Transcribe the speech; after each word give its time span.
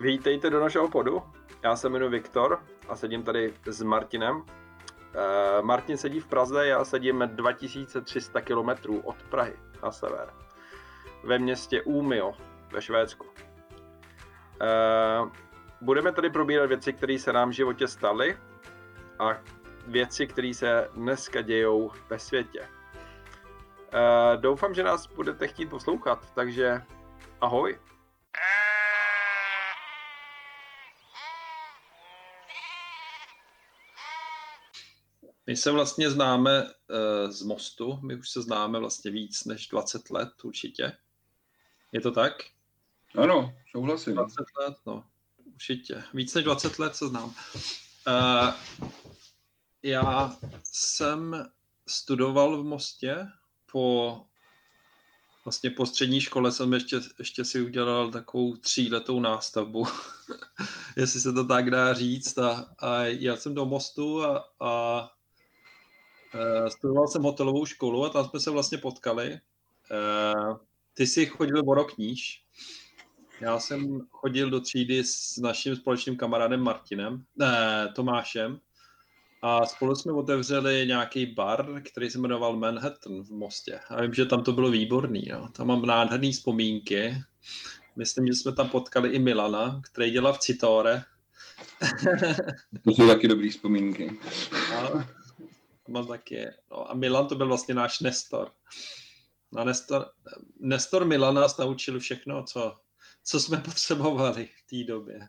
Vítejte 0.00 0.50
do 0.50 0.60
našeho 0.60 0.88
podu. 0.88 1.22
Já 1.62 1.76
se 1.76 1.88
jmenuji 1.88 2.10
Viktor 2.10 2.62
a 2.88 2.96
sedím 2.96 3.22
tady 3.22 3.54
s 3.66 3.82
Martinem. 3.82 4.36
Uh, 4.36 4.42
Martin 5.62 5.96
sedí 5.96 6.20
v 6.20 6.26
Praze, 6.26 6.66
já 6.66 6.84
sedím 6.84 7.30
2300 7.34 8.40
km 8.40 8.68
od 9.04 9.22
Prahy 9.22 9.56
na 9.82 9.92
sever. 9.92 10.30
Ve 11.24 11.38
městě 11.38 11.82
Umeå 11.82 12.32
ve 12.72 12.82
Švédsku. 12.82 13.26
Uh, 13.26 13.32
budeme 15.80 16.12
tady 16.12 16.30
probírat 16.30 16.68
věci, 16.68 16.92
které 16.92 17.18
se 17.18 17.32
nám 17.32 17.50
v 17.50 17.52
životě 17.52 17.88
staly 17.88 18.38
a 19.18 19.38
věci, 19.86 20.26
které 20.26 20.54
se 20.54 20.88
dneska 20.94 21.42
dějou 21.42 21.90
ve 22.10 22.18
světě. 22.18 22.60
Uh, 22.60 24.40
doufám, 24.40 24.74
že 24.74 24.82
nás 24.82 25.06
budete 25.06 25.48
chtít 25.48 25.70
poslouchat, 25.70 26.32
takže 26.34 26.82
ahoj. 27.40 27.78
My 35.50 35.56
se 35.56 35.70
vlastně 35.70 36.10
známe 36.10 36.62
uh, 36.62 37.30
z 37.30 37.42
Mostu, 37.42 37.98
my 38.02 38.16
už 38.16 38.30
se 38.30 38.42
známe 38.42 38.78
vlastně 38.78 39.10
víc 39.10 39.44
než 39.44 39.68
20 39.68 40.10
let 40.10 40.28
určitě. 40.42 40.96
Je 41.92 42.00
to 42.00 42.10
tak? 42.10 42.32
Ano, 43.18 43.54
souhlasím. 43.70 44.14
20 44.14 44.36
let, 44.60 44.76
no, 44.86 45.04
určitě. 45.46 46.02
Víc 46.14 46.34
než 46.34 46.44
20 46.44 46.78
let 46.78 46.96
se 46.96 47.08
znám. 47.08 47.34
Uh, 48.08 48.54
já 49.82 50.36
jsem 50.62 51.50
studoval 51.88 52.62
v 52.62 52.64
Mostě 52.64 53.26
po 53.72 54.20
vlastně 55.44 55.70
po 55.70 55.86
střední 55.86 56.20
škole 56.20 56.52
jsem 56.52 56.72
ještě, 56.72 57.00
ještě 57.18 57.44
si 57.44 57.62
udělal 57.62 58.10
takovou 58.10 58.56
tříletou 58.56 59.20
nástavbu, 59.20 59.86
jestli 60.96 61.20
se 61.20 61.32
to 61.32 61.44
tak 61.44 61.70
dá 61.70 61.94
říct. 61.94 62.38
A, 62.38 62.74
a 62.78 63.02
já 63.02 63.36
jsem 63.36 63.54
do 63.54 63.66
Mostu 63.66 64.24
a, 64.24 64.44
a 64.60 65.10
studoval 66.68 67.08
jsem 67.08 67.22
hotelovou 67.22 67.66
školu 67.66 68.04
a 68.04 68.08
tam 68.08 68.24
jsme 68.24 68.40
se 68.40 68.50
vlastně 68.50 68.78
potkali. 68.78 69.40
Uh, 69.90 70.56
ty 70.94 71.06
jsi 71.06 71.26
chodil 71.26 71.62
o 71.66 71.74
rok 71.74 71.98
níž. 71.98 72.42
Já 73.40 73.60
jsem 73.60 74.00
chodil 74.10 74.50
do 74.50 74.60
třídy 74.60 75.04
s 75.04 75.36
naším 75.36 75.76
společným 75.76 76.16
kamarádem 76.16 76.60
Martinem, 76.60 77.24
ne, 77.36 77.92
Tomášem. 77.94 78.60
A 79.42 79.66
spolu 79.66 79.94
jsme 79.94 80.12
otevřeli 80.12 80.86
nějaký 80.86 81.26
bar, 81.26 81.82
který 81.82 82.10
se 82.10 82.18
jmenoval 82.18 82.56
Manhattan 82.56 83.22
v 83.22 83.30
Mostě. 83.30 83.80
A 83.88 84.02
vím, 84.02 84.14
že 84.14 84.26
tam 84.26 84.44
to 84.44 84.52
bylo 84.52 84.70
výborný. 84.70 85.28
Jo. 85.28 85.48
Tam 85.52 85.66
mám 85.66 85.86
nádherné 85.86 86.30
vzpomínky. 86.30 87.22
Myslím, 87.96 88.26
že 88.26 88.34
jsme 88.34 88.52
tam 88.52 88.68
potkali 88.68 89.08
i 89.08 89.18
Milana, 89.18 89.80
který 89.84 90.10
dělal 90.10 90.32
v 90.32 90.38
Citore. 90.38 91.02
to 92.84 92.90
jsou 92.90 93.06
taky 93.06 93.28
dobré 93.28 93.48
vzpomínky. 93.48 94.18
A 94.76 95.06
mám 95.90 96.06
taky. 96.06 96.46
No 96.70 96.90
a 96.90 96.94
Milan 96.94 97.26
to 97.26 97.34
byl 97.34 97.46
vlastně 97.46 97.74
náš 97.74 98.00
Nestor. 98.00 98.52
A 99.56 99.64
Nestor, 99.64 100.10
Nestor 100.60 101.04
Milan 101.04 101.34
nás 101.34 101.56
naučil 101.56 102.00
všechno, 102.00 102.44
co, 102.44 102.76
co 103.24 103.40
jsme 103.40 103.56
potřebovali 103.56 104.46
v 104.46 104.70
té 104.70 104.92
době. 104.92 105.28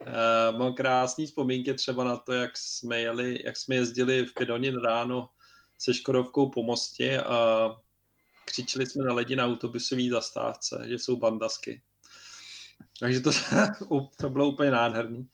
Uh, 0.00 0.58
mám 0.58 0.74
krásné 0.74 1.26
vzpomínky 1.26 1.74
třeba 1.74 2.04
na 2.04 2.16
to, 2.16 2.32
jak 2.32 2.56
jsme, 2.56 3.00
jeli, 3.00 3.42
jak 3.44 3.56
jsme 3.56 3.74
jezdili 3.74 4.26
v 4.26 4.34
Pidonin 4.34 4.80
ráno 4.80 5.30
se 5.78 5.94
Škodovkou 5.94 6.50
po 6.50 6.62
mostě 6.62 7.22
a 7.22 7.70
křičeli 8.44 8.86
jsme 8.86 9.04
na 9.04 9.14
lidi 9.14 9.36
na 9.36 9.46
autobusové 9.46 10.10
zastávce, 10.10 10.84
že 10.88 10.94
jsou 10.94 11.16
bandasky. 11.16 11.82
Takže 13.00 13.20
to, 13.20 13.30
to 14.20 14.30
bylo 14.30 14.48
úplně 14.48 14.70
nádherný. 14.70 15.28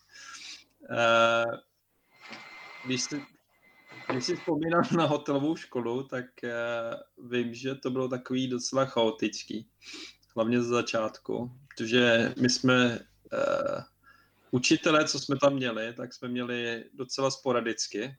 Uh, 0.90 1.54
když, 2.86 3.02
si, 3.02 3.22
když 4.14 4.24
si 4.24 4.36
vzpomínám 4.36 4.82
na 4.96 5.06
hotelovou 5.06 5.56
školu, 5.56 6.02
tak 6.02 6.24
uh, 6.42 7.30
vím, 7.30 7.54
že 7.54 7.74
to 7.74 7.90
bylo 7.90 8.08
takový 8.08 8.48
docela 8.48 8.84
chaotický. 8.84 9.68
Hlavně 10.36 10.62
ze 10.62 10.68
začátku, 10.68 11.52
protože 11.68 12.34
my 12.40 12.50
jsme 12.50 12.98
uh, 12.98 13.82
učitelé, 14.50 15.08
co 15.08 15.18
jsme 15.18 15.36
tam 15.40 15.54
měli, 15.54 15.92
tak 15.92 16.14
jsme 16.14 16.28
měli 16.28 16.84
docela 16.94 17.30
sporadicky. 17.30 18.16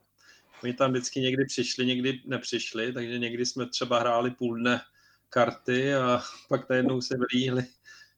Oni 0.64 0.74
tam 0.74 0.92
vždycky 0.92 1.20
někdy 1.20 1.46
přišli, 1.46 1.86
někdy 1.86 2.22
nepřišli, 2.26 2.94
takže 2.94 3.20
někdy 3.20 3.46
jsme 3.46 3.70
třeba 3.70 4.00
hráli 4.00 4.32
půl 4.32 4.60
dne 4.60 4.82
karty 5.30 5.96
a 5.96 6.22
pak 6.50 6.70
najednou 6.70 7.02
se 7.02 7.16
vylíhli, 7.18 7.66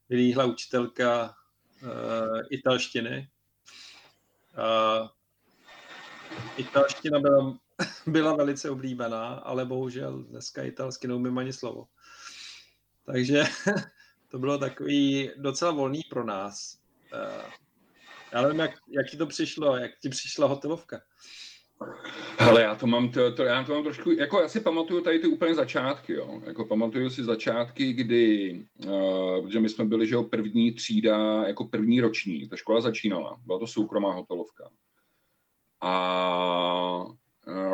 vylíhla 0.08 0.44
učitelka 0.44 1.34
uh, 1.82 2.40
italštiny. 2.50 3.28
Uh, 4.58 5.08
italština 6.56 7.20
byla, 7.20 7.58
byla 8.06 8.36
velice 8.36 8.70
oblíbená, 8.70 9.26
ale 9.26 9.64
bohužel 9.64 10.22
dneska 10.22 10.62
italsky 10.62 11.08
neumím 11.08 11.38
ani 11.38 11.52
slovo. 11.52 11.86
Takže 13.06 13.42
to 14.30 14.38
bylo 14.38 14.58
takový 14.58 15.30
docela 15.36 15.70
volný 15.70 16.00
pro 16.10 16.24
nás. 16.24 16.78
Uh, 17.12 17.50
já 18.32 18.42
nevím, 18.42 18.60
jak, 18.60 18.70
jak 18.88 19.06
ti 19.10 19.16
to 19.16 19.26
přišlo, 19.26 19.76
jak 19.76 19.90
ti 20.02 20.08
přišla 20.08 20.46
hotelovka. 20.46 21.00
Ale 22.38 22.62
já 22.62 22.74
to 22.74 22.86
mám, 22.86 23.10
to, 23.10 23.32
to, 23.32 23.44
já 23.44 23.64
to 23.64 23.74
mám 23.74 23.82
trošku, 23.82 24.10
jako 24.10 24.40
já 24.40 24.48
si 24.48 24.60
pamatuju 24.60 25.00
tady 25.00 25.18
ty 25.18 25.26
úplně 25.26 25.54
začátky, 25.54 26.12
jo. 26.12 26.42
Jako 26.44 26.64
pamatuju 26.64 27.10
si 27.10 27.24
začátky, 27.24 27.92
kdy, 27.92 28.52
uh, 28.86 29.44
protože 29.44 29.60
my 29.60 29.68
jsme 29.68 29.84
byli, 29.84 30.06
že 30.06 30.14
jo, 30.14 30.22
první 30.22 30.72
třída, 30.72 31.44
jako 31.46 31.64
první 31.64 32.00
roční, 32.00 32.48
ta 32.48 32.56
škola 32.56 32.80
začínala, 32.80 33.40
byla 33.46 33.58
to 33.58 33.66
soukromá 33.66 34.12
hotelovka. 34.12 34.70
A 35.80 37.04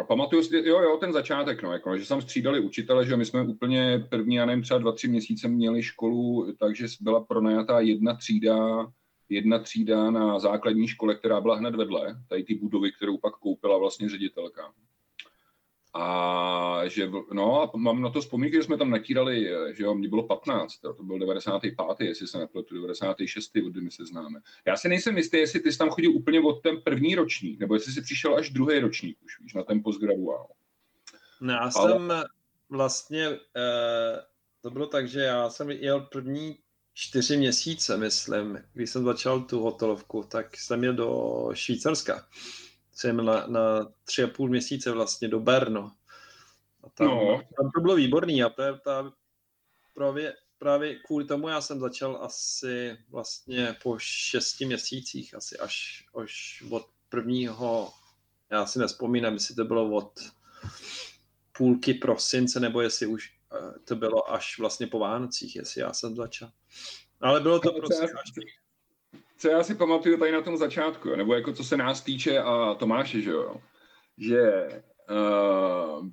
pamatuju 0.09 0.43
si, 0.43 0.57
jo, 0.57 0.81
jo, 0.81 0.97
ten 0.97 1.12
začátek, 1.12 1.62
no, 1.62 1.73
jako, 1.73 1.99
že 1.99 2.05
jsem 2.05 2.23
střídali 2.23 2.61
učitele, 2.61 3.07
že 3.07 3.17
my 3.17 3.25
jsme 3.25 3.43
úplně 3.43 4.07
první, 4.11 4.35
já 4.35 4.47
nevím, 4.47 4.62
třeba 4.62 4.79
dva, 4.79 4.93
tři 4.93 5.09
měsíce 5.09 5.49
měli 5.49 5.83
školu, 5.83 6.53
takže 6.59 6.87
byla 7.01 7.25
pronajatá 7.25 7.81
jedna 7.81 8.15
třída, 8.17 8.87
jedna 9.29 9.59
třída 9.59 10.11
na 10.11 10.39
základní 10.39 10.89
škole, 10.89 11.15
která 11.15 11.41
byla 11.41 11.57
hned 11.57 11.75
vedle, 11.75 12.17
tady 12.29 12.45
ty 12.45 12.55
budovy, 12.55 12.93
kterou 12.93 13.19
pak 13.19 13.35
koupila 13.35 13.79
vlastně 13.79 14.09
ředitelka. 14.09 14.73
A 15.94 16.81
že, 16.87 17.10
no 17.32 17.62
a 17.62 17.77
mám 17.77 18.03
na 18.03 18.10
to 18.10 18.21
vzpomínky, 18.21 18.56
že 18.56 18.62
jsme 18.62 18.78
tam 18.78 18.91
natírali, 18.91 19.49
že 19.72 19.84
jo, 19.84 19.94
mě 19.94 20.09
bylo 20.09 20.22
15, 20.22 20.78
to 20.78 21.03
byl 21.03 21.19
95. 21.19 21.75
jestli 22.00 22.27
se 22.27 22.38
nepletu, 22.38 22.75
96. 22.75 23.53
od 23.66 23.77
my 23.77 23.91
se 23.91 24.06
známe. 24.06 24.41
Já 24.66 24.77
si 24.77 24.88
nejsem 24.88 25.16
jistý, 25.16 25.37
jestli 25.37 25.60
ty 25.60 25.72
jsi 25.72 25.78
tam 25.78 25.91
chodil 25.91 26.10
úplně 26.10 26.41
od 26.41 26.62
ten 26.62 26.81
první 26.81 27.15
ročník, 27.15 27.60
nebo 27.60 27.75
jestli 27.75 27.93
jsi 27.93 28.03
přišel 28.03 28.37
až 28.37 28.50
druhý 28.50 28.78
ročník 28.78 29.19
už, 29.25 29.41
víš, 29.41 29.55
na 29.55 29.62
ten 29.62 29.82
postgraduál. 29.82 30.47
No, 31.41 31.53
já 31.53 31.71
Ale... 31.77 31.93
jsem 31.93 32.12
vlastně, 32.69 33.26
eh, 33.56 34.22
to 34.61 34.71
bylo 34.71 34.87
tak, 34.87 35.09
že 35.09 35.21
já 35.21 35.50
jsem 35.50 35.71
jel 35.71 36.00
první 36.00 36.59
čtyři 36.94 37.37
měsíce, 37.37 37.97
myslím, 37.97 38.59
když 38.72 38.91
jsem 38.91 39.05
začal 39.05 39.41
tu 39.41 39.61
hotelovku, 39.61 40.25
tak 40.28 40.56
jsem 40.56 40.84
jel 40.84 40.94
do 40.94 41.50
Švýcarska. 41.55 42.26
Jsem 42.94 43.25
na, 43.25 43.47
na 43.47 43.93
tři 44.05 44.22
a 44.22 44.27
půl 44.27 44.49
měsíce 44.49 44.91
vlastně 44.91 45.28
do 45.28 45.41
Berno. 45.41 45.93
A 46.82 46.88
tam, 46.88 47.06
no. 47.06 47.43
tam 47.56 47.71
to 47.71 47.81
bylo 47.81 47.97
výborný 47.97 48.43
a 48.43 48.49
to 48.49 48.62
je 48.62 48.78
ta, 48.84 49.12
právě, 49.94 50.34
právě 50.59 50.94
kvůli 50.94 51.25
tomu 51.25 51.49
já 51.49 51.60
jsem 51.60 51.81
začal 51.81 52.19
asi 52.22 52.99
vlastně 53.09 53.77
po 53.82 53.99
šesti 53.99 54.66
měsících, 54.66 55.34
asi 55.34 55.59
až, 55.59 56.05
až 56.22 56.62
od 56.71 56.87
prvního, 57.09 57.93
já 58.50 58.66
si 58.66 58.78
nespomínám, 58.78 59.34
jestli 59.34 59.55
to 59.55 59.65
bylo 59.65 59.91
od 59.91 60.12
půlky 61.56 61.94
prosince, 61.94 62.61
nebo 62.61 62.81
jestli 62.81 63.06
už 63.06 63.32
eh, 63.53 63.78
to 63.84 63.97
bylo 63.97 64.32
až 64.32 64.59
vlastně 64.59 64.87
po 64.87 64.99
Vánocích, 64.99 65.56
jestli 65.56 65.81
já 65.81 65.93
jsem 65.93 66.16
začal. 66.16 66.50
Ale 67.21 67.41
bylo 67.41 67.61
to 67.61 67.72
prostě 67.72 68.08
co, 68.08 68.40
co 69.39 69.49
já 69.49 69.63
si 69.63 69.75
pamatuju 69.75 70.19
tady 70.19 70.33
na 70.33 70.43
tom 70.43 70.57
začátku, 70.57 71.17
nebo 71.17 71.35
jako 71.35 71.53
co 71.53 71.65
se 71.65 71.77
nás 71.77 72.03
týče 72.03 72.39
a 72.39 72.75
Tomáše, 72.75 73.21
že 73.21 73.31
jo, 73.31 73.57
že 74.19 74.69
uh, 75.11 76.09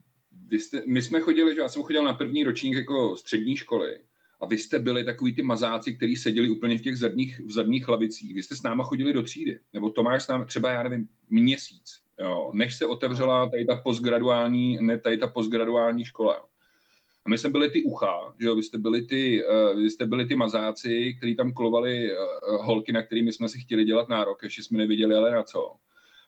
vy 0.48 0.60
jste, 0.60 0.84
my 0.88 1.02
jsme 1.02 1.20
chodili, 1.20 1.56
že 1.56 1.62
já 1.62 1.70
jsem 1.70 1.84
chodil 1.84 2.04
na 2.04 2.14
první 2.14 2.44
ročník 2.44 2.76
jako 2.76 3.18
střední 3.18 3.58
školy 3.58 4.00
a 4.42 4.46
vy 4.46 4.58
jste 4.58 4.80
byli 4.80 5.04
takový 5.04 5.36
ty 5.36 5.42
mazáci, 5.42 5.96
kteří 5.96 6.16
seděli 6.16 6.50
úplně 6.50 6.78
v 6.78 6.82
těch 6.82 6.98
zadních, 6.98 7.40
v 7.40 7.52
zadních 7.52 7.88
lavicích. 7.88 8.34
Vy 8.36 8.44
jste 8.44 8.56
s 8.56 8.64
náma 8.64 8.84
chodili 8.84 9.14
do 9.14 9.24
třídy, 9.24 9.60
nebo 9.74 9.90
Tomáš 9.90 10.24
s 10.24 10.28
námi 10.28 10.46
třeba, 10.46 10.72
já 10.72 10.84
nevím, 10.84 11.08
měsíc, 11.30 12.02
jo, 12.20 12.52
než 12.54 12.76
se 12.76 12.86
otevřela 12.86 13.50
tady 13.50 13.66
ta 13.66 13.76
postgraduální, 13.76 14.78
ne 14.82 15.00
tady 15.00 15.18
ta 15.18 15.28
postgraduální 15.28 16.06
škola. 16.06 16.51
A 17.26 17.30
my 17.30 17.38
jsme 17.38 17.50
byli 17.50 17.70
ty 17.70 17.84
ucha, 17.84 18.34
že 18.40 18.48
jo, 18.48 18.56
vy 18.56 18.64
jste 18.64 18.78
byli 18.78 19.02
ty, 19.02 19.44
uh, 19.46 19.82
vy 19.82 19.90
jste 19.90 20.06
byli 20.06 20.26
ty 20.26 20.36
mazáci, 20.36 21.14
kteří 21.18 21.36
tam 21.36 21.54
kolovali 21.54 22.12
uh, 22.12 22.66
holky, 22.66 22.92
na 22.92 23.04
kterými 23.04 23.34
jsme 23.34 23.50
si 23.50 23.60
chtěli 23.60 23.86
dělat 23.86 24.10
nárok, 24.10 24.44
ještě 24.44 24.64
jsme 24.64 24.78
neviděli, 24.78 25.16
ale 25.16 25.32
na 25.32 25.44
co. 25.44 25.76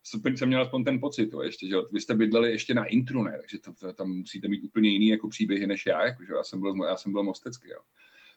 Super, 0.03 0.37
jsem 0.37 0.47
měl 0.47 0.61
aspoň 0.61 0.83
ten 0.83 0.99
pocit, 0.99 1.27
to 1.27 1.43
ještě, 1.43 1.67
že 1.67 1.73
jo. 1.73 1.87
Vy 1.91 2.01
jste 2.01 2.15
bydleli 2.15 2.51
ještě 2.51 2.73
na 2.73 2.85
intru, 2.85 3.23
ne? 3.23 3.37
takže 3.39 3.59
to, 3.59 3.73
to, 3.73 3.93
tam 3.93 4.09
musíte 4.09 4.47
mít 4.47 4.63
úplně 4.63 4.89
jiný 4.89 5.07
jako 5.07 5.29
příběhy 5.29 5.67
než 5.67 5.85
já, 5.85 6.05
jako, 6.05 6.23
že 6.25 6.33
já 6.33 6.43
jsem 6.43 6.61
byl, 6.61 6.75
já 6.87 6.97
jsem 6.97 7.11
byl 7.11 7.23
mostecký, 7.23 7.69
jo. 7.69 7.79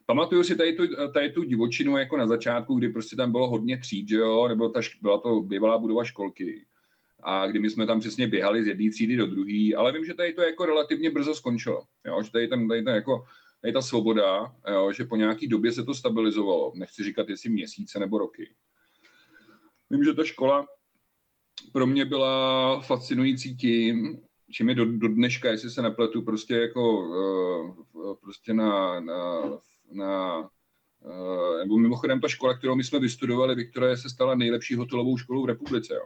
pamatuju 0.05 0.43
si 0.43 0.55
tady 0.55 0.73
tu, 0.73 0.83
tady 1.13 1.31
tu 1.31 1.43
divočinu 1.43 1.97
jako 1.97 2.17
na 2.17 2.27
začátku, 2.27 2.75
kdy 2.75 2.89
prostě 2.89 3.15
tam 3.15 3.31
bylo 3.31 3.49
hodně 3.49 3.77
tříd, 3.77 4.09
že 4.09 4.15
jo, 4.15 4.47
nebo 4.47 4.69
ta, 4.69 4.81
byla 5.01 5.17
to 5.17 5.41
bývalá 5.41 5.77
budova 5.77 6.03
školky. 6.03 6.65
A 7.23 7.47
kdy 7.47 7.59
my 7.59 7.69
jsme 7.69 7.85
tam 7.85 7.99
přesně 7.99 8.27
běhali 8.27 8.63
z 8.63 8.67
jedné 8.67 8.89
třídy 8.91 9.15
do 9.15 9.25
druhé, 9.25 9.75
ale 9.77 9.91
vím, 9.91 10.05
že 10.05 10.13
tady 10.13 10.33
to 10.33 10.41
jako 10.41 10.65
relativně 10.65 11.11
brzo 11.11 11.35
skončilo. 11.35 11.81
Jo, 12.05 12.23
že 12.23 12.31
tady, 12.31 12.47
ten, 12.47 12.67
tady, 12.67 12.83
ten 12.83 12.95
jako, 12.95 13.25
tady 13.61 13.73
ta 13.73 13.81
svoboda, 13.81 14.55
jo, 14.71 14.91
že 14.91 15.05
po 15.05 15.15
nějaký 15.15 15.47
době 15.47 15.71
se 15.71 15.83
to 15.83 15.93
stabilizovalo. 15.93 16.73
Nechci 16.75 17.03
říkat, 17.03 17.29
jestli 17.29 17.49
měsíce 17.49 17.99
nebo 17.99 18.17
roky. 18.17 18.49
Vím, 19.89 20.03
že 20.03 20.13
ta 20.13 20.23
škola 20.23 20.67
pro 21.73 21.87
mě 21.87 22.05
byla 22.05 22.81
fascinující 22.81 23.55
tím, 23.55 24.19
čím 24.51 24.69
je 24.69 24.75
do, 24.75 24.85
do 24.85 25.07
dneška, 25.07 25.49
jestli 25.49 25.69
se 25.69 25.81
nepletu, 25.81 26.21
prostě 26.21 26.55
jako 26.55 26.99
uh, 26.99 28.15
prostě 28.21 28.53
na, 28.53 28.99
na, 28.99 29.41
na 29.91 30.39
uh, 30.39 31.57
nebo 31.59 31.77
mimochodem 31.77 32.21
ta 32.21 32.27
škola, 32.27 32.57
kterou 32.57 32.75
my 32.75 32.83
jsme 32.83 32.99
vystudovali, 32.99 33.55
Viktorie, 33.55 33.97
se 33.97 34.09
stala 34.09 34.35
nejlepší 34.35 34.75
hotelovou 34.75 35.17
školou 35.17 35.43
v 35.43 35.47
republice. 35.47 35.93
Jo. 35.93 36.05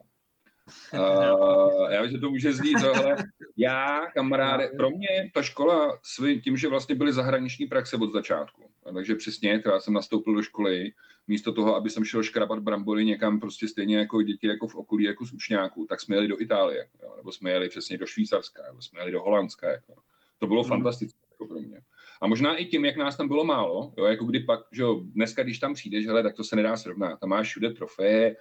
Uh, 0.93 1.91
já 1.91 2.01
vím, 2.01 2.11
že 2.11 2.17
to 2.17 2.29
může 2.29 2.53
znít, 2.53 2.77
ale 2.77 3.15
já, 3.57 4.05
kamaráde, 4.13 4.67
pro 4.77 4.89
mě 4.89 5.31
ta 5.33 5.41
škola 5.41 5.99
svý, 6.03 6.41
tím, 6.41 6.57
že 6.57 6.67
vlastně 6.67 6.95
byly 6.95 7.13
zahraniční 7.13 7.65
praxe 7.65 7.97
od 7.97 8.13
začátku, 8.13 8.61
takže 8.93 9.15
přesně, 9.15 9.59
teda 9.59 9.79
jsem 9.79 9.93
nastoupil 9.93 10.35
do 10.35 10.41
školy, 10.41 10.91
místo 11.27 11.53
toho, 11.53 11.75
aby 11.75 11.89
jsem 11.89 12.05
šel 12.05 12.23
škrabat 12.23 12.59
brambory 12.59 13.05
někam 13.05 13.39
prostě 13.39 13.67
stejně 13.67 13.97
jako 13.97 14.21
děti 14.21 14.47
jako 14.47 14.67
v 14.67 14.75
okolí 14.75 15.03
jako 15.03 15.25
z 15.25 15.33
učňáků, 15.33 15.85
tak 15.89 16.01
jsme 16.01 16.15
jeli 16.15 16.27
do 16.27 16.41
Itálie, 16.41 16.87
jo, 17.03 17.13
nebo 17.17 17.31
jsme 17.31 17.51
jeli 17.51 17.69
přesně 17.69 17.97
do 17.97 18.05
Švýcarska, 18.05 18.63
nebo 18.67 18.81
jsme 18.81 18.99
jeli 18.99 19.11
do 19.11 19.21
Holandska. 19.21 19.69
Jako. 19.69 19.93
To 20.39 20.47
bylo 20.47 20.63
mm. 20.63 20.69
fantastické 20.69 21.19
jako 21.31 21.45
pro 21.45 21.59
mě. 21.59 21.81
A 22.21 22.27
možná 22.27 22.55
i 22.55 22.65
tím, 22.65 22.85
jak 22.85 22.97
nás 22.97 23.17
tam 23.17 23.27
bylo 23.27 23.43
málo, 23.43 23.93
jo, 23.97 24.05
jako 24.05 24.25
kdy 24.25 24.39
pak, 24.39 24.59
že 24.71 24.81
jo, 24.81 25.01
dneska, 25.03 25.43
když 25.43 25.59
tam 25.59 25.73
přijdeš, 25.73 26.07
hele, 26.07 26.23
tak 26.23 26.35
to 26.35 26.43
se 26.43 26.55
nedá 26.55 26.77
srovnat. 26.77 27.19
Tam 27.19 27.29
máš 27.29 27.47
všude 27.47 27.69
trofeje, 27.69 28.35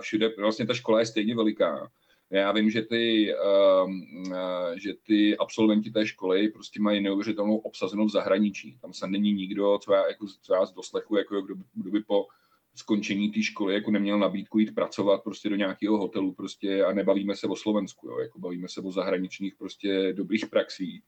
všude, 0.00 0.34
vlastně 0.38 0.66
ta 0.66 0.74
škola 0.74 1.00
je 1.00 1.06
stejně 1.06 1.34
veliká. 1.34 1.90
Já 2.30 2.52
vím, 2.52 2.70
že 2.70 2.82
ty, 2.82 3.34
uh, 3.34 3.90
uh, 3.90 4.34
že 4.76 4.94
ty 5.02 5.36
absolventi 5.36 5.90
té 5.90 6.06
školy 6.06 6.48
prostě 6.48 6.80
mají 6.80 7.00
neuvěřitelnou 7.00 7.56
obsazenou 7.56 8.06
v 8.06 8.10
zahraničí. 8.10 8.78
Tam 8.82 8.92
se 8.92 9.06
není 9.06 9.32
nikdo, 9.32 9.78
co 9.78 9.92
já, 9.92 10.06
jako, 10.08 10.26
co 10.42 10.54
já 10.54 10.66
z 10.66 10.72
doslechu, 10.72 11.16
jako 11.16 11.42
kdo, 11.42 11.54
kdo 11.74 11.90
by 11.90 12.00
po 12.00 12.26
skončení 12.74 13.30
té 13.30 13.42
školy 13.42 13.74
jako 13.74 13.90
neměl 13.90 14.18
nabídku 14.18 14.58
jít 14.58 14.74
pracovat 14.74 15.22
prostě 15.24 15.48
do 15.48 15.56
nějakého 15.56 15.98
hotelu 15.98 16.32
prostě 16.32 16.84
a 16.84 16.92
nebavíme 16.92 17.36
se 17.36 17.46
o 17.46 17.56
Slovensku, 17.56 18.08
jo, 18.08 18.18
jako 18.18 18.38
bavíme 18.38 18.68
se 18.68 18.80
o 18.80 18.92
zahraničních 18.92 19.54
prostě 19.56 20.12
dobrých 20.12 20.46
praxí. 20.46 21.02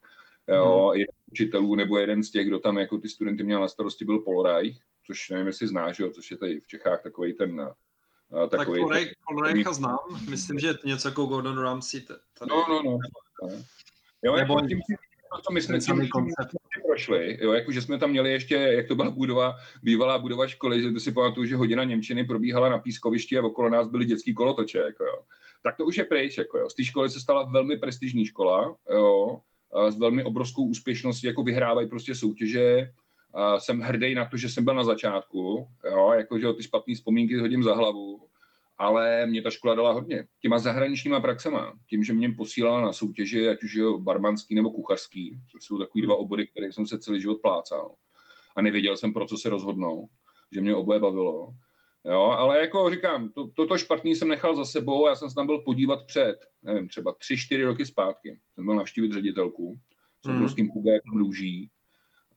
Jo, 0.48 0.88
hmm. 0.88 1.00
jeden 1.00 1.14
učitelů 1.32 1.74
nebo 1.74 1.98
jeden 1.98 2.22
z 2.22 2.30
těch, 2.30 2.46
kdo 2.46 2.58
tam 2.58 2.78
jako 2.78 2.98
ty 2.98 3.08
studenty 3.08 3.44
měl 3.44 3.60
na 3.60 3.68
starosti, 3.68 4.04
byl 4.04 4.18
Polreich, 4.18 4.78
což 5.06 5.30
nevím, 5.30 5.46
jestli 5.46 5.66
znáš, 5.66 5.98
jo, 5.98 6.10
což 6.10 6.30
je 6.30 6.36
tady 6.36 6.60
v 6.60 6.66
Čechách 6.66 7.02
takový 7.02 7.32
ten 7.32 7.70
Takový, 8.50 8.80
tak 8.88 9.08
Polreicha 9.28 9.72
znám, 9.72 9.98
myslím, 10.28 10.58
že 10.58 10.66
je 10.66 10.74
to 10.74 10.88
něco 10.88 11.08
jako 11.08 11.24
Gordon 11.24 11.58
Ramsay. 11.58 12.00
Tady. 12.00 12.48
No, 12.48 12.64
no, 12.68 12.82
no. 12.82 12.98
Jo, 14.22 14.36
Nebo 14.36 14.58
jako 14.58 14.68
tím, 14.68 14.80
to 15.46 15.52
my 15.52 15.62
jsme 15.62 15.78
tím, 15.78 16.08
prošli, 16.86 17.38
jo, 17.40 17.52
jako, 17.52 17.72
že 17.72 17.82
jsme 17.82 17.98
tam 17.98 18.10
měli 18.10 18.32
ještě, 18.32 18.54
jak 18.54 18.88
to 18.88 18.94
byla 18.94 19.10
budova, 19.10 19.56
bývalá 19.82 20.18
budova 20.18 20.46
školy, 20.46 20.82
že 20.82 21.00
si 21.00 21.12
pamatuju, 21.12 21.46
že 21.46 21.56
hodina 21.56 21.84
Němčiny 21.84 22.24
probíhala 22.24 22.68
na 22.68 22.78
pískovišti 22.78 23.38
a 23.38 23.42
okolo 23.42 23.70
nás 23.70 23.88
byly 23.88 24.04
dětský 24.04 24.34
kolotoče, 24.34 24.78
jako 24.78 25.04
jo. 25.04 25.22
Tak 25.62 25.76
to 25.76 25.84
už 25.84 25.96
je 25.96 26.04
pryč, 26.04 26.38
jako 26.38 26.58
jo. 26.58 26.70
Z 26.70 26.74
té 26.74 26.84
školy 26.84 27.10
se 27.10 27.20
stala 27.20 27.42
velmi 27.42 27.76
prestižní 27.76 28.26
škola, 28.26 28.76
jo, 28.90 29.40
s 29.88 29.98
velmi 29.98 30.24
obrovskou 30.24 30.66
úspěšností, 30.66 31.26
jako 31.26 31.42
vyhrávají 31.42 31.88
prostě 31.88 32.14
soutěže, 32.14 32.92
Uh, 33.34 33.58
jsem 33.58 33.80
hrdý 33.80 34.14
na 34.14 34.24
to, 34.24 34.36
že 34.36 34.48
jsem 34.48 34.64
byl 34.64 34.74
na 34.74 34.84
začátku, 34.84 35.68
jo, 35.90 36.12
jako, 36.12 36.38
že 36.38 36.52
ty 36.52 36.62
špatné 36.62 36.94
vzpomínky 36.94 37.38
hodím 37.38 37.62
za 37.62 37.74
hlavu, 37.74 38.28
ale 38.78 39.26
mě 39.26 39.42
ta 39.42 39.50
škola 39.50 39.74
dala 39.74 39.92
hodně. 39.92 40.26
Těma 40.40 40.58
zahraničníma 40.58 41.20
praxema, 41.20 41.72
tím, 41.88 42.04
že 42.04 42.12
mě 42.12 42.32
posílala 42.32 42.80
na 42.80 42.92
soutěže, 42.92 43.50
ať 43.50 43.62
už 43.62 43.74
je 43.74 43.84
barmanský 43.98 44.54
nebo 44.54 44.70
kuchařský, 44.70 45.40
to 45.52 45.58
jsou 45.60 45.78
takový 45.78 46.02
dva 46.02 46.16
obory, 46.16 46.46
které 46.46 46.72
jsem 46.72 46.86
se 46.86 46.98
celý 46.98 47.20
život 47.20 47.40
plácal. 47.42 47.94
A 48.56 48.62
nevěděl 48.62 48.96
jsem, 48.96 49.12
pro 49.12 49.26
co 49.26 49.36
se 49.36 49.48
rozhodnou, 49.48 50.08
že 50.52 50.60
mě 50.60 50.74
oboje 50.74 51.00
bavilo. 51.00 51.54
Jo, 52.04 52.20
ale 52.20 52.60
jako 52.60 52.90
říkám, 52.90 53.28
to, 53.28 53.48
toto 53.54 53.78
špatný 53.78 54.14
jsem 54.14 54.28
nechal 54.28 54.56
za 54.56 54.64
sebou, 54.64 55.08
já 55.08 55.14
jsem 55.14 55.28
se 55.28 55.34
tam 55.34 55.46
byl 55.46 55.58
podívat 55.58 56.06
před, 56.06 56.36
nevím, 56.62 56.88
třeba 56.88 57.12
tři, 57.12 57.36
čtyři 57.36 57.64
roky 57.64 57.86
zpátky. 57.86 58.38
Jsem 58.54 58.64
byl 58.64 58.74
navštívit 58.74 59.12
ředitelku 59.12 59.78
s 60.24 60.28
obrovským 60.28 60.70
mm. 60.74 61.18
růží 61.18 61.70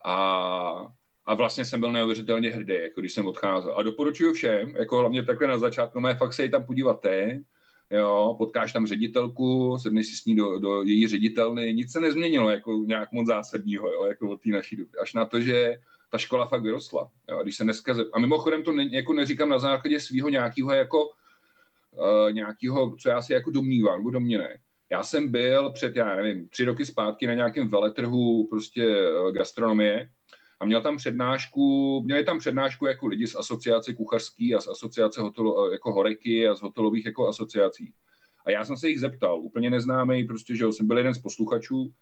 a, 0.05 0.87
a 1.25 1.33
vlastně 1.33 1.65
jsem 1.65 1.79
byl 1.79 1.91
neuvěřitelně 1.91 2.51
hrdý, 2.51 2.73
jako 2.73 3.01
když 3.01 3.13
jsem 3.13 3.27
odcházel. 3.27 3.73
A 3.77 3.83
doporučuji 3.83 4.33
všem, 4.33 4.75
jako 4.75 4.97
hlavně 4.97 5.23
takhle 5.23 5.47
na 5.47 5.57
začátku, 5.57 5.99
mé 5.99 6.15
fakt 6.15 6.33
se 6.33 6.43
jí 6.43 6.51
tam 6.51 6.65
podívat 6.65 7.01
ty, 7.01 7.45
jo, 7.91 8.35
potkáš 8.37 8.73
tam 8.73 8.87
ředitelku, 8.87 9.77
sedneš 9.81 10.07
si 10.07 10.15
s 10.15 10.25
ní 10.25 10.35
do, 10.35 10.59
do 10.59 10.83
její 10.83 11.07
ředitelny, 11.07 11.73
nic 11.73 11.91
se 11.91 11.99
nezměnilo 11.99 12.49
jako 12.49 12.73
nějak 12.73 13.11
moc 13.11 13.27
zásadního, 13.27 13.91
jo, 13.93 14.05
jako 14.05 14.29
od 14.29 14.41
té 14.41 14.49
naší 14.49 14.75
doby. 14.75 14.91
Až 15.01 15.13
na 15.13 15.25
to, 15.25 15.41
že 15.41 15.75
ta 16.11 16.17
škola 16.17 16.47
fakt 16.47 16.61
vyrostla. 16.61 17.11
Jo, 17.29 17.43
když 17.43 17.55
se 17.55 17.63
dneska, 17.63 17.95
a 18.13 18.19
mimochodem 18.19 18.63
to 18.63 18.71
ne, 18.71 18.87
jako 18.91 19.13
neříkám 19.13 19.49
na 19.49 19.59
základě 19.59 19.99
svého 19.99 20.29
nějakého 20.29 20.73
jako 20.73 21.05
uh, 21.05 22.31
nějakého, 22.31 22.95
co 22.95 23.09
já 23.09 23.21
si 23.21 23.33
jako 23.33 23.51
domnívám, 23.51 23.97
nebo 23.97 24.09
domněné. 24.09 24.59
Já 24.91 25.03
jsem 25.03 25.31
byl 25.31 25.71
před, 25.71 25.95
já 25.95 26.15
nevím, 26.15 26.49
tři 26.49 26.65
roky 26.65 26.85
zpátky 26.85 27.27
na 27.27 27.33
nějakém 27.33 27.69
veletrhu 27.69 28.47
prostě 28.47 28.83
eh, 28.83 29.31
gastronomie 29.31 30.09
a 30.59 30.65
měl 30.65 30.81
tam 30.81 30.97
přednášku, 30.97 32.01
měli 32.05 32.23
tam 32.23 32.39
přednášku 32.39 32.85
jako 32.85 33.07
lidi 33.07 33.27
z 33.27 33.35
asociace 33.35 33.93
kuchařský 33.93 34.55
a 34.55 34.61
z 34.61 34.67
asociace 34.67 35.21
hotelo, 35.21 35.67
eh, 35.67 35.71
jako 35.71 35.93
horeky 35.93 36.47
a 36.47 36.55
z 36.55 36.61
hotelových 36.61 37.05
jako 37.05 37.27
asociací. 37.27 37.93
A 38.45 38.51
já 38.51 38.65
jsem 38.65 38.77
se 38.77 38.89
jich 38.89 38.99
zeptal, 38.99 39.39
úplně 39.39 39.69
neznámý, 39.69 40.23
prostě, 40.23 40.55
že 40.55 40.65
jsem 40.65 40.87
byl 40.87 40.97
jeden 40.97 41.13
z 41.13 41.19
posluchačů 41.19 41.93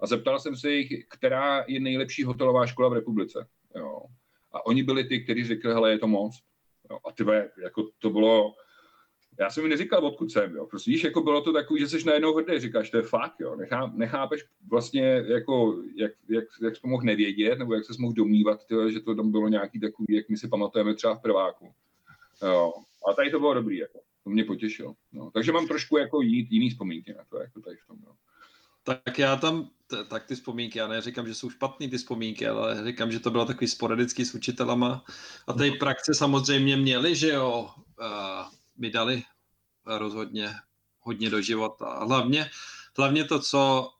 a 0.00 0.06
zeptal 0.06 0.38
jsem 0.38 0.56
se 0.56 0.70
jich, 0.70 1.06
která 1.08 1.64
je 1.68 1.80
nejlepší 1.80 2.24
hotelová 2.24 2.66
škola 2.66 2.88
v 2.88 2.92
republice. 2.92 3.46
Jo. 3.76 4.02
A 4.52 4.66
oni 4.66 4.82
byli 4.82 5.04
ty, 5.04 5.24
kteří 5.24 5.44
řekli, 5.44 5.72
hele, 5.72 5.90
je 5.90 5.98
to 5.98 6.06
moc. 6.06 6.38
Jo. 6.90 6.98
A 7.08 7.12
ty 7.12 7.24
jako 7.62 7.88
to 7.98 8.10
bylo, 8.10 8.54
já 9.40 9.50
jsem 9.50 9.62
mi 9.62 9.68
neříkal, 9.68 10.06
odkud 10.06 10.32
jsem, 10.32 10.56
jo. 10.56 10.66
Prostě 10.66 10.90
víš, 10.90 11.04
jako 11.04 11.22
bylo 11.22 11.40
to 11.40 11.52
takový, 11.52 11.80
že 11.80 11.88
jsi 11.88 12.06
najednou 12.06 12.34
hrdý, 12.34 12.60
říkáš, 12.60 12.90
to 12.90 12.96
je 12.96 13.02
fakt, 13.02 13.40
jo. 13.40 13.56
Nechá, 13.56 13.92
nechápeš 13.94 14.44
vlastně, 14.70 15.24
jako, 15.26 15.82
jak, 15.96 16.12
jak, 16.28 16.44
jak 16.62 16.76
jsi 16.76 16.82
to 16.82 16.88
mohl 16.88 17.02
nevědět, 17.02 17.58
nebo 17.58 17.74
jak 17.74 17.84
se 17.84 17.92
mohl 17.98 18.14
domnívat, 18.14 18.66
tyjo, 18.66 18.90
že 18.90 19.00
to 19.00 19.14
tam 19.14 19.30
bylo 19.30 19.48
nějaký 19.48 19.80
takový, 19.80 20.14
jak 20.14 20.28
my 20.28 20.36
si 20.36 20.48
pamatujeme 20.48 20.94
třeba 20.94 21.14
v 21.14 21.22
prváku. 21.22 21.72
Jo. 22.42 22.72
A 23.08 23.12
tady 23.12 23.30
to 23.30 23.40
bylo 23.40 23.54
dobrý, 23.54 23.78
jako. 23.78 24.00
To 24.24 24.30
mě 24.30 24.44
potěšilo. 24.44 24.94
No. 25.12 25.30
Takže 25.30 25.52
mám 25.52 25.68
trošku 25.68 25.96
jako 25.96 26.22
jiný, 26.22 26.48
jiný 26.50 26.70
vzpomínky 26.70 27.14
na 27.14 27.24
to, 27.28 27.40
jako 27.40 27.60
tady 27.60 27.76
v 27.76 27.86
tom. 27.86 27.96
No. 28.06 28.12
Tak 28.84 29.18
já 29.18 29.36
tam, 29.36 29.68
t- 29.86 30.04
tak 30.04 30.26
ty 30.26 30.34
vzpomínky, 30.34 30.78
já 30.78 30.88
neříkám, 30.88 31.26
že 31.26 31.34
jsou 31.34 31.50
špatný 31.50 31.88
ty 31.88 31.98
vzpomínky, 31.98 32.46
ale 32.46 32.84
říkám, 32.84 33.12
že 33.12 33.20
to 33.20 33.30
bylo 33.30 33.44
takový 33.44 33.68
sporadický 33.68 34.24
s 34.24 34.34
učitelama. 34.34 35.04
A 35.46 35.52
ty 35.52 35.70
praxe 35.70 36.14
samozřejmě 36.14 36.76
měly, 36.76 37.14
že 37.14 37.28
jo, 37.28 37.70
uh, 38.00 38.46
mi 38.76 38.90
dali 38.90 39.22
rozhodně 39.86 40.54
hodně 41.00 41.30
do 41.30 41.42
života. 41.42 41.86
A 41.86 42.04
hlavně, 42.04 42.50
hlavně 42.96 43.24
to, 43.24 43.40
co 43.40 43.90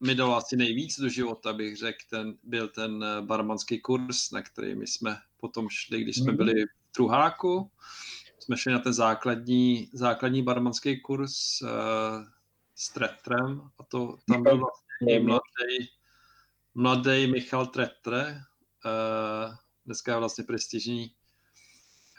mi 0.00 0.14
dalo 0.14 0.36
asi 0.36 0.56
nejvíc 0.56 1.00
do 1.00 1.08
života, 1.08 1.52
bych 1.52 1.76
řekl, 1.76 1.98
ten, 2.10 2.34
byl 2.42 2.68
ten 2.68 3.04
barmanský 3.20 3.80
kurz, 3.80 4.30
na 4.30 4.42
který 4.42 4.74
my 4.74 4.86
jsme 4.86 5.18
potom 5.36 5.68
šli, 5.68 6.00
když 6.00 6.16
jsme 6.16 6.32
mhm. 6.32 6.36
byli 6.36 6.64
v 6.64 6.92
Truháku. 6.92 7.70
Jsme 8.38 8.56
šli 8.56 8.72
na 8.72 8.78
ten 8.78 8.92
základní, 8.92 9.90
základní 9.92 10.42
barmanský 10.42 11.00
kurz 11.00 11.62
uh, 11.62 11.68
s 12.74 12.92
Tretrem 12.92 13.70
a 13.78 13.82
to 13.82 14.16
tam 14.28 14.42
byl 14.42 14.58
vlastně 14.58 15.20
mladý, 15.20 15.88
mladý 16.74 17.26
Michal 17.26 17.66
Tretre, 17.66 18.40
uh, 18.84 19.54
dneska 19.86 20.12
je 20.12 20.18
vlastně 20.18 20.44
prestižní 20.44 21.14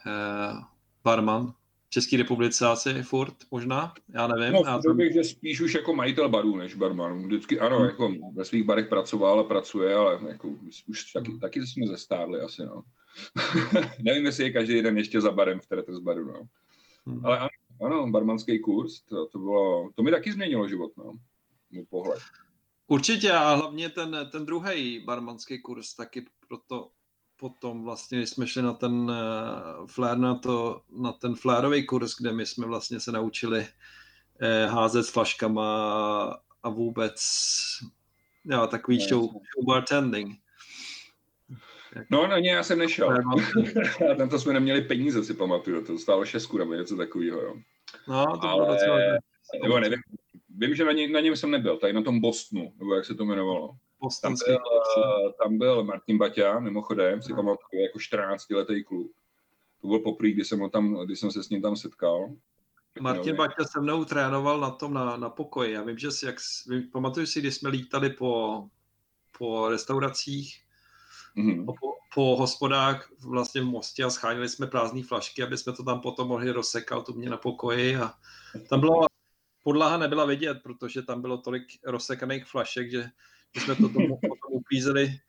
uh, 0.06 0.64
barman 1.04 1.54
České 1.96 2.18
republice 2.18 2.68
asi 2.68 3.04
furt 3.04 3.36
možná, 3.52 3.94
já 4.14 4.28
nevím. 4.28 4.54
No, 4.54 4.62
já 4.66 4.82
jsem... 4.82 4.98
bych, 4.98 5.14
že 5.14 5.24
spíš 5.24 5.62
už 5.62 5.74
jako 5.74 5.96
majitel 5.96 6.30
barů 6.30 6.56
než 6.56 6.76
barman. 6.76 7.24
Vždycky 7.24 7.60
ano, 7.60 7.78
hmm. 7.78 7.86
jako 7.86 8.14
ve 8.34 8.46
svých 8.46 8.64
barech 8.64 8.88
pracoval 8.88 9.40
a 9.40 9.44
pracuje, 9.44 9.96
ale 9.96 10.20
jako 10.28 10.48
už 10.88 11.12
taky, 11.14 11.32
hmm. 11.32 11.40
taky 11.40 11.68
jsme 11.68 11.88
zestárli 11.88 12.42
asi, 12.42 12.66
no. 12.66 12.84
nevím, 14.04 14.26
jestli 14.26 14.44
je 14.44 14.52
každý 14.52 14.82
den 14.82 14.98
ještě 14.98 15.22
za 15.22 15.32
barem 15.32 15.60
v 15.60 15.68
Tretres 15.68 16.00
baru, 16.00 16.26
no. 16.26 16.48
Hmm. 17.06 17.26
Ale 17.26 17.40
ano, 17.40 17.50
ano, 17.82 18.12
barmanský 18.12 18.60
kurz, 18.60 19.02
to, 19.02 19.26
to, 19.26 19.40
bylo, 19.40 19.90
to 19.96 20.04
mi 20.04 20.12
taky 20.12 20.32
změnilo 20.32 20.68
život, 20.68 20.92
no. 20.98 21.14
Můj 21.72 21.86
pohled. 21.86 22.20
Určitě 22.88 23.32
a 23.32 23.56
hlavně 23.56 23.90
ten, 23.90 24.30
ten 24.32 24.46
druhý 24.46 25.00
barmanský 25.06 25.62
kurz 25.62 25.94
taky 25.94 26.26
proto 26.48 26.90
potom 27.40 27.84
vlastně 27.84 28.28
jsme 28.28 28.48
šli 28.48 28.62
na 28.62 28.74
ten 28.74 28.94
uh, 28.94 29.88
flare, 29.88 30.20
na, 30.20 30.36
to, 30.36 30.82
na 30.92 31.12
ten 31.12 31.36
flárový 31.36 31.86
kurz, 31.86 32.16
kde 32.16 32.32
my 32.32 32.46
jsme 32.46 32.68
vlastně 32.68 33.00
se 33.00 33.12
naučili 33.12 33.60
uh, 33.60 34.74
házet 34.74 35.04
s 35.04 35.10
flaškama 35.10 35.66
a 36.64 36.70
vůbec 36.70 37.22
jo, 38.46 38.68
takový 38.68 39.00
show, 39.00 39.22
show 39.22 39.66
bartending. 39.68 40.40
No, 42.10 42.28
na 42.28 42.40
ně 42.40 42.52
já 42.52 42.64
jsem 42.64 42.80
nešel. 42.80 43.24
Tam 44.18 44.30
to 44.30 44.40
jsme 44.40 44.54
neměli 44.54 44.82
peníze, 44.82 45.24
si 45.24 45.34
pamatuju. 45.34 45.86
To 45.86 45.98
stálo 45.98 46.26
šestku 46.26 46.58
nebo 46.58 46.74
něco 46.74 46.98
takového, 46.98 47.42
jo. 47.42 47.56
No, 48.08 48.26
to 48.26 48.38
bylo 48.38 48.68
Ale... 48.68 48.74
docela... 48.74 48.98
Nebo 49.64 49.80
nevím, 49.80 50.00
vím, 50.58 50.76
že 50.76 50.86
na, 50.86 50.92
ně, 50.92 51.08
na 51.08 51.20
něm 51.20 51.36
jsem 51.36 51.52
nebyl, 51.52 51.78
tady 51.78 51.94
na 51.94 52.02
tom 52.02 52.22
Bostonu, 52.22 52.74
nebo 52.80 52.96
jak 52.96 53.06
se 53.06 53.16
to 53.16 53.24
jmenovalo. 53.24 53.78
Tam 54.22 54.36
byl, 54.48 54.58
tam 55.44 55.58
byl 55.58 55.84
Martin 55.84 56.18
Baťa, 56.18 56.60
mimochodem, 56.60 57.22
si 57.22 57.34
pamatuju, 57.34 57.82
jako 57.82 58.00
14-letý 58.00 58.84
kluk. 58.84 59.12
To 59.82 59.88
byl 59.88 60.00
poprvé, 60.00 60.32
kdy 60.32 60.46
jsem, 60.46 60.70
tam, 60.70 61.06
kdy 61.06 61.16
jsem 61.16 61.32
se 61.32 61.44
s 61.44 61.50
ním 61.50 61.62
tam 61.62 61.76
setkal. 61.76 62.30
Martin 63.02 63.36
Baťa 63.36 63.64
se 63.72 63.82
mnou 63.82 64.06
trénoval 64.06 64.60
na 64.60 64.72
tom, 64.72 64.94
na, 64.94 65.18
na 65.18 65.30
pokoji. 65.30 65.74
Já 65.74 65.84
vím, 65.84 65.98
že 65.98 66.12
si, 66.12 66.26
jak, 66.26 66.36
pamatuju 66.92 67.26
si, 67.26 67.42
když 67.42 67.56
jsme 67.56 67.70
lítali 67.70 68.10
po, 68.10 68.64
po 69.38 69.70
restauracích, 69.70 70.64
mm-hmm. 71.38 71.66
po, 71.66 71.96
po 72.14 72.36
hospodách 72.36 73.10
vlastně 73.26 73.62
v 73.62 73.66
Mostě 73.66 74.04
a 74.04 74.10
schánili 74.10 74.50
jsme 74.50 74.68
prázdné 74.68 75.04
flašky, 75.04 75.44
aby 75.44 75.58
jsme 75.58 75.74
to 75.74 75.84
tam 75.84 76.02
potom 76.02 76.28
mohli 76.28 76.52
rozsekat 76.52 77.10
u 77.10 77.14
mě 77.14 77.30
na 77.30 77.38
pokoji 77.38 77.96
a 77.96 78.14
tam 78.70 78.80
bylo, 78.80 79.06
podlaha 79.64 79.98
nebyla 79.98 80.26
vidět, 80.26 80.58
protože 80.64 81.02
tam 81.02 81.22
bylo 81.22 81.38
tolik 81.38 81.64
rozsekaných 81.86 82.46
flašek, 82.46 82.92
že 82.92 83.10
když 83.56 83.64
jsme 83.64 83.76
to 83.76 83.90
tomu 83.90 84.20
potom 84.22 84.54
uklízeli, 84.54 85.20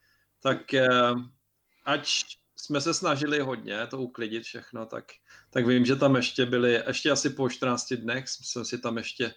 tak 0.42 0.74
eh, 0.74 1.14
ať 1.84 2.24
jsme 2.56 2.80
se 2.80 2.94
snažili 2.94 3.40
hodně 3.40 3.86
to 3.86 3.98
uklidit 3.98 4.42
všechno, 4.42 4.86
tak, 4.86 5.04
tak 5.50 5.66
vím, 5.66 5.84
že 5.84 5.96
tam 5.96 6.16
ještě 6.16 6.46
byly, 6.46 6.82
ještě 6.86 7.10
asi 7.10 7.30
po 7.30 7.48
14 7.48 7.92
dnech 7.92 8.28
jsem 8.28 8.64
si 8.64 8.78
tam 8.78 8.96
ještě, 8.96 9.34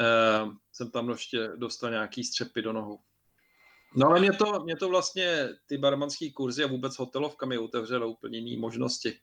uh, 0.00 0.52
jsem 0.72 0.90
tam 0.90 1.10
ještě 1.10 1.48
dostal 1.56 1.90
nějaký 1.90 2.24
střepy 2.24 2.62
do 2.62 2.72
nohu. 2.72 2.98
No 3.96 4.06
ale 4.06 4.20
mě 4.20 4.32
to, 4.32 4.60
mě 4.64 4.76
to 4.76 4.88
vlastně, 4.88 5.48
ty 5.66 5.78
barmanský 5.78 6.32
kurzy 6.32 6.64
a 6.64 6.66
vůbec 6.66 6.98
hotelovka 6.98 7.46
mi 7.46 7.58
otevřela 7.58 8.06
úplně 8.06 8.38
jiné 8.38 8.60
možnosti. 8.60 9.18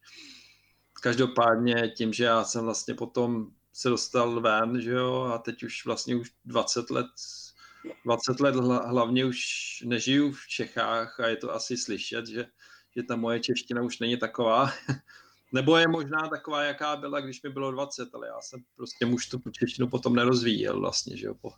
Každopádně 1.02 1.94
tím, 1.98 2.14
že 2.14 2.24
já 2.24 2.44
jsem 2.44 2.66
vlastně 2.66 2.94
potom 2.94 3.48
se 3.74 3.90
dostal 3.90 4.42
ven, 4.42 4.82
že 4.82 4.92
jo, 4.92 5.32
a 5.34 5.38
teď 5.38 5.64
už 5.64 5.86
vlastně 5.86 6.16
už 6.16 6.32
20 6.46 6.90
let 6.90 7.08
20 8.06 8.40
let 8.40 8.56
hlavně 8.86 9.26
už 9.26 9.40
nežiju 9.86 10.32
v 10.32 10.48
Čechách 10.48 11.20
a 11.20 11.28
je 11.28 11.36
to 11.36 11.54
asi 11.54 11.78
slyšet, 11.78 12.28
že 12.28 12.46
že 12.98 13.04
ta 13.04 13.16
moje 13.16 13.40
čeština 13.40 13.82
už 13.82 14.00
není 14.00 14.18
taková, 14.18 14.72
nebo 15.54 15.78
je 15.78 15.88
možná 15.88 16.28
taková, 16.30 16.64
jaká 16.64 16.96
byla, 16.96 17.20
když 17.20 17.44
mi 17.44 17.50
bylo 17.50 17.72
20, 17.72 18.10
ale 18.14 18.28
já 18.28 18.42
jsem 18.42 18.64
prostě 18.76 19.06
už 19.06 19.28
tu 19.28 19.42
češtinu 19.52 19.88
potom 19.88 20.16
nerozvíjel 20.16 20.80
vlastně, 20.80 21.18
že 21.18 21.26
jo, 21.26 21.36
po, 21.42 21.52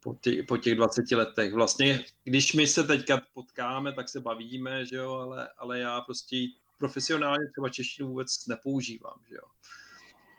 po, 0.00 0.14
tě, 0.20 0.42
po 0.48 0.56
těch 0.56 0.74
20 0.74 1.12
letech. 1.12 1.54
Vlastně, 1.54 2.04
když 2.24 2.52
my 2.52 2.66
se 2.66 2.84
teďka 2.84 3.22
potkáme, 3.34 3.92
tak 3.92 4.08
se 4.08 4.20
bavíme, 4.20 4.86
že 4.86 4.96
jo, 4.96 5.12
ale, 5.12 5.48
ale 5.58 5.78
já 5.78 6.00
prostě 6.00 6.36
profesionálně 6.78 7.50
třeba 7.52 7.68
češtinu 7.68 8.08
vůbec 8.08 8.46
nepoužívám, 8.46 9.20
že 9.28 9.34
jo. 9.34 9.48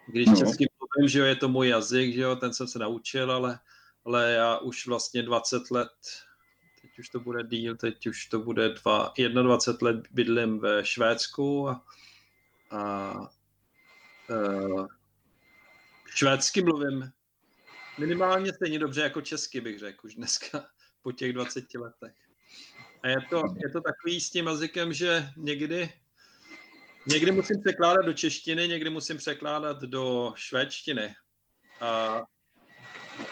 Když 0.08 0.28
no. 0.28 0.36
česky 0.36 0.66
mluvím, 0.80 1.10
že 1.10 1.20
jo, 1.20 1.26
je 1.26 1.36
to 1.36 1.50
můj 1.50 1.68
jazyk, 1.68 2.14
že 2.14 2.22
jo, 2.22 2.36
ten 2.36 2.54
jsem 2.54 2.68
se 2.68 2.80
naučil, 2.80 3.32
ale, 3.32 3.60
ale 4.06 4.32
já 4.32 4.58
už 4.58 4.88
vlastně 4.88 5.24
20 5.24 5.72
let 5.72 5.92
teď 6.82 7.00
už 7.00 7.10
to 7.10 7.20
bude 7.20 7.44
díl, 7.44 7.78
teď 7.78 8.08
už 8.08 8.26
to 8.26 8.40
bude 8.40 8.70
dva, 8.70 9.14
21 9.42 9.92
let 9.92 10.08
bydlím 10.12 10.60
ve 10.60 10.86
Švédsku 10.86 11.70
a, 11.70 11.86
a 12.72 13.14
uh, 14.30 14.88
švédsky 16.06 16.62
mluvím 16.62 17.12
minimálně 17.98 18.54
stejně 18.54 18.80
dobře 18.80 19.02
jako 19.02 19.22
česky, 19.22 19.62
bych 19.62 19.80
řekl 19.80 20.08
už 20.08 20.16
dneska 20.16 20.66
po 21.02 21.12
těch 21.12 21.34
20 21.34 21.74
letech. 21.74 22.16
A 23.04 23.08
je 23.08 23.18
to, 23.30 23.44
je 23.64 23.70
to 23.70 23.82
takový 23.82 24.22
s 24.22 24.30
tím 24.30 24.48
jazykem, 24.48 24.94
že 24.94 25.30
někdy, 25.38 25.94
někdy 27.08 27.32
musím 27.32 27.62
překládat 27.62 28.06
do 28.06 28.14
češtiny, 28.14 28.68
někdy 28.68 28.90
musím 28.90 29.18
překládat 29.18 29.82
do 29.82 30.34
švédštiny. 30.36 31.16
A 31.82 32.22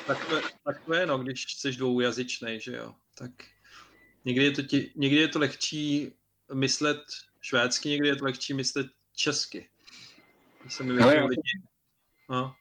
tak 0.08 0.25
to, 0.25 0.41
tak 0.63 0.86
to 0.86 0.93
je, 0.93 1.05
no, 1.05 1.17
když 1.17 1.46
jsi 1.53 1.72
dvoujazyčný, 1.72 2.60
že 2.60 2.75
jo 2.75 2.96
tak 3.19 3.31
někdy 4.25 4.43
je 4.46 4.51
to, 4.51 4.62
ti, 4.62 4.91
někdy 4.96 5.17
je 5.17 5.27
to 5.27 5.39
lehčí 5.39 6.12
myslet 6.53 7.01
švédsky, 7.41 7.89
někdy 7.89 8.08
je 8.08 8.15
to 8.15 8.25
lehčí 8.25 8.53
myslet 8.53 8.88
česky. 9.15 9.69
Se 10.67 10.84
mi 10.84 10.96
já, 10.96 11.25
lidi. 11.25 11.41
No. 12.29 12.55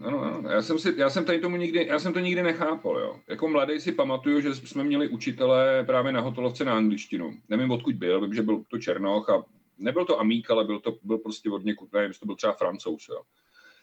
No, 0.00 0.10
no, 0.10 0.42
no. 0.42 0.50
Já 0.50 0.62
jsem, 0.62 0.78
si, 0.78 0.94
já 0.96 1.10
jsem 1.10 1.24
tady 1.24 1.40
tomu 1.40 1.56
nikdy, 1.56 1.86
já 1.86 1.98
jsem 1.98 2.12
to 2.12 2.18
nikdy 2.18 2.42
nechápal, 2.42 2.98
jo. 2.98 3.20
Jako 3.28 3.48
mladý 3.48 3.80
si 3.80 3.92
pamatuju, 3.92 4.40
že 4.40 4.54
jsme 4.54 4.84
měli 4.84 5.08
učitele 5.08 5.84
právě 5.84 6.12
na 6.12 6.20
hotelovce 6.20 6.64
na 6.64 6.76
angličtinu. 6.76 7.40
Nevím, 7.48 7.70
odkud 7.70 7.94
byl, 7.94 8.20
vím, 8.20 8.34
že 8.34 8.42
byl 8.42 8.64
to 8.68 8.78
Černoch 8.78 9.30
a 9.30 9.44
nebyl 9.78 10.04
to 10.04 10.20
Amík, 10.20 10.50
ale 10.50 10.64
byl 10.64 10.80
to 10.80 10.98
byl 11.02 11.18
prostě 11.18 11.50
od 11.50 11.64
někud, 11.64 11.92
nevím, 11.92 12.12
to 12.20 12.26
byl 12.26 12.36
třeba 12.36 12.52
Francouz, 12.52 13.08
jo. 13.08 13.22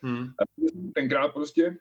Hmm. 0.01 0.27
A 0.27 0.43
tenkrát 0.93 1.33
prostě 1.33 1.77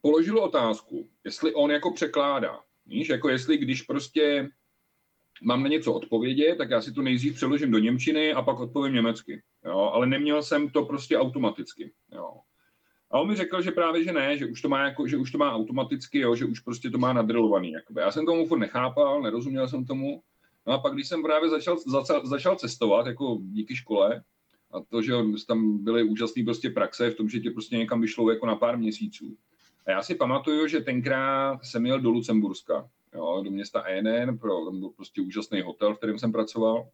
položil 0.00 0.38
otázku, 0.38 1.08
jestli 1.24 1.54
on 1.54 1.70
jako 1.70 1.92
překládá. 1.92 2.60
Víš, 2.86 3.08
jako 3.08 3.28
jestli 3.28 3.58
když 3.58 3.82
prostě 3.82 4.48
mám 5.42 5.62
na 5.62 5.68
něco 5.68 5.92
odpovědět, 5.92 6.56
tak 6.56 6.70
já 6.70 6.82
si 6.82 6.92
to 6.92 7.02
nejdřív 7.02 7.34
přeložím 7.34 7.70
do 7.70 7.78
Němčiny 7.78 8.32
a 8.32 8.42
pak 8.42 8.60
odpovím 8.60 8.94
německy. 8.94 9.42
Jo? 9.64 9.78
Ale 9.78 10.06
neměl 10.06 10.42
jsem 10.42 10.70
to 10.70 10.84
prostě 10.84 11.18
automaticky. 11.18 11.92
Jo? 12.12 12.30
A 13.10 13.18
on 13.20 13.28
mi 13.28 13.36
řekl, 13.36 13.62
že 13.62 13.70
právě, 13.70 14.04
že 14.04 14.12
ne, 14.12 14.38
že 14.38 14.46
už 14.46 14.62
to 14.62 14.68
má, 14.68 14.84
jako, 14.84 15.06
že 15.06 15.16
už 15.16 15.32
to 15.32 15.38
má 15.38 15.52
automaticky, 15.52 16.18
jo? 16.18 16.34
že 16.34 16.44
už 16.44 16.60
prostě 16.60 16.90
to 16.90 16.98
má 16.98 17.12
nadrilovaný. 17.12 17.72
Jakoby. 17.72 18.00
Já 18.00 18.10
jsem 18.10 18.26
tomu 18.26 18.46
furt 18.46 18.58
nechápal, 18.58 19.22
nerozuměl 19.22 19.68
jsem 19.68 19.84
tomu. 19.84 20.22
No 20.66 20.72
a 20.72 20.78
pak, 20.78 20.94
když 20.94 21.08
jsem 21.08 21.22
právě 21.22 21.50
začal, 21.50 21.78
začal, 21.86 22.26
začal 22.26 22.56
cestovat, 22.56 23.06
jako 23.06 23.38
díky 23.40 23.76
škole, 23.76 24.22
a 24.72 24.80
to, 24.80 25.02
že 25.02 25.12
tam 25.46 25.84
byly 25.84 26.02
úžasné 26.02 26.44
prostě 26.44 26.70
praxe 26.70 27.10
v 27.10 27.14
tom, 27.14 27.28
že 27.28 27.40
tě 27.40 27.50
prostě 27.50 27.76
někam 27.76 28.00
vyšlo 28.00 28.30
jako 28.30 28.46
na 28.46 28.56
pár 28.56 28.78
měsíců, 28.78 29.36
a 29.86 29.90
já 29.90 30.02
si 30.02 30.14
pamatuju, 30.14 30.66
že 30.66 30.80
tenkrát 30.80 31.64
jsem 31.64 31.86
jel 31.86 32.00
do 32.00 32.10
Lucemburska, 32.10 32.88
jo, 33.14 33.42
do 33.44 33.50
města 33.50 33.80
Enen, 33.80 34.38
pro, 34.38 34.64
tam 34.64 34.80
byl 34.80 34.88
prostě 34.88 35.20
úžasný 35.20 35.60
hotel, 35.60 35.94
v 35.94 35.98
kterém 35.98 36.18
jsem 36.18 36.32
pracoval. 36.32 36.88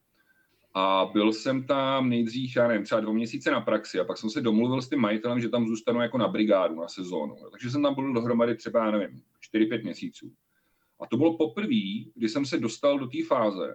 A 0.74 1.10
byl 1.12 1.32
jsem 1.32 1.66
tam 1.66 2.08
nejdřív, 2.08 2.56
já 2.56 2.68
nevím, 2.68 2.84
třeba 2.84 3.00
dva 3.00 3.12
měsíce 3.12 3.50
na 3.50 3.60
praxi 3.60 4.00
a 4.00 4.04
pak 4.04 4.18
jsem 4.18 4.30
se 4.30 4.40
domluvil 4.40 4.82
s 4.82 4.88
tím 4.88 4.98
majitelem, 4.98 5.40
že 5.40 5.48
tam 5.48 5.66
zůstanu 5.66 6.00
jako 6.00 6.18
na 6.18 6.28
brigádu, 6.28 6.74
na 6.80 6.88
sezónu. 6.88 7.36
Takže 7.50 7.70
jsem 7.70 7.82
tam 7.82 7.94
byl 7.94 8.12
dohromady 8.12 8.54
třeba, 8.54 8.84
já 8.84 8.90
nevím, 8.90 9.22
4-5 9.54 9.82
měsíců. 9.82 10.32
A 11.00 11.06
to 11.06 11.16
bylo 11.16 11.36
poprvé, 11.36 12.04
kdy 12.14 12.28
jsem 12.28 12.46
se 12.46 12.58
dostal 12.58 12.98
do 12.98 13.06
té 13.06 13.24
fáze, 13.24 13.74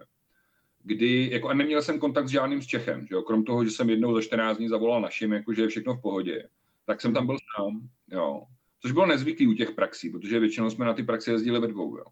kdy, 0.84 1.30
jako, 1.32 1.50
a 1.50 1.54
neměl 1.54 1.82
jsem 1.82 2.00
kontakt 2.00 2.28
s 2.28 2.32
žádným 2.32 2.62
z 2.62 2.68
Čechem, 2.68 3.08
že 3.08 3.16
jo, 3.16 3.22
krom 3.22 3.44
toho, 3.44 3.66
že 3.66 3.72
jsem 3.72 3.90
jednou 3.90 4.14
za 4.16 4.22
14 4.22 4.58
dní 4.58 4.68
zavolal 4.68 5.02
našim, 5.02 5.34
jako, 5.34 5.54
že 5.54 5.62
je 5.62 5.68
všechno 5.68 5.94
v 5.94 6.02
pohodě, 6.02 6.50
tak 6.86 7.02
jsem 7.02 7.14
tam 7.14 7.26
byl 7.26 7.38
sám, 7.56 7.90
jo. 8.12 8.44
Což 8.82 8.92
bylo 8.92 9.06
nezvyklý 9.06 9.48
u 9.48 9.54
těch 9.54 9.72
praxí, 9.72 10.10
protože 10.10 10.40
většinou 10.40 10.70
jsme 10.70 10.86
na 10.86 10.94
ty 10.94 11.04
praxe 11.04 11.32
jezdili 11.32 11.60
ve 11.60 11.68
dvou. 11.68 11.98
Jo. 11.98 12.06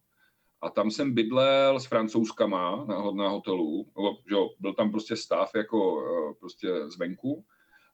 A 0.62 0.70
tam 0.70 0.92
jsem 0.92 1.14
bydlel 1.14 1.80
s 1.80 1.86
francouzskama 1.86 2.86
na, 2.86 3.12
na 3.12 3.30
hotelu, 3.30 3.88
že 4.30 4.36
byl 4.60 4.74
tam 4.74 4.92
prostě 4.92 5.16
stav 5.16 5.52
jako 5.56 6.04
eh, 6.06 6.34
prostě 6.40 6.70
zvenku. 6.88 7.46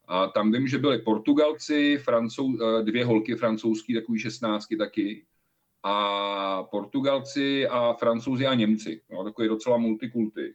A 0.08 0.28
tam 0.28 0.51
vím, 0.51 0.68
že 0.68 0.78
byli 0.78 1.00
Portugalci, 1.00 1.98
Francouz, 1.98 2.60
eh, 2.62 2.84
dvě 2.84 3.06
holky 3.06 3.36
francouzský, 3.36 3.94
takový 3.94 4.20
šestnáctky 4.20 4.78
taky. 4.78 5.25
A 5.84 6.63
Portugalci 6.63 7.68
a 7.68 7.94
Francouzi 7.94 8.48
a 8.48 8.54
Němci. 8.54 9.01
No, 9.12 9.24
takový 9.24 9.48
docela 9.48 9.78
multikulty. 9.78 10.54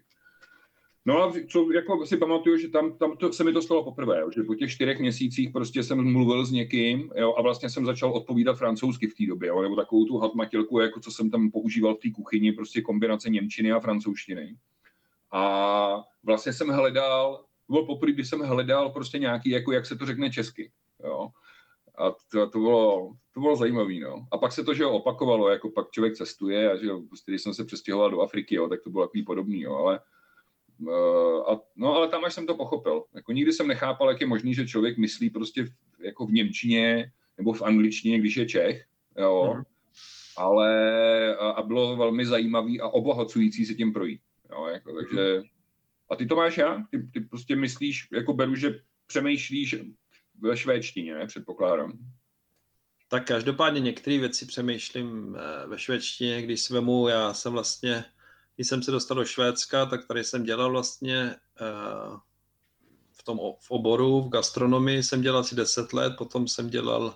No 1.06 1.22
a 1.22 1.32
co 1.48 1.72
jako 1.72 2.06
si 2.06 2.16
pamatuju, 2.16 2.56
že 2.56 2.68
tam, 2.68 2.98
tam 2.98 3.16
to, 3.16 3.32
se 3.32 3.44
mi 3.44 3.52
to 3.52 3.62
stalo 3.62 3.84
poprvé, 3.84 4.20
jo, 4.20 4.30
že 4.30 4.42
po 4.42 4.54
těch 4.54 4.70
čtyřech 4.70 4.98
měsících 4.98 5.50
prostě 5.50 5.82
jsem 5.82 6.12
mluvil 6.12 6.46
s 6.46 6.50
někým 6.50 7.12
jo, 7.16 7.34
a 7.38 7.42
vlastně 7.42 7.70
jsem 7.70 7.86
začal 7.86 8.12
odpovídat 8.12 8.58
francouzsky 8.58 9.06
v 9.06 9.14
té 9.14 9.26
době, 9.26 9.48
jo, 9.48 9.62
nebo 9.62 9.76
takovou 9.76 10.04
tu 10.04 10.18
hatmatilku, 10.18 10.80
jako 10.80 11.00
co 11.00 11.10
jsem 11.10 11.30
tam 11.30 11.50
používal 11.50 11.94
v 11.94 11.98
té 11.98 12.10
kuchyni, 12.10 12.52
prostě 12.52 12.82
kombinace 12.82 13.30
němčiny 13.30 13.72
a 13.72 13.80
francouzštiny. 13.80 14.56
A 15.32 16.02
vlastně 16.24 16.52
jsem 16.52 16.68
hledal, 16.68 17.44
bylo 17.68 17.86
poprvé, 17.86 18.12
kdy 18.12 18.24
jsem 18.24 18.40
hledal 18.40 18.90
prostě 18.90 19.18
nějaký, 19.18 19.50
jako 19.50 19.72
jak 19.72 19.86
se 19.86 19.96
to 19.96 20.06
řekne 20.06 20.30
česky. 20.30 20.70
Jo. 21.04 21.28
A 21.98 22.10
to, 22.10 22.50
to, 22.50 22.58
bylo, 22.58 23.12
to 23.34 23.40
bylo 23.40 23.56
zajímavé. 23.56 23.94
No. 23.94 24.26
A 24.32 24.38
pak 24.38 24.52
se 24.52 24.64
to, 24.64 24.74
že 24.74 24.82
jo, 24.82 24.90
opakovalo, 24.90 25.48
jako 25.48 25.70
pak 25.70 25.90
člověk 25.90 26.14
cestuje 26.14 26.72
a 26.72 26.76
že 26.76 26.86
jo, 26.86 27.02
prostě, 27.08 27.32
když 27.32 27.42
jsem 27.42 27.54
se 27.54 27.64
přestěhoval 27.64 28.10
do 28.10 28.20
Afriky, 28.20 28.54
jo, 28.54 28.68
tak 28.68 28.82
to 28.82 28.90
bylo 28.90 29.06
takový 29.06 29.22
podobný, 29.22 29.60
jo, 29.60 29.74
ale 29.74 30.00
a, 31.50 31.60
no 31.76 31.94
ale 31.94 32.08
tam 32.08 32.24
až 32.24 32.34
jsem 32.34 32.46
to 32.46 32.54
pochopil. 32.54 33.04
Jako 33.14 33.32
nikdy 33.32 33.52
jsem 33.52 33.68
nechápal, 33.68 34.08
jak 34.08 34.20
je 34.20 34.26
možný, 34.26 34.54
že 34.54 34.66
člověk 34.66 34.98
myslí 34.98 35.30
prostě 35.30 35.64
v, 35.64 35.70
jako 36.00 36.26
v 36.26 36.32
Němčině 36.32 37.12
nebo 37.38 37.52
v 37.52 37.62
angličtině, 37.62 38.18
když 38.18 38.36
je 38.36 38.46
Čech. 38.46 38.84
Jo. 39.18 39.54
Mm. 39.56 39.62
Ale 40.36 41.36
a, 41.36 41.50
a 41.50 41.62
bylo 41.62 41.96
velmi 41.96 42.26
zajímavý 42.26 42.80
a 42.80 42.88
obohacující 42.88 43.66
se 43.66 43.74
tím 43.74 43.92
projít. 43.92 44.20
Jo, 44.50 44.66
jako, 44.66 44.94
takže, 44.94 45.42
a 46.10 46.16
ty 46.16 46.26
to 46.26 46.36
máš 46.36 46.58
já? 46.58 46.84
Ty, 46.90 47.02
ty 47.12 47.20
prostě 47.20 47.56
myslíš, 47.56 48.08
jako 48.12 48.32
beru, 48.32 48.54
že 48.54 48.80
přemýšlíš 49.06 49.76
ve 50.40 50.56
švédštině, 50.56 51.14
ne? 51.14 51.26
Předpokládám. 51.26 51.92
Tak 53.08 53.26
každopádně 53.26 53.80
některé 53.80 54.18
věci 54.18 54.46
přemýšlím 54.46 55.36
eh, 55.36 55.66
ve 55.66 55.78
švédštině, 55.78 56.42
když 56.42 56.60
si 56.60 56.74
vemu, 56.74 57.08
já 57.08 57.34
jsem 57.34 57.52
vlastně 57.52 58.04
když 58.56 58.68
jsem 58.68 58.82
se 58.82 58.90
dostal 58.90 59.16
do 59.16 59.24
Švédska, 59.24 59.86
tak 59.86 60.06
tady 60.06 60.24
jsem 60.24 60.44
dělal 60.44 60.70
vlastně 60.70 61.36
uh, 61.60 62.18
v 63.12 63.22
tom 63.22 63.38
v 63.60 63.70
oboru, 63.70 64.22
v 64.22 64.28
gastronomii 64.28 65.02
jsem 65.02 65.22
dělal 65.22 65.40
asi 65.40 65.54
10 65.54 65.92
let, 65.92 66.12
potom 66.18 66.48
jsem 66.48 66.70
dělal 66.70 67.14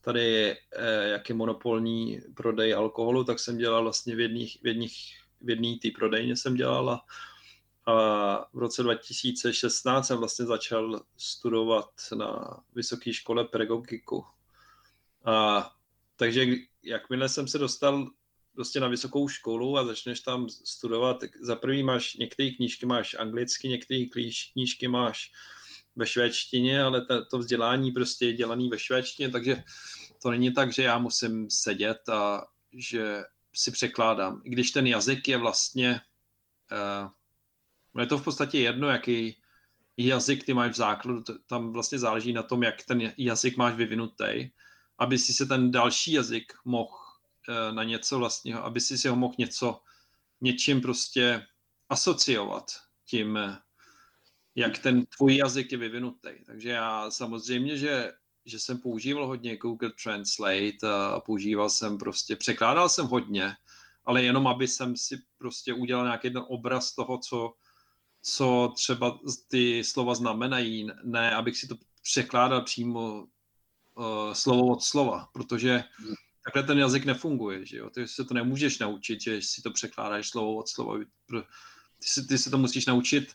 tady 0.00 0.52
uh, 0.54 1.10
jak 1.10 1.28
je 1.28 1.34
monopolní 1.34 2.20
prodej 2.34 2.74
alkoholu, 2.74 3.24
tak 3.24 3.38
jsem 3.38 3.58
dělal 3.58 3.82
vlastně 3.82 4.16
v 4.16 4.20
jedných, 4.20 4.58
v 4.62 4.66
jedných, 4.66 4.94
v 5.40 5.50
jedný 5.50 5.78
té 5.78 5.88
prodejně 5.98 6.36
jsem 6.36 6.54
dělal 6.54 6.90
a, 6.90 7.04
a 7.92 8.48
v 8.52 8.58
roce 8.58 8.82
2016 8.82 10.06
jsem 10.06 10.18
vlastně 10.18 10.46
začal 10.46 11.00
studovat 11.16 11.90
na 12.14 12.60
vysoké 12.74 13.12
škole 13.12 13.44
pedagogiku. 13.44 14.24
A 15.24 15.70
takže 16.16 16.46
jakmile 16.82 17.28
jsem 17.28 17.48
se 17.48 17.58
dostal 17.58 18.06
prostě 18.56 18.80
na 18.80 18.88
vysokou 18.88 19.28
školu 19.28 19.78
a 19.78 19.84
začneš 19.84 20.20
tam 20.20 20.48
studovat, 20.48 21.20
tak 21.20 21.30
za 21.40 21.56
prvý 21.56 21.82
máš, 21.82 22.14
některé 22.14 22.50
knížky 22.50 22.86
máš 22.86 23.16
anglicky, 23.18 23.68
některé 23.68 24.04
knížky 24.52 24.88
máš 24.88 25.30
ve 25.96 26.06
švédštině, 26.06 26.82
ale 26.82 27.06
to, 27.06 27.24
to 27.24 27.38
vzdělání 27.38 27.92
prostě 27.92 28.26
je 28.26 28.32
dělaný 28.32 28.68
ve 28.68 28.78
švédštině, 28.78 29.30
takže 29.30 29.62
to 30.22 30.30
není 30.30 30.52
tak, 30.52 30.72
že 30.72 30.82
já 30.82 30.98
musím 30.98 31.50
sedět 31.50 32.08
a 32.08 32.46
že 32.72 33.22
si 33.54 33.70
překládám. 33.70 34.42
I 34.44 34.50
když 34.50 34.70
ten 34.70 34.86
jazyk 34.86 35.28
je 35.28 35.36
vlastně, 35.36 36.00
uh, 36.72 38.00
je 38.00 38.06
to 38.06 38.18
v 38.18 38.24
podstatě 38.24 38.58
jedno, 38.58 38.88
jaký 38.88 39.42
jazyk 39.96 40.44
ty 40.44 40.54
máš 40.54 40.70
v 40.70 40.76
základu, 40.76 41.24
tam 41.46 41.72
vlastně 41.72 41.98
záleží 41.98 42.32
na 42.32 42.42
tom, 42.42 42.62
jak 42.62 42.84
ten 42.84 43.12
jazyk 43.16 43.56
máš 43.56 43.74
vyvinutý, 43.74 44.50
aby 44.98 45.18
si 45.18 45.32
se 45.32 45.46
ten 45.46 45.70
další 45.70 46.12
jazyk 46.12 46.52
mohl 46.64 47.05
na 47.70 47.84
něco 47.84 48.18
vlastního, 48.18 48.64
aby 48.64 48.80
si 48.80 48.98
si 48.98 49.08
ho 49.08 49.16
mohl 49.16 49.34
něco, 49.38 49.80
něčím 50.40 50.80
prostě 50.80 51.46
asociovat 51.88 52.64
tím, 53.04 53.36
eh, 53.36 53.58
jak 54.54 54.78
ten 54.78 55.06
tvůj 55.06 55.36
jazyk 55.36 55.72
je 55.72 55.78
vyvinutý. 55.78 56.30
Takže 56.46 56.70
já 56.70 57.10
samozřejmě, 57.10 57.76
že, 57.76 58.12
že 58.44 58.58
jsem 58.58 58.78
používal 58.78 59.26
hodně 59.26 59.56
Google 59.56 59.90
Translate 60.02 60.88
a 61.14 61.20
používal 61.20 61.70
jsem 61.70 61.98
prostě, 61.98 62.36
překládal 62.36 62.88
jsem 62.88 63.06
hodně, 63.06 63.56
ale 64.04 64.22
jenom 64.22 64.46
aby 64.46 64.68
jsem 64.68 64.96
si 64.96 65.22
prostě 65.38 65.74
udělal 65.74 66.04
nějaký 66.04 66.30
ten 66.30 66.42
obraz 66.48 66.94
toho, 66.94 67.18
co, 67.18 67.54
co 68.22 68.72
třeba 68.76 69.18
ty 69.48 69.84
slova 69.84 70.14
znamenají, 70.14 70.88
ne 71.04 71.34
abych 71.34 71.56
si 71.56 71.68
to 71.68 71.74
překládal 72.02 72.62
přímo 72.62 73.26
uh, 73.94 74.32
slovo 74.32 74.72
od 74.72 74.82
slova, 74.82 75.28
protože 75.32 75.84
takhle 76.46 76.62
ten 76.62 76.78
jazyk 76.78 77.04
nefunguje, 77.04 77.66
že 77.66 77.76
jo? 77.76 77.90
Ty 77.90 78.08
se 78.08 78.24
to 78.24 78.34
nemůžeš 78.34 78.78
naučit, 78.78 79.20
že 79.20 79.42
si 79.42 79.62
to 79.62 79.70
překládáš 79.70 80.28
slovo 80.28 80.56
od 80.56 80.68
slova. 80.68 80.98
Ty 81.98 82.08
si, 82.08 82.26
ty 82.26 82.38
se 82.38 82.50
to 82.50 82.58
musíš 82.58 82.86
naučit 82.86 83.34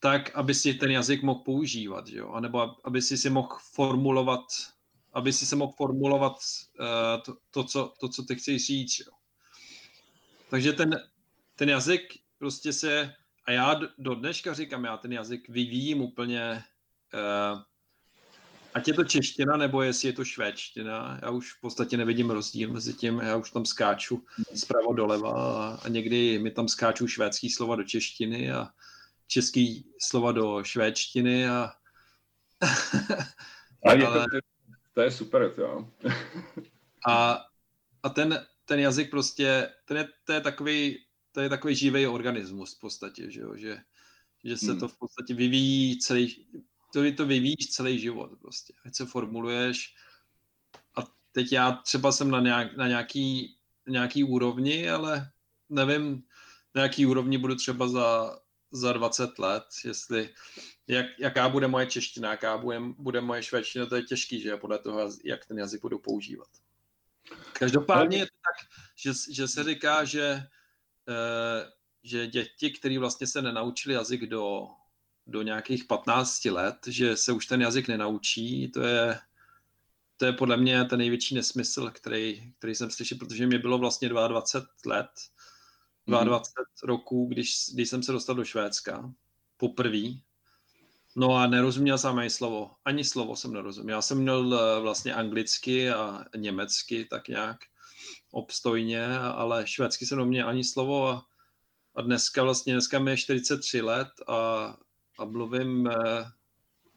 tak, 0.00 0.36
aby 0.36 0.54
si 0.54 0.74
ten 0.74 0.90
jazyk 0.90 1.22
mohl 1.22 1.40
používat, 1.40 2.06
že 2.06 2.18
jo? 2.18 2.32
A 2.32 2.40
nebo 2.40 2.86
aby 2.86 3.02
si 3.02 3.18
si 3.18 3.30
mohl 3.30 3.56
formulovat, 3.72 4.44
aby 5.12 5.32
si 5.32 5.46
se 5.46 5.56
mohl 5.56 5.72
formulovat 5.76 6.32
uh, 6.80 7.22
to, 7.22 7.36
to, 7.50 7.64
co, 7.64 7.94
to, 8.00 8.08
co 8.08 8.22
ty 8.22 8.36
chceš 8.36 8.66
říct, 8.66 8.98
jo? 8.98 9.12
Takže 10.50 10.72
ten, 10.72 11.00
ten 11.56 11.68
jazyk 11.68 12.02
prostě 12.38 12.72
se, 12.72 13.14
a 13.44 13.52
já 13.52 13.80
do 13.98 14.14
dneška 14.14 14.54
říkám, 14.54 14.84
já 14.84 14.96
ten 14.96 15.12
jazyk 15.12 15.48
vyvíjím 15.48 16.00
úplně 16.00 16.64
uh, 17.14 17.62
Ať 18.74 18.88
je 18.88 18.94
to 18.94 19.04
čeština, 19.04 19.56
nebo 19.56 19.82
jestli 19.82 20.08
je 20.08 20.12
to 20.12 20.24
švédština, 20.24 21.18
já 21.22 21.30
už 21.30 21.52
v 21.52 21.60
podstatě 21.60 21.96
nevidím 21.96 22.30
rozdíl 22.30 22.72
mezi 22.72 22.94
tím, 22.94 23.18
já 23.18 23.36
už 23.36 23.50
tam 23.50 23.66
skáču 23.66 24.24
zpravo 24.54 24.92
doleva 24.92 25.74
a, 25.74 25.88
někdy 25.88 26.38
mi 26.38 26.50
tam 26.50 26.68
skáču 26.68 27.06
švédský 27.06 27.50
slova 27.50 27.76
do 27.76 27.84
češtiny 27.84 28.52
a 28.52 28.68
český 29.26 29.86
slova 29.98 30.32
do 30.32 30.64
švédštiny 30.64 31.48
a... 31.48 31.72
a 33.86 33.92
je 33.92 34.06
Ale... 34.06 34.26
to, 34.30 34.38
to 34.94 35.00
je 35.00 35.10
super, 35.10 35.54
jo. 35.58 35.88
a, 37.08 37.44
a 38.02 38.08
ten, 38.08 38.46
ten 38.64 38.80
jazyk 38.80 39.10
prostě, 39.10 39.70
ten 39.84 39.96
je, 39.96 40.08
to 40.24 40.32
je 40.32 40.40
takový, 40.40 40.98
to 41.32 41.40
je 41.40 41.48
takový 41.48 41.74
živý 41.74 42.06
organismus 42.06 42.76
v 42.76 42.80
podstatě, 42.80 43.30
že, 43.30 43.40
jo? 43.40 43.56
že, 43.56 43.78
že 44.44 44.56
se 44.56 44.70
hmm. 44.70 44.80
to 44.80 44.88
v 44.88 44.98
podstatě 44.98 45.34
vyvíjí 45.34 45.98
celý, 45.98 46.46
to, 46.92 47.12
to 47.16 47.26
vyvíjíš 47.26 47.70
celý 47.70 47.98
život 47.98 48.30
prostě, 48.40 48.72
ať 48.84 48.94
se 48.94 49.06
formuluješ 49.06 49.94
a 50.96 51.00
teď 51.32 51.52
já 51.52 51.72
třeba 51.72 52.12
jsem 52.12 52.30
na, 52.30 52.40
nějak, 52.40 52.76
na 52.76 52.88
nějaký, 52.88 53.56
nějaký 53.88 54.24
úrovni, 54.24 54.90
ale 54.90 55.30
nevím, 55.68 56.22
na 56.74 56.82
jaký 56.82 57.06
úrovni 57.06 57.38
budu 57.38 57.54
třeba 57.54 57.88
za, 57.88 58.38
za 58.70 58.92
20 58.92 59.38
let, 59.38 59.64
jestli, 59.84 60.34
jak, 60.86 61.06
jaká 61.18 61.48
bude 61.48 61.68
moje 61.68 61.86
čeština, 61.86 62.30
jaká 62.30 62.58
bude, 62.58 62.80
bude 62.80 63.20
moje 63.20 63.42
švédština, 63.42 63.86
to 63.86 63.96
je 63.96 64.02
těžký, 64.02 64.40
že 64.40 64.56
podle 64.56 64.78
toho, 64.78 65.10
jak 65.24 65.46
ten 65.46 65.58
jazyk 65.58 65.82
budu 65.82 65.98
používat. 65.98 66.48
Každopádně 67.52 68.18
je 68.18 68.26
to 68.26 68.32
tak, 68.44 68.68
že, 68.96 69.12
že 69.30 69.48
se 69.48 69.64
říká, 69.64 70.04
že, 70.04 70.22
e, 70.22 70.46
že 72.02 72.26
děti, 72.26 72.70
které 72.70 72.98
vlastně 72.98 73.26
se 73.26 73.42
nenaučili 73.42 73.94
jazyk 73.94 74.26
do 74.26 74.68
do 75.26 75.42
nějakých 75.42 75.84
15 75.84 76.44
let, 76.44 76.76
že 76.86 77.16
se 77.16 77.32
už 77.32 77.46
ten 77.46 77.62
jazyk 77.62 77.88
nenaučí, 77.88 78.68
to 78.68 78.80
je, 78.80 79.18
to 80.16 80.26
je 80.26 80.32
podle 80.32 80.56
mě 80.56 80.84
ten 80.84 80.98
největší 80.98 81.34
nesmysl, 81.34 81.90
který, 81.90 82.52
který 82.58 82.74
jsem 82.74 82.90
slyšel, 82.90 83.18
protože 83.18 83.46
mi 83.46 83.58
bylo 83.58 83.78
vlastně 83.78 84.08
22 84.08 84.96
let, 84.96 85.10
22 86.06 86.24
mm. 86.28 86.88
roků, 86.88 87.26
když, 87.26 87.56
když 87.74 87.88
jsem 87.88 88.02
se 88.02 88.12
dostal 88.12 88.34
do 88.34 88.44
Švédska 88.44 89.12
poprvé. 89.56 90.02
No 91.16 91.36
a 91.36 91.46
nerozuměl 91.46 91.98
jsem 91.98 92.18
ani 92.18 92.30
slovo. 92.30 92.70
Ani 92.84 93.04
slovo 93.04 93.36
jsem 93.36 93.52
nerozuměl. 93.52 93.96
Já 93.96 94.02
jsem 94.02 94.18
měl 94.18 94.54
eh, 94.54 94.80
vlastně 94.80 95.14
anglicky 95.14 95.90
a 95.90 96.24
německy 96.36 97.04
tak 97.04 97.28
nějak 97.28 97.56
obstojně, 98.30 99.18
ale 99.18 99.66
švédsky 99.66 100.06
jsem 100.06 100.18
neměl 100.18 100.48
ani 100.48 100.64
slovo 100.64 101.08
a, 101.08 101.26
a 101.94 102.02
dneska 102.02 102.42
vlastně, 102.42 102.72
dneska 102.72 102.98
mi 102.98 103.10
je 103.10 103.16
43 103.16 103.80
let 103.80 104.08
a 104.28 104.76
a 105.22 105.24
mluvím, 105.24 105.86
eh, 105.86 106.24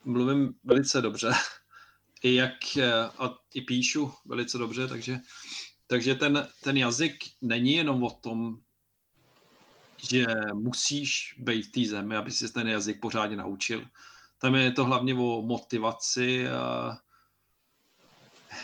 mluvím 0.05 0.53
velice 0.63 1.01
dobře. 1.01 1.31
I 2.23 2.35
jak 2.35 2.77
eh, 2.77 2.93
a 2.93 3.37
i 3.53 3.61
píšu 3.61 4.13
velice 4.25 4.57
dobře, 4.57 4.87
takže, 4.87 5.19
takže 5.87 6.15
ten, 6.15 6.47
ten 6.63 6.77
jazyk 6.77 7.15
není 7.41 7.73
jenom 7.73 8.03
o 8.03 8.09
tom, 8.09 8.57
že 10.09 10.25
musíš 10.53 11.35
být 11.37 11.61
v 11.61 11.71
té 11.71 11.89
zemi, 11.89 12.15
aby 12.15 12.31
si 12.31 12.53
ten 12.53 12.67
jazyk 12.67 13.01
pořádně 13.01 13.37
naučil. 13.37 13.85
Tam 14.37 14.55
je 14.55 14.71
to 14.71 14.85
hlavně 14.85 15.13
o 15.13 15.41
motivaci 15.41 16.47
a 16.47 16.97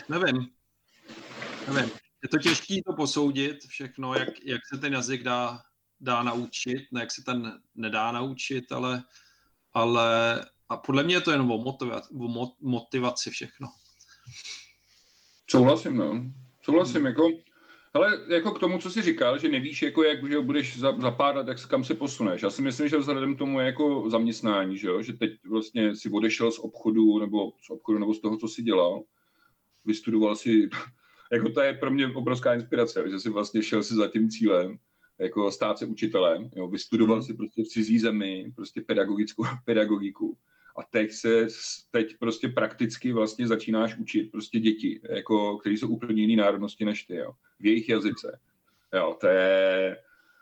nevím, 0.08 0.48
nevím. 1.68 1.90
Je 2.22 2.28
to 2.28 2.38
těžké 2.38 2.74
to 2.86 2.92
posoudit 2.92 3.64
všechno, 3.66 4.14
jak, 4.14 4.28
jak 4.44 4.60
se 4.74 4.78
ten 4.78 4.92
jazyk 4.92 5.22
dá, 5.22 5.62
dá 6.00 6.22
naučit, 6.22 6.92
ne 6.92 7.00
jak 7.00 7.10
se 7.10 7.22
ten 7.22 7.60
nedá 7.74 8.12
naučit, 8.12 8.72
ale 8.72 9.02
ale 9.74 10.40
a 10.68 10.76
podle 10.76 11.02
mě 11.02 11.14
je 11.14 11.20
to 11.20 11.30
jenom 11.30 11.50
o 11.50 11.58
motivaci, 11.58 12.14
o 12.14 12.46
motivaci 12.60 13.30
všechno. 13.30 13.68
Souhlasím, 15.50 15.96
no. 15.96 16.24
Souhlasím, 16.62 16.96
hmm. 16.96 17.06
jako, 17.06 17.28
ale 17.94 18.18
jako 18.28 18.50
k 18.50 18.58
tomu, 18.58 18.78
co 18.78 18.90
jsi 18.90 19.02
říkal, 19.02 19.38
že 19.38 19.48
nevíš, 19.48 19.82
jako 19.82 20.02
jak 20.02 20.28
že 20.28 20.40
budeš 20.40 20.78
za, 20.78 21.00
za 21.00 21.10
pár 21.10 21.36
let, 21.36 21.48
jak 21.48 21.66
kam 21.66 21.84
se 21.84 21.94
posuneš. 21.94 22.42
Já 22.42 22.50
si 22.50 22.62
myslím, 22.62 22.88
že 22.88 22.98
vzhledem 22.98 23.36
tomu 23.36 23.60
jako 23.60 24.10
zaměstnání, 24.10 24.78
že, 24.78 24.88
jo? 24.88 25.02
že 25.02 25.12
teď 25.12 25.32
vlastně 25.50 25.96
si 25.96 26.10
odešel 26.10 26.52
z 26.52 26.58
obchodu 26.58 27.18
nebo 27.18 27.52
z 27.66 27.70
obchodu 27.70 27.98
nebo 27.98 28.14
z 28.14 28.20
toho, 28.20 28.36
co 28.36 28.48
jsi 28.48 28.62
dělal, 28.62 29.02
vystudoval 29.84 30.36
si, 30.36 30.68
jako 31.32 31.48
to 31.48 31.60
je 31.60 31.72
pro 31.72 31.90
mě 31.90 32.06
obrovská 32.06 32.54
inspirace, 32.54 33.04
že 33.10 33.20
jsi 33.20 33.30
vlastně 33.30 33.62
šel 33.62 33.82
si 33.82 33.94
za 33.94 34.08
tím 34.08 34.30
cílem 34.30 34.78
jako 35.18 35.50
stát 35.50 35.78
se 35.78 35.86
učitelem, 35.86 36.50
jo, 36.56 36.68
vystudoval 36.68 37.16
hmm. 37.16 37.26
si 37.26 37.34
prostě 37.34 37.62
v 37.62 37.68
cizí 37.68 37.98
zemi, 37.98 38.52
prostě 38.54 38.80
pedagogickou 38.80 39.44
pedagogiku 39.64 40.36
a 40.78 40.82
teď 40.82 41.12
se, 41.12 41.46
teď 41.90 42.18
prostě 42.18 42.48
prakticky 42.48 43.12
vlastně 43.12 43.48
začínáš 43.48 43.98
učit 43.98 44.30
prostě 44.30 44.60
děti, 44.60 45.00
jako, 45.10 45.58
které 45.58 45.74
jsou 45.74 45.88
úplně 45.88 46.22
jiné 46.22 46.42
národnosti 46.42 46.84
než 46.84 47.04
ty, 47.04 47.14
jo, 47.14 47.32
v 47.60 47.66
jejich 47.66 47.88
jazyce. 47.88 48.38
Jo, 48.94 49.16
to 49.20 49.26
je, 49.26 49.96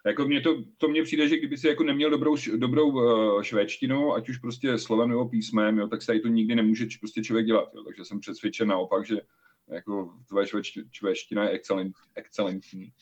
jako 0.06 0.24
mě 0.24 0.40
to, 0.40 0.64
to 0.78 0.88
mně 0.88 1.02
přijde, 1.02 1.28
že 1.28 1.38
kdyby 1.38 1.58
si 1.58 1.68
jako 1.68 1.84
neměl 1.84 2.10
dobrou, 2.10 2.36
dobrou 2.56 2.90
uh, 2.90 3.42
švédštinu, 3.42 4.14
ať 4.14 4.28
už 4.28 4.38
prostě 4.38 4.78
slovem 4.78 5.08
nebo 5.08 5.28
písmem, 5.28 5.78
jo, 5.78 5.88
tak 5.88 6.02
se 6.02 6.06
tady 6.06 6.20
to 6.20 6.28
nikdy 6.28 6.54
nemůže 6.54 6.86
prostě 7.00 7.22
člověk 7.22 7.46
dělat. 7.46 7.70
Jo. 7.74 7.84
Takže 7.84 8.04
jsem 8.04 8.20
přesvědčen 8.20 8.68
naopak, 8.68 9.06
že 9.06 9.16
jako 9.68 10.14
tvoje 10.28 10.46
švédština 10.92 11.44
je 11.44 11.50
excelent, 11.50 11.96
excelentní 12.14 12.92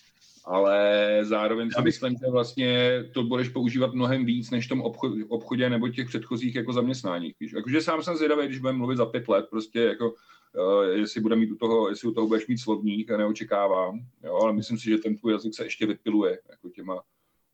ale 0.48 1.18
zároveň 1.22 1.70
si 1.70 1.82
myslím, 1.82 2.16
že 2.24 2.30
vlastně 2.30 3.04
to 3.14 3.22
budeš 3.22 3.48
používat 3.48 3.94
mnohem 3.94 4.24
víc 4.24 4.50
než 4.50 4.66
v 4.66 4.68
tom 4.68 4.82
obchodě 5.28 5.70
nebo 5.70 5.88
těch 5.88 6.08
předchozích 6.08 6.54
jako 6.54 6.72
zaměstnáních. 6.72 7.34
Jakože 7.54 7.80
sám 7.80 8.02
jsem 8.02 8.16
zvědavý, 8.16 8.46
když 8.46 8.58
budeme 8.58 8.78
mluvit 8.78 8.96
za 8.96 9.06
pět 9.06 9.28
let, 9.28 9.46
prostě 9.50 9.80
jako 9.80 10.10
uh, 10.10 10.84
jestli 10.84 11.20
bude 11.20 11.36
mít 11.36 11.50
u 11.50 11.56
toho, 11.56 11.88
jestli 11.88 12.08
u 12.08 12.12
toho 12.12 12.26
budeš 12.26 12.46
mít 12.46 12.58
slovník, 12.58 13.10
neočekávám, 13.10 14.00
jo, 14.24 14.34
ale 14.34 14.52
myslím 14.52 14.78
si, 14.78 14.84
že 14.84 14.98
ten 14.98 15.16
tvůj 15.16 15.32
jazyk 15.32 15.54
se 15.54 15.64
ještě 15.64 15.86
vypiluje 15.86 16.38
jako 16.50 16.70
těma 16.70 17.02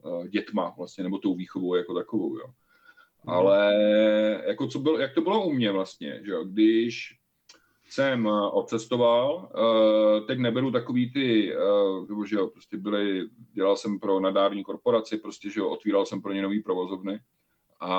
uh, 0.02 0.26
dětma 0.26 0.74
vlastně, 0.76 1.04
nebo 1.04 1.18
tou 1.18 1.34
výchovou 1.34 1.74
jako 1.74 1.94
takovou, 1.94 2.38
jo. 2.38 2.46
Mhm. 3.24 3.34
Ale 3.36 3.74
jako 4.46 4.66
co 4.66 4.78
byl, 4.78 5.00
jak 5.00 5.14
to 5.14 5.20
bylo 5.20 5.46
u 5.46 5.52
mě 5.52 5.72
vlastně, 5.72 6.20
že 6.24 6.30
jo, 6.30 6.44
když 6.44 7.18
jsem 7.94 8.26
odcestoval, 8.52 9.48
teď 10.26 10.38
neberu 10.38 10.70
takový 10.70 11.12
ty, 11.12 11.52
že 12.26 12.36
jo, 12.36 12.46
prostě 12.46 12.76
byly, 12.76 13.28
dělal 13.52 13.76
jsem 13.76 14.00
pro 14.00 14.20
nadární 14.20 14.64
korporaci, 14.64 15.18
prostě, 15.18 15.50
že 15.50 15.60
jo, 15.60 15.68
otvíral 15.68 16.06
jsem 16.06 16.22
pro 16.22 16.32
ně 16.32 16.42
nový 16.42 16.62
provozovny, 16.62 17.20
a, 17.80 17.96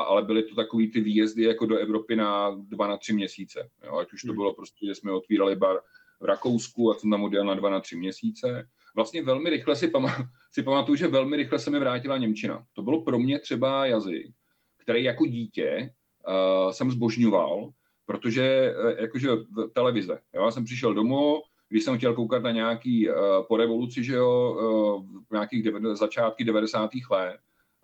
ale 0.00 0.22
byly 0.22 0.42
to 0.42 0.54
takový 0.54 0.90
ty 0.90 1.00
výjezdy 1.00 1.42
jako 1.42 1.66
do 1.66 1.78
Evropy 1.78 2.16
na 2.16 2.50
dva 2.50 2.86
na 2.86 2.96
tři 2.96 3.12
měsíce. 3.12 3.68
Jo? 3.84 3.96
Ať 3.96 4.12
už 4.12 4.22
to 4.22 4.28
hmm. 4.28 4.36
bylo 4.36 4.54
prostě, 4.54 4.86
že 4.86 4.94
jsme 4.94 5.12
otvírali 5.12 5.56
bar 5.56 5.80
v 6.20 6.24
Rakousku 6.24 6.90
a 6.90 6.94
jsem 6.94 7.10
tam 7.10 7.24
odjel 7.24 7.44
na 7.44 7.54
dva 7.54 7.70
na 7.70 7.80
tři 7.80 7.96
měsíce. 7.96 8.68
Vlastně 8.96 9.22
velmi 9.22 9.50
rychle 9.50 9.76
si, 9.76 9.88
pamatuju, 9.88 10.28
si 10.52 10.62
pamatuju, 10.62 10.96
že 10.96 11.08
velmi 11.08 11.36
rychle 11.36 11.58
se 11.58 11.70
mi 11.70 11.78
vrátila 11.78 12.18
Němčina. 12.18 12.64
To 12.72 12.82
bylo 12.82 13.02
pro 13.02 13.18
mě 13.18 13.38
třeba 13.38 13.86
jazyk, 13.86 14.26
který 14.78 15.04
jako 15.04 15.26
dítě 15.26 15.90
uh, 16.28 16.70
jsem 16.70 16.90
zbožňoval, 16.90 17.70
protože 18.06 18.74
uh, 18.84 18.90
jakože 18.98 19.28
televize. 19.72 20.18
Já 20.32 20.50
jsem 20.50 20.64
přišel 20.64 20.94
domů, 20.94 21.42
když 21.68 21.84
jsem 21.84 21.98
chtěl 21.98 22.14
koukat 22.14 22.42
na 22.42 22.50
nějaký 22.50 23.08
uh, 23.08 23.14
po 23.48 23.56
revoluci, 23.56 24.04
že 24.04 24.14
jo, 24.14 24.56
uh, 25.04 25.22
nějakých 25.32 25.62
dev- 25.62 25.94
začátky 25.94 26.44
90. 26.44 26.90
let, 27.10 27.36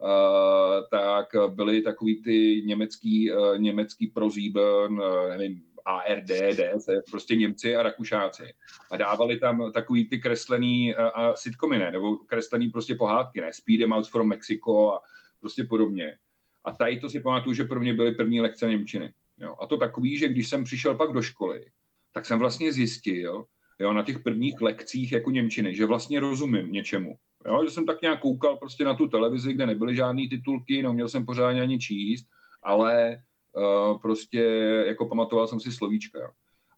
Uh, 0.03 0.85
tak 0.91 1.27
byly 1.49 1.83
takový 1.83 2.23
ty 2.23 2.63
německý, 2.67 3.33
uh, 3.33 3.59
německý 3.59 4.07
prozíben, 4.07 4.93
uh, 4.93 5.29
nevím, 5.29 5.63
ARD, 5.85 6.25
DS, 6.25 6.87
prostě 7.11 7.37
Němci 7.37 7.77
a 7.77 7.83
Rakušáci. 7.83 8.43
A 8.91 8.97
dávali 8.97 9.39
tam 9.39 9.73
takový 9.73 10.09
ty 10.09 10.19
kreslený 10.19 10.95
uh, 10.95 11.05
a 11.15 11.37
sitcomy, 11.37 11.79
ne? 11.79 11.91
nebo 11.91 12.17
kreslený 12.17 12.69
prostě 12.69 12.95
pohádky, 12.95 13.41
ne? 13.41 13.53
Speed 13.53 13.89
Mouse 13.89 14.11
from 14.11 14.29
Mexico 14.29 14.93
a 14.93 15.01
prostě 15.41 15.65
podobně. 15.65 16.19
A 16.65 16.73
tady 16.73 17.01
to 17.01 17.09
si 17.09 17.21
pamatuju, 17.21 17.55
že 17.55 17.65
pro 17.65 17.81
mě 17.81 17.95
byly 17.95 18.13
první 18.13 18.41
lekce 18.41 18.69
Němčiny. 18.69 19.13
Jo? 19.43 19.57
A 19.61 19.67
to 19.67 19.77
takový, 19.77 20.19
že 20.19 20.29
když 20.29 20.49
jsem 20.49 20.65
přišel 20.65 20.95
pak 20.95 21.13
do 21.13 21.23
školy, 21.23 21.65
tak 22.13 22.27
jsem 22.27 22.39
vlastně 22.39 22.73
zjistil, 22.73 23.45
jo, 23.79 23.93
na 23.93 24.03
těch 24.03 24.19
prvních 24.19 24.61
lekcích 24.61 25.13
jako 25.13 25.31
Němčiny, 25.31 25.75
že 25.75 25.87
vlastně 25.87 26.21
rozumím 26.21 26.73
něčemu. 26.73 27.15
Jo, 27.47 27.65
že 27.65 27.71
jsem 27.71 27.87
tak 27.87 28.03
nějak 28.03 28.21
koukal 28.21 28.57
prostě 28.57 28.85
na 28.85 28.95
tu 28.95 29.09
televizi, 29.09 29.53
kde 29.53 29.67
nebyly 29.67 29.97
žádné 29.97 30.23
titulky, 30.31 30.83
neuměl 30.83 31.09
jsem 31.09 31.27
pořádně 31.27 31.63
ani 31.63 31.79
číst, 31.79 32.27
ale 32.63 33.17
uh, 33.57 34.01
prostě 34.01 34.41
jako 34.87 35.07
pamatoval 35.07 35.47
jsem 35.47 35.61
si 35.61 35.73
slovíčka. 35.73 36.19
Jo. 36.19 36.29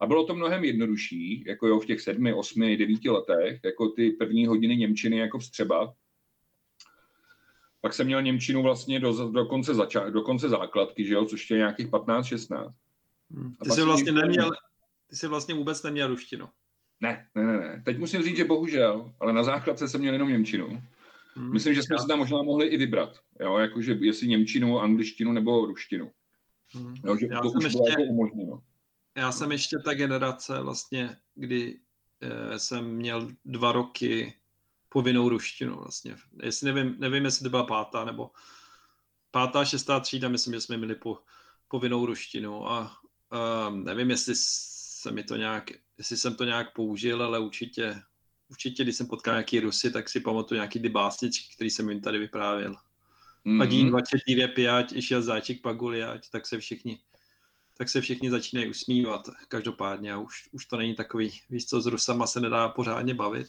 A 0.01 0.07
bylo 0.07 0.25
to 0.25 0.35
mnohem 0.35 0.65
jednodušší, 0.65 1.45
jako 1.47 1.67
jo, 1.67 1.81
v 1.81 1.87
těch 1.87 2.01
sedmi, 2.01 2.35
osmi, 2.35 2.77
devíti 2.77 3.11
letech, 3.11 3.61
jako 3.65 3.89
ty 3.89 4.11
první 4.11 4.47
hodiny 4.47 4.77
Němčiny 4.77 5.17
jako 5.17 5.39
vstřebat. 5.39 5.91
Pak 7.85 7.95
jsem 7.95 8.07
měl 8.07 8.23
Němčinu 8.23 8.63
vlastně 8.63 9.01
do, 9.01 9.31
do, 9.31 9.45
konce, 9.47 9.75
zača, 9.75 10.11
do 10.11 10.23
konce 10.23 10.49
základky, 10.49 11.07
že 11.07 11.15
jo, 11.15 11.25
což 11.25 11.51
je 11.51 11.57
nějakých 11.57 11.89
15-16. 11.89 12.73
Hmm. 13.31 13.55
Ty 13.65 13.71
jsi 13.71 13.83
vlastně 13.83 14.13
neměl, 14.13 14.51
ty 15.11 15.17
jsi 15.17 15.27
vlastně 15.29 15.55
vůbec 15.55 15.83
neměl 15.83 16.09
ruštinu. 16.09 16.49
Ne, 17.01 17.27
ne, 17.35 17.43
ne, 17.43 17.59
ne. 17.59 17.83
Teď 17.85 17.99
musím 17.99 18.23
říct, 18.23 18.37
že 18.37 18.45
bohužel, 18.45 19.13
ale 19.21 19.33
na 19.33 19.43
základce 19.43 19.89
jsem 19.89 20.01
měl 20.01 20.13
jenom 20.13 20.29
Němčinu. 20.29 20.83
Hmm. 21.35 21.53
Myslím, 21.53 21.75
že 21.75 21.83
jsme 21.83 21.99
se 21.99 22.07
tam 22.07 22.19
možná 22.19 22.43
mohli 22.43 22.67
i 22.67 22.77
vybrat, 22.77 23.19
jo, 23.41 23.59
jakože 23.59 23.97
jestli 24.01 24.29
Němčinu, 24.29 24.81
angličtinu 24.81 25.33
nebo 25.33 25.67
ruštinu. 25.67 26.11
Hmm. 26.75 26.95
Jo, 27.05 27.17
že 27.17 27.27
já 27.31 27.41
to 27.41 27.49
už 27.49 27.65
ještě, 27.65 27.79
bylo 27.79 27.89
jako 27.89 28.03
umožněno. 28.03 28.63
Já 29.17 29.33
jsem 29.33 29.53
ještě 29.53 29.77
ta 29.85 29.95
generace 29.95 30.63
vlastně, 30.63 31.17
kdy 31.35 31.79
eh, 32.21 32.59
jsem 32.59 32.85
měl 32.85 33.29
dva 33.45 33.73
roky 33.73 34.35
povinnou 34.95 35.29
ruštinu 35.29 35.77
vlastně. 35.77 36.17
Jestli 36.43 36.73
nevím, 36.73 36.97
nevím, 36.99 37.25
jestli 37.25 37.43
to 37.43 37.51
byla 37.51 37.67
pátá 37.67 38.05
nebo 38.05 38.31
pátá, 39.31 39.65
šestá 39.65 40.01
třída, 40.01 40.29
myslím, 40.29 40.55
že 40.55 40.61
jsme 40.61 40.77
měli 40.77 40.95
po, 40.95 41.19
povinnou 41.69 42.07
ruštinu 42.07 42.71
a 42.71 42.93
uh, 43.33 43.77
nevím, 43.77 44.11
jestli 44.11 44.35
se 44.37 45.11
mi 45.11 45.25
to 45.25 45.37
nějak 45.37 45.71
jestli 45.99 46.17
jsem 46.17 46.35
to 46.35 46.45
nějak 46.45 46.73
použil, 46.73 47.23
ale 47.23 47.39
určitě, 47.39 48.03
určitě 48.51 48.83
když 48.83 48.97
jsem 48.97 49.07
potkal 49.07 49.35
nějaký 49.35 49.61
Rusy, 49.61 49.91
tak 49.91 50.09
si 50.09 50.21
pamatuju 50.21 50.57
nějaký 50.57 50.81
ty 50.81 50.89
básničky, 50.89 51.55
který 51.55 51.71
jsem 51.71 51.91
jim 51.91 52.01
tady 52.01 52.19
vyprávěl. 52.19 52.77
Mm-hmm. 53.47 53.59
Padí 53.59 53.85
24 53.85 54.49
5, 54.49 54.93
išel 54.93 55.23
záček 55.23 55.63
paguliať, 55.63 56.31
tak 56.31 56.47
se 56.47 56.59
všichni 56.59 56.99
tak 57.79 57.89
se 57.89 58.01
všichni 58.01 58.31
začínají 58.31 58.71
usmívat. 58.71 59.31
Každopádně 59.49 60.13
a 60.13 60.19
už, 60.19 60.49
už 60.53 60.67
to 60.67 60.77
není 60.77 60.95
takový, 60.95 61.41
víš 61.51 61.67
co, 61.67 61.81
s 61.81 61.87
Rusama 61.87 62.27
se 62.27 62.41
nedá 62.41 62.69
pořádně 62.69 63.15
bavit. 63.15 63.49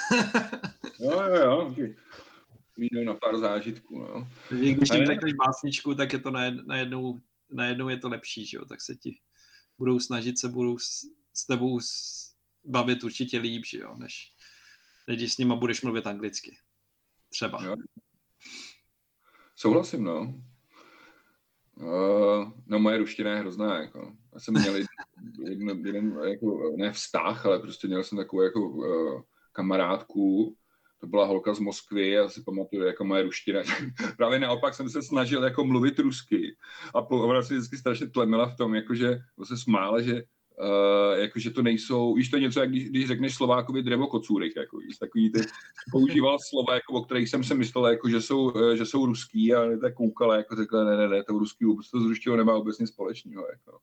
jo, 1.00 1.22
jo, 1.22 1.74
jo. 1.76 1.94
Výjdou 2.78 3.04
na 3.04 3.14
pár 3.14 3.38
zážitků, 3.38 3.98
no. 3.98 4.28
Když 4.50 4.90
jim 4.94 5.06
řekneš 5.06 5.32
básničku, 5.32 5.94
tak 5.94 6.12
je 6.12 6.18
to 6.18 6.30
najednou, 6.66 7.20
najednou 7.50 7.88
je 7.88 7.96
to 7.96 8.08
lepší, 8.08 8.46
že 8.46 8.56
jo? 8.56 8.64
tak 8.64 8.80
se 8.80 8.94
ti 8.94 9.18
budou 9.78 10.00
snažit 10.00 10.38
se 10.38 10.48
budou 10.48 10.78
s 10.78 11.46
tebou 11.48 11.80
bavit 12.64 13.04
určitě 13.04 13.38
líp, 13.38 13.64
že 13.66 13.78
jo, 13.78 13.94
než, 13.96 14.32
než 15.08 15.16
když 15.16 15.32
s 15.32 15.38
nima 15.38 15.56
budeš 15.56 15.82
mluvit 15.82 16.06
anglicky. 16.06 16.58
Třeba. 17.28 17.64
Jo. 17.64 17.76
Souhlasím, 19.56 20.04
no. 20.04 20.42
Uh, 21.76 22.50
no 22.66 22.78
moje 22.78 22.98
ruština 22.98 23.30
je 23.30 23.36
hrozná, 23.36 23.80
jako. 23.80 24.12
Já 24.34 24.40
jsem 24.40 24.54
měl 24.54 24.76
jeden, 25.48 25.86
jeden 25.86 26.18
jako, 26.28 26.74
ne 26.76 26.92
vztah, 26.92 27.46
ale 27.46 27.58
prostě 27.58 27.86
měl 27.86 28.04
jsem 28.04 28.18
takovou 28.18 28.42
jako 28.42 28.60
uh, 28.60 29.22
kamarádku, 29.52 30.56
to 31.00 31.06
byla 31.06 31.24
holka 31.24 31.54
z 31.54 31.58
Moskvy, 31.58 32.10
já 32.10 32.28
si 32.28 32.42
pamatuju, 32.42 32.82
jako 32.82 33.04
moje 33.04 33.22
ruština. 33.22 33.60
Právě 34.16 34.38
naopak 34.38 34.74
jsem 34.74 34.90
se 34.90 35.02
snažil 35.02 35.44
jako 35.44 35.64
mluvit 35.64 35.98
rusky 35.98 36.56
a 36.94 37.10
ona 37.10 37.42
si 37.42 37.54
vždycky 37.54 37.76
strašně 37.76 38.06
tlemila 38.06 38.46
v 38.46 38.56
tom, 38.56 38.74
jakože 38.74 39.18
se 39.44 39.56
smála, 39.56 40.00
že 40.00 40.22
Uh, 40.60 41.18
jakože 41.18 41.50
to 41.50 41.62
nejsou, 41.62 42.14
víš, 42.14 42.28
to 42.28 42.36
je 42.36 42.42
něco, 42.42 42.60
jak 42.60 42.70
když, 42.70 42.88
když 42.90 43.06
řekneš 43.06 43.34
Slovákovi 43.34 43.82
drevo 43.82 44.06
kocůrik, 44.06 44.56
jako, 44.56 44.78
víš, 44.78 44.98
takový 44.98 45.32
ty, 45.32 45.40
používal 45.92 46.38
slova, 46.48 46.74
jako, 46.74 46.92
o 46.92 47.04
kterých 47.04 47.28
jsem 47.28 47.44
se 47.44 47.54
myslel, 47.54 47.86
jako, 47.86 48.08
že, 48.08 48.20
jsou, 48.20 48.50
uh, 48.50 48.72
že 48.74 48.86
jsou 48.86 49.06
ruský 49.06 49.54
a 49.54 49.76
tak 49.80 49.94
koukala, 49.94 50.36
jako 50.36 50.56
řekla, 50.56 50.84
ne, 50.84 50.96
ne, 50.96 51.08
ne, 51.08 51.22
to 51.22 51.32
ruský 51.32 51.64
vůbec 51.64 51.90
to 51.90 51.98
ruštinou 51.98 52.36
nemá 52.36 52.56
vůbec 52.56 52.78
nic 52.78 52.88
společného, 52.90 53.46
jako. 53.52 53.78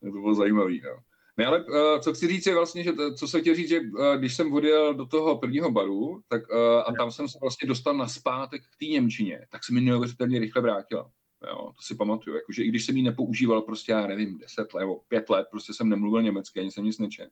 To 0.00 0.10
bylo 0.10 0.34
zajímavý, 0.34 0.80
no. 0.84 0.96
Ne, 1.36 1.46
ale 1.46 1.64
uh, 1.64 2.00
co 2.00 2.12
chci 2.12 2.28
říct 2.28 2.46
je 2.46 2.54
vlastně, 2.54 2.84
že 2.84 2.92
co 3.18 3.28
se 3.28 3.40
chtěl 3.40 3.54
říct, 3.54 3.68
že 3.68 3.80
uh, 3.80 4.16
když 4.16 4.36
jsem 4.36 4.52
odjel 4.52 4.94
do 4.94 5.06
toho 5.06 5.38
prvního 5.38 5.70
baru, 5.70 6.22
tak 6.28 6.42
uh, 6.50 6.58
a 6.86 6.92
tam 6.98 7.10
jsem 7.10 7.28
se 7.28 7.38
vlastně 7.40 7.68
dostal 7.68 7.96
na 7.96 8.08
zpátek 8.08 8.62
k 8.62 8.78
té 8.78 8.86
Němčině, 8.86 9.46
tak 9.50 9.64
se 9.64 9.74
mi 9.74 9.80
neuvěřitelně 9.80 10.38
rychle 10.38 10.62
vrátila. 10.62 11.10
Jo, 11.48 11.72
to 11.76 11.82
si 11.82 11.94
pamatuju, 11.94 12.36
jakože 12.36 12.64
i 12.64 12.68
když 12.68 12.86
jsem 12.86 12.96
ji 12.96 13.02
nepoužíval 13.02 13.62
prostě, 13.62 13.92
já 13.92 14.06
nevím, 14.06 14.38
10 14.38 14.74
let 14.74 14.80
nebo 14.80 15.00
5 15.08 15.30
let, 15.30 15.46
prostě 15.50 15.74
jsem 15.74 15.88
nemluvil 15.88 16.22
německy, 16.22 16.60
ani 16.60 16.70
jsem 16.70 16.84
nic 16.84 16.98
nečel. 16.98 17.26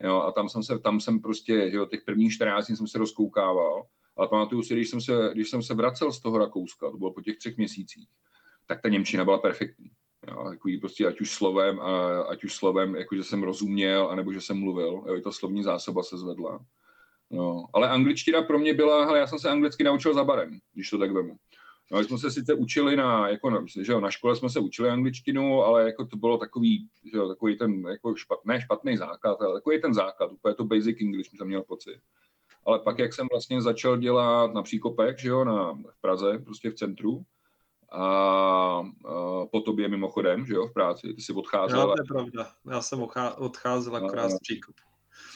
Jo, 0.00 0.20
a 0.20 0.32
tam 0.32 0.48
jsem 0.48 0.62
se, 0.62 0.78
tam 0.78 1.00
jsem 1.00 1.20
prostě, 1.20 1.70
jo, 1.72 1.86
těch 1.86 2.02
prvních 2.02 2.32
14 2.32 2.66
dní 2.66 2.76
jsem 2.76 2.86
se 2.86 2.98
rozkoukával, 2.98 3.86
ale 4.16 4.28
pamatuju 4.28 4.62
si, 4.62 4.74
když 4.74 4.90
jsem 4.90 5.00
se, 5.00 5.30
když 5.32 5.50
jsem 5.50 5.62
se 5.62 5.74
vracel 5.74 6.12
z 6.12 6.20
toho 6.20 6.38
Rakouska, 6.38 6.90
to 6.90 6.96
bylo 6.96 7.12
po 7.12 7.20
těch 7.20 7.38
třech 7.38 7.56
měsících, 7.56 8.08
tak 8.66 8.80
ta 8.82 8.88
Němčina 8.88 9.24
byla 9.24 9.38
perfektní. 9.38 9.90
Jo, 10.28 10.44
takový 10.44 10.80
prostě 10.80 11.06
ať 11.06 11.20
už 11.20 11.30
slovem, 11.30 11.80
a, 11.80 12.22
ať 12.22 12.44
už 12.44 12.54
slovem, 12.54 12.96
jako 12.96 13.16
že 13.16 13.24
jsem 13.24 13.42
rozuměl, 13.42 14.08
anebo 14.10 14.32
že 14.32 14.40
jsem 14.40 14.58
mluvil, 14.58 15.02
jo, 15.06 15.16
i 15.16 15.22
ta 15.22 15.32
slovní 15.32 15.62
zásoba 15.62 16.02
se 16.02 16.18
zvedla. 16.18 16.64
No, 17.30 17.66
ale 17.72 17.88
angličtina 17.88 18.42
pro 18.42 18.58
mě 18.58 18.74
byla, 18.74 19.04
hele, 19.04 19.18
já 19.18 19.26
jsem 19.26 19.38
se 19.38 19.50
anglicky 19.50 19.84
naučil 19.84 20.14
za 20.14 20.24
barem, 20.24 20.58
když 20.74 20.90
to 20.90 20.98
tak 20.98 21.12
vemu. 21.12 21.36
No, 21.90 22.04
jsme 22.04 22.18
se 22.18 22.30
sice 22.30 22.54
učili 22.54 22.96
na, 22.96 23.28
jako 23.28 23.50
na, 23.50 23.64
že 23.82 23.92
jo, 23.92 24.00
na 24.00 24.10
škole 24.10 24.36
jsme 24.36 24.50
se 24.50 24.60
učili 24.60 24.90
angličtinu, 24.90 25.62
ale 25.62 25.84
jako 25.84 26.06
to 26.06 26.16
bylo 26.16 26.38
takový, 26.38 26.88
že 27.12 27.16
jo, 27.16 27.28
takový 27.28 27.58
ten 27.58 27.86
jako 27.88 28.14
špatný, 28.14 28.60
špatný 28.60 28.96
základ, 28.96 29.42
ale 29.42 29.54
takový 29.54 29.80
ten 29.80 29.94
základ, 29.94 30.32
úplně 30.32 30.54
to 30.54 30.64
basic 30.64 31.00
English 31.00 31.30
jsem 31.36 31.46
měl 31.46 31.62
pocit. 31.62 31.98
Ale 32.66 32.78
pak, 32.78 32.98
jak 32.98 33.12
jsem 33.12 33.26
vlastně 33.30 33.62
začal 33.62 33.96
dělat 33.96 34.54
na 34.54 34.62
příkopech, 34.62 35.18
že 35.18 35.28
jo, 35.28 35.44
na, 35.44 35.72
v 35.72 36.00
Praze, 36.00 36.38
prostě 36.38 36.70
v 36.70 36.74
centru, 36.74 37.24
a, 37.92 38.00
a 38.00 38.82
po 39.50 39.60
tobě 39.60 39.88
mimochodem, 39.88 40.46
že 40.46 40.54
jo, 40.54 40.66
v 40.66 40.72
práci, 40.72 41.14
ty 41.14 41.22
jsi 41.22 41.32
odcházel. 41.32 41.80
Já, 41.80 41.86
to 41.86 42.02
je 42.02 42.04
pravda, 42.08 42.50
já 42.70 42.82
jsem 42.82 43.06
odcházel 43.38 43.96
akorát 43.96 44.28
z 44.28 44.38
příkopu. 44.38 44.82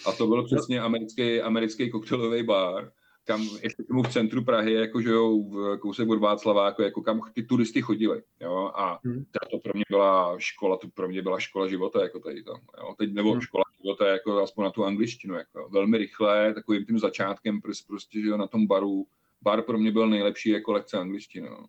A 0.06 0.12
to 0.12 0.26
byl 0.26 0.44
přesně 0.44 0.80
americký, 0.80 1.40
americký 1.40 1.90
koktejlový 1.90 2.42
bar, 2.42 2.92
kam 3.26 3.48
ještě 3.62 3.82
tomu 3.82 4.02
v 4.02 4.12
centru 4.12 4.44
Prahy, 4.44 4.72
jako 4.72 5.00
že 5.00 5.10
jo, 5.10 5.38
v 5.38 5.78
kousek 5.78 6.08
od 6.08 6.18
Václava, 6.18 6.66
jako, 6.66 6.82
jako 6.82 7.02
kam 7.02 7.20
ty 7.32 7.42
turisty 7.42 7.82
chodili, 7.82 8.22
jo, 8.40 8.70
a 8.74 9.00
hmm. 9.04 9.24
to 9.50 9.58
pro 9.58 9.72
mě 9.74 9.84
byla 9.90 10.34
škola, 10.38 10.76
to 10.76 10.88
pro 10.88 11.08
mě 11.08 11.22
byla 11.22 11.40
škola 11.40 11.68
života, 11.68 12.02
jako 12.02 12.20
tady 12.20 12.42
to, 12.42 12.52
jo, 12.52 12.94
teď, 12.98 13.12
nebo 13.12 13.32
hmm. 13.32 13.40
škola 13.40 13.64
života, 13.82 14.08
jako 14.08 14.42
aspoň 14.42 14.64
na 14.64 14.70
tu 14.70 14.84
angličtinu, 14.84 15.34
jako 15.34 15.68
velmi 15.72 15.98
rychle, 15.98 16.54
takovým 16.54 16.84
tím 16.84 16.98
začátkem, 16.98 17.60
prostě, 17.60 17.84
prostě, 17.88 18.20
že 18.20 18.28
jo, 18.28 18.36
na 18.36 18.46
tom 18.46 18.66
baru, 18.66 19.06
bar 19.42 19.62
pro 19.62 19.78
mě 19.78 19.92
byl 19.92 20.08
nejlepší 20.08 20.50
jako 20.50 20.72
lekce 20.72 20.98
angličtiny, 20.98 21.50
no. 21.50 21.66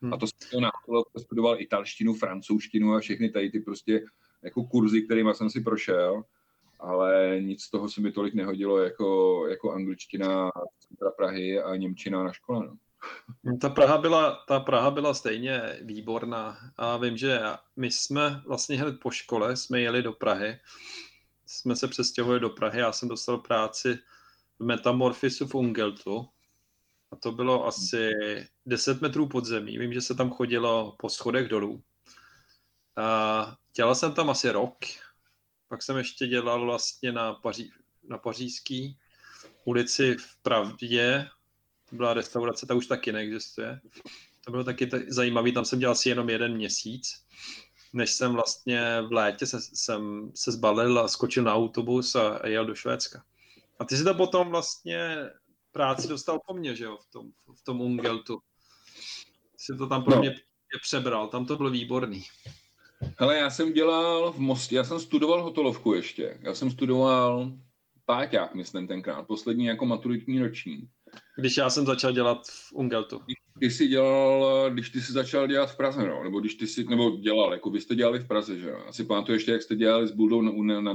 Hmm. 0.00 0.12
A 0.12 0.16
to 0.16 0.26
jsem 0.26 0.60
to 1.12 1.20
studoval 1.20 1.60
italštinu, 1.60 2.14
francouzštinu 2.14 2.94
a 2.94 3.00
všechny 3.00 3.30
tady 3.30 3.50
ty 3.50 3.60
prostě 3.60 4.04
jako 4.42 4.64
kurzy, 4.64 5.02
kterými 5.02 5.34
jsem 5.34 5.50
si 5.50 5.60
prošel. 5.60 6.22
Ale 6.80 7.40
nic 7.40 7.62
z 7.62 7.70
toho 7.70 7.88
se 7.88 8.00
mi 8.00 8.12
tolik 8.12 8.34
nehodilo 8.34 8.78
jako, 8.78 9.46
jako 9.48 9.72
angličtina 9.72 10.50
centra 10.78 11.10
Prahy 11.10 11.62
a 11.62 11.76
Němčina 11.76 12.22
na 12.22 12.32
škole. 12.32 12.66
No. 12.66 12.76
Ta 13.60 13.68
Praha, 13.68 13.98
byla, 13.98 14.44
ta 14.48 14.60
Praha 14.60 14.90
byla 14.90 15.14
stejně 15.14 15.78
výborná 15.82 16.58
a 16.76 16.96
vím, 16.96 17.16
že 17.16 17.40
my 17.76 17.90
jsme 17.90 18.42
vlastně 18.46 18.76
hned 18.76 19.00
po 19.00 19.10
škole, 19.10 19.56
jsme 19.56 19.80
jeli 19.80 20.02
do 20.02 20.12
Prahy, 20.12 20.58
jsme 21.46 21.76
se 21.76 21.88
přestěhovali 21.88 22.40
do 22.40 22.50
Prahy, 22.50 22.80
já 22.80 22.92
jsem 22.92 23.08
dostal 23.08 23.38
práci 23.38 23.98
v 24.58 24.64
Metamorfisu 24.64 25.46
v 25.46 25.54
Ungeltu 25.54 26.28
a 27.12 27.16
to 27.16 27.32
bylo 27.32 27.66
asi 27.66 28.10
10 28.66 29.00
metrů 29.00 29.28
pod 29.28 29.44
zemí. 29.44 29.78
Vím, 29.78 29.92
že 29.92 30.00
se 30.00 30.14
tam 30.14 30.30
chodilo 30.30 30.96
po 30.98 31.08
schodech 31.08 31.48
dolů. 31.48 31.82
A 32.96 33.56
dělal 33.76 33.94
jsem 33.94 34.14
tam 34.14 34.30
asi 34.30 34.50
rok, 34.50 34.76
pak 35.68 35.82
jsem 35.82 35.96
ještě 35.96 36.26
dělal 36.26 36.64
vlastně 36.64 37.12
na, 37.12 37.34
Paří, 37.34 37.72
na 38.08 38.18
pařížský 38.18 38.98
ulici 39.64 40.16
v 40.16 40.42
Pravdě, 40.42 41.28
to 41.90 41.96
byla 41.96 42.14
restaurace, 42.14 42.66
ta 42.66 42.74
už 42.74 42.86
taky 42.86 43.12
neexistuje. 43.12 43.80
To 44.44 44.50
bylo 44.50 44.64
taky 44.64 44.86
t- 44.86 45.04
zajímavý, 45.08 45.52
tam 45.52 45.64
jsem 45.64 45.78
dělal 45.78 45.92
asi 45.92 46.08
jenom 46.08 46.30
jeden 46.30 46.54
měsíc, 46.54 47.24
než 47.92 48.12
jsem 48.12 48.32
vlastně 48.32 49.02
v 49.08 49.12
létě 49.12 49.46
se, 49.46 49.60
jsem 49.60 50.32
se 50.34 50.52
zbalil 50.52 50.98
a 50.98 51.08
skočil 51.08 51.44
na 51.44 51.54
autobus 51.54 52.14
a, 52.14 52.28
a 52.28 52.46
jel 52.46 52.66
do 52.66 52.74
Švédska. 52.74 53.24
A 53.78 53.84
ty 53.84 53.96
si 53.96 54.04
to 54.04 54.14
potom 54.14 54.48
vlastně 54.48 55.16
práci 55.72 56.08
dostal 56.08 56.40
po 56.46 56.54
mně, 56.54 56.76
že 56.76 56.84
jo, 56.84 56.96
v 56.96 57.12
tom, 57.12 57.32
v 57.54 57.62
tom 57.64 57.80
Ungeltu. 57.80 58.42
Jsi 59.56 59.76
to 59.76 59.86
tam 59.86 60.04
pro 60.04 60.14
no. 60.14 60.20
mě 60.20 60.34
přebral, 60.82 61.28
tam 61.28 61.46
to 61.46 61.56
bylo 61.56 61.70
výborný. 61.70 62.24
Hele, 63.18 63.38
já 63.38 63.50
jsem 63.50 63.72
dělal 63.72 64.32
v 64.32 64.38
Mostě, 64.38 64.76
já 64.76 64.84
jsem 64.84 65.00
studoval 65.00 65.42
hotelovku 65.42 65.94
ještě. 65.94 66.38
Já 66.42 66.54
jsem 66.54 66.70
studoval 66.70 67.52
páťák, 68.06 68.54
myslím 68.54 68.88
tenkrát, 68.88 69.26
poslední 69.26 69.64
jako 69.64 69.86
maturitní 69.86 70.42
ročník. 70.42 70.90
Když 71.36 71.56
já 71.56 71.70
jsem 71.70 71.86
začal 71.86 72.12
dělat 72.12 72.38
v 72.46 72.72
Ungeltu. 72.72 73.20
Když 73.58 73.76
jsi 73.76 73.88
dělal, 73.88 74.70
když 74.70 74.90
ty 74.90 75.00
jsi 75.00 75.12
začal 75.12 75.46
dělat 75.46 75.70
v 75.70 75.76
Praze, 75.76 76.08
no, 76.08 76.24
nebo 76.24 76.40
když 76.40 76.54
ty 76.54 76.66
jsi, 76.66 76.84
nebo 76.84 77.10
dělal, 77.10 77.52
jako 77.52 77.70
vy 77.70 77.80
jste 77.80 77.94
dělali 77.94 78.18
v 78.18 78.28
Praze, 78.28 78.58
že 78.58 78.68
jo. 78.68 78.78
Asi 78.88 79.04
pamatuju 79.04 79.36
ještě, 79.36 79.52
jak 79.52 79.62
jste 79.62 79.76
dělali 79.76 80.08
s 80.08 80.12
Buldou 80.12 80.42
na, 80.42 80.52
na, 80.52 80.80
na 80.80 80.92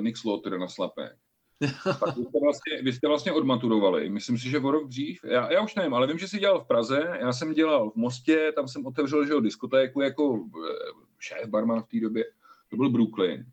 Nixlo, 0.00 0.38
teda 0.44 0.58
na 0.58 0.68
Slapé. 0.68 1.16
Vy 2.16 2.24
jste, 2.24 2.38
vlastně, 2.42 2.82
vy 2.82 2.92
jste 2.92 3.08
vlastně 3.08 3.32
odmaturovali, 3.32 4.10
myslím 4.10 4.38
si, 4.38 4.50
že 4.50 4.58
o 4.58 4.70
rok 4.70 4.88
dřív, 4.88 5.20
já, 5.24 5.52
já 5.52 5.60
už 5.62 5.74
nevím, 5.74 5.94
ale 5.94 6.06
vím, 6.06 6.18
že 6.18 6.28
jsi 6.28 6.38
dělal 6.38 6.60
v 6.60 6.66
Praze, 6.66 7.18
já 7.20 7.32
jsem 7.32 7.54
dělal 7.54 7.90
v 7.90 7.96
Mostě, 7.96 8.52
tam 8.54 8.68
jsem 8.68 8.86
otevřel, 8.86 9.26
že 9.26 9.32
jo, 9.32 9.40
diskotéku 9.40 10.00
jako 10.00 10.44
eh, 10.64 11.09
šéf 11.20 11.48
barman 11.48 11.82
v 11.82 11.86
té 11.86 12.00
době, 12.00 12.24
to 12.70 12.76
byl 12.76 12.90
Brooklyn. 12.90 13.44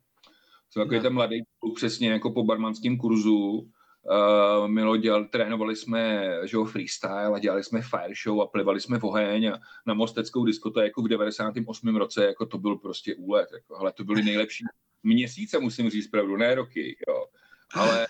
Jsem 0.69 0.83
takový 0.83 1.01
ten 1.01 1.13
mladý 1.13 1.43
přesně 1.75 2.11
jako 2.11 2.31
po 2.31 2.43
barmanském 2.43 2.97
kurzu, 2.97 3.69
Uh, 4.09 4.67
Milo 4.67 4.97
dělal, 4.97 5.25
trénovali 5.25 5.75
jsme 5.75 6.29
že 6.45 6.57
jo, 6.57 6.65
freestyle 6.65 7.35
a 7.35 7.39
dělali 7.39 7.63
jsme 7.63 7.81
fire 7.81 8.13
show 8.23 8.41
a 8.41 8.47
plivali 8.47 8.81
jsme 8.81 8.99
v 8.99 9.03
oheň 9.03 9.47
a 9.47 9.59
na 9.85 9.93
mosteckou 9.93 10.45
diskotéku 10.45 11.03
v 11.03 11.07
98. 11.07 11.95
roce, 11.95 12.25
jako 12.25 12.45
to 12.45 12.57
byl 12.57 12.75
prostě 12.75 13.15
úlet, 13.15 13.49
jako, 13.53 13.77
ale 13.77 13.93
to 13.93 14.03
byly 14.03 14.23
nejlepší 14.23 14.65
měsíce, 15.03 15.59
musím 15.59 15.89
říct 15.89 16.07
pravdu, 16.07 16.37
ne 16.37 16.55
roky, 16.55 16.97
jo. 17.07 17.25
Ale 17.73 18.07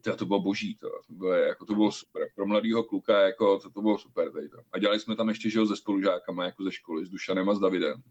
to, 0.00 0.16
to 0.16 0.26
bylo 0.26 0.40
boží, 0.40 0.76
to, 0.76 0.88
to, 1.06 1.14
bylo, 1.14 1.32
jako, 1.32 1.64
to 1.64 1.74
bylo 1.74 1.92
super. 1.92 2.28
Pro 2.34 2.46
mladého 2.46 2.82
kluka 2.82 3.20
jako, 3.20 3.58
to, 3.58 3.70
to 3.70 3.82
bylo 3.82 3.98
super. 3.98 4.32
Tady 4.32 4.48
to. 4.48 4.58
A 4.72 4.78
dělali 4.78 5.00
jsme 5.00 5.16
tam 5.16 5.28
ještě 5.28 5.50
že 5.50 5.58
jo, 5.58 5.66
se 5.66 5.76
spolužákama 5.76 6.44
jako 6.44 6.64
ze 6.64 6.72
školy, 6.72 7.06
s 7.06 7.10
Dušanem 7.10 7.48
a 7.48 7.54
s 7.54 7.58
Davidem. 7.58 8.02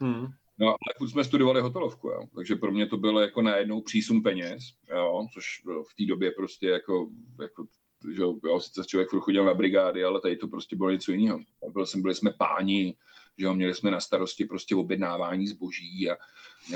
Hmm. 0.00 0.26
No 0.58 0.66
ale 0.66 0.94
furt 0.98 1.08
jsme 1.08 1.24
studovali 1.24 1.60
hotelovku, 1.60 2.08
jo. 2.08 2.20
takže 2.34 2.56
pro 2.56 2.72
mě 2.72 2.86
to 2.86 2.96
bylo 2.96 3.20
jako 3.20 3.42
najednou 3.42 3.80
přísun 3.80 4.22
peněz, 4.22 4.62
jo, 4.90 5.26
což 5.34 5.62
v 5.64 5.94
té 5.96 6.04
době 6.08 6.30
prostě 6.30 6.68
jako, 6.68 7.08
jako 7.40 7.66
že 8.14 8.22
jo, 8.22 8.60
sice 8.60 8.84
člověk 8.86 9.08
furt 9.10 9.20
chodil 9.20 9.44
na 9.44 9.54
brigády, 9.54 10.04
ale 10.04 10.20
tady 10.20 10.36
to 10.36 10.48
prostě 10.48 10.76
bylo 10.76 10.90
něco 10.90 11.12
jiného. 11.12 11.40
Byl 11.72 11.86
jsem, 11.86 12.02
byli 12.02 12.14
jsme 12.14 12.30
páni, 12.38 12.96
že 13.38 13.44
jo, 13.44 13.54
měli 13.54 13.74
jsme 13.74 13.90
na 13.90 14.00
starosti 14.00 14.44
prostě 14.44 14.76
objednávání 14.76 15.46
zboží 15.46 16.10
a, 16.10 16.14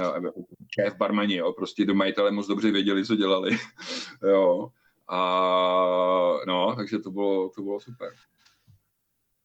a 0.04 0.20
šéf 0.80 0.96
barmani, 0.96 1.36
jo, 1.36 1.52
prostě 1.52 1.84
do 1.84 1.94
majitele 1.94 2.30
moc 2.30 2.46
dobře 2.46 2.70
věděli, 2.70 3.06
co 3.06 3.16
dělali, 3.16 3.50
jo. 4.30 4.68
A 5.08 5.18
no, 6.46 6.76
takže 6.76 6.98
to 6.98 7.10
bylo, 7.10 7.48
to 7.48 7.62
bylo 7.62 7.80
super. 7.80 8.12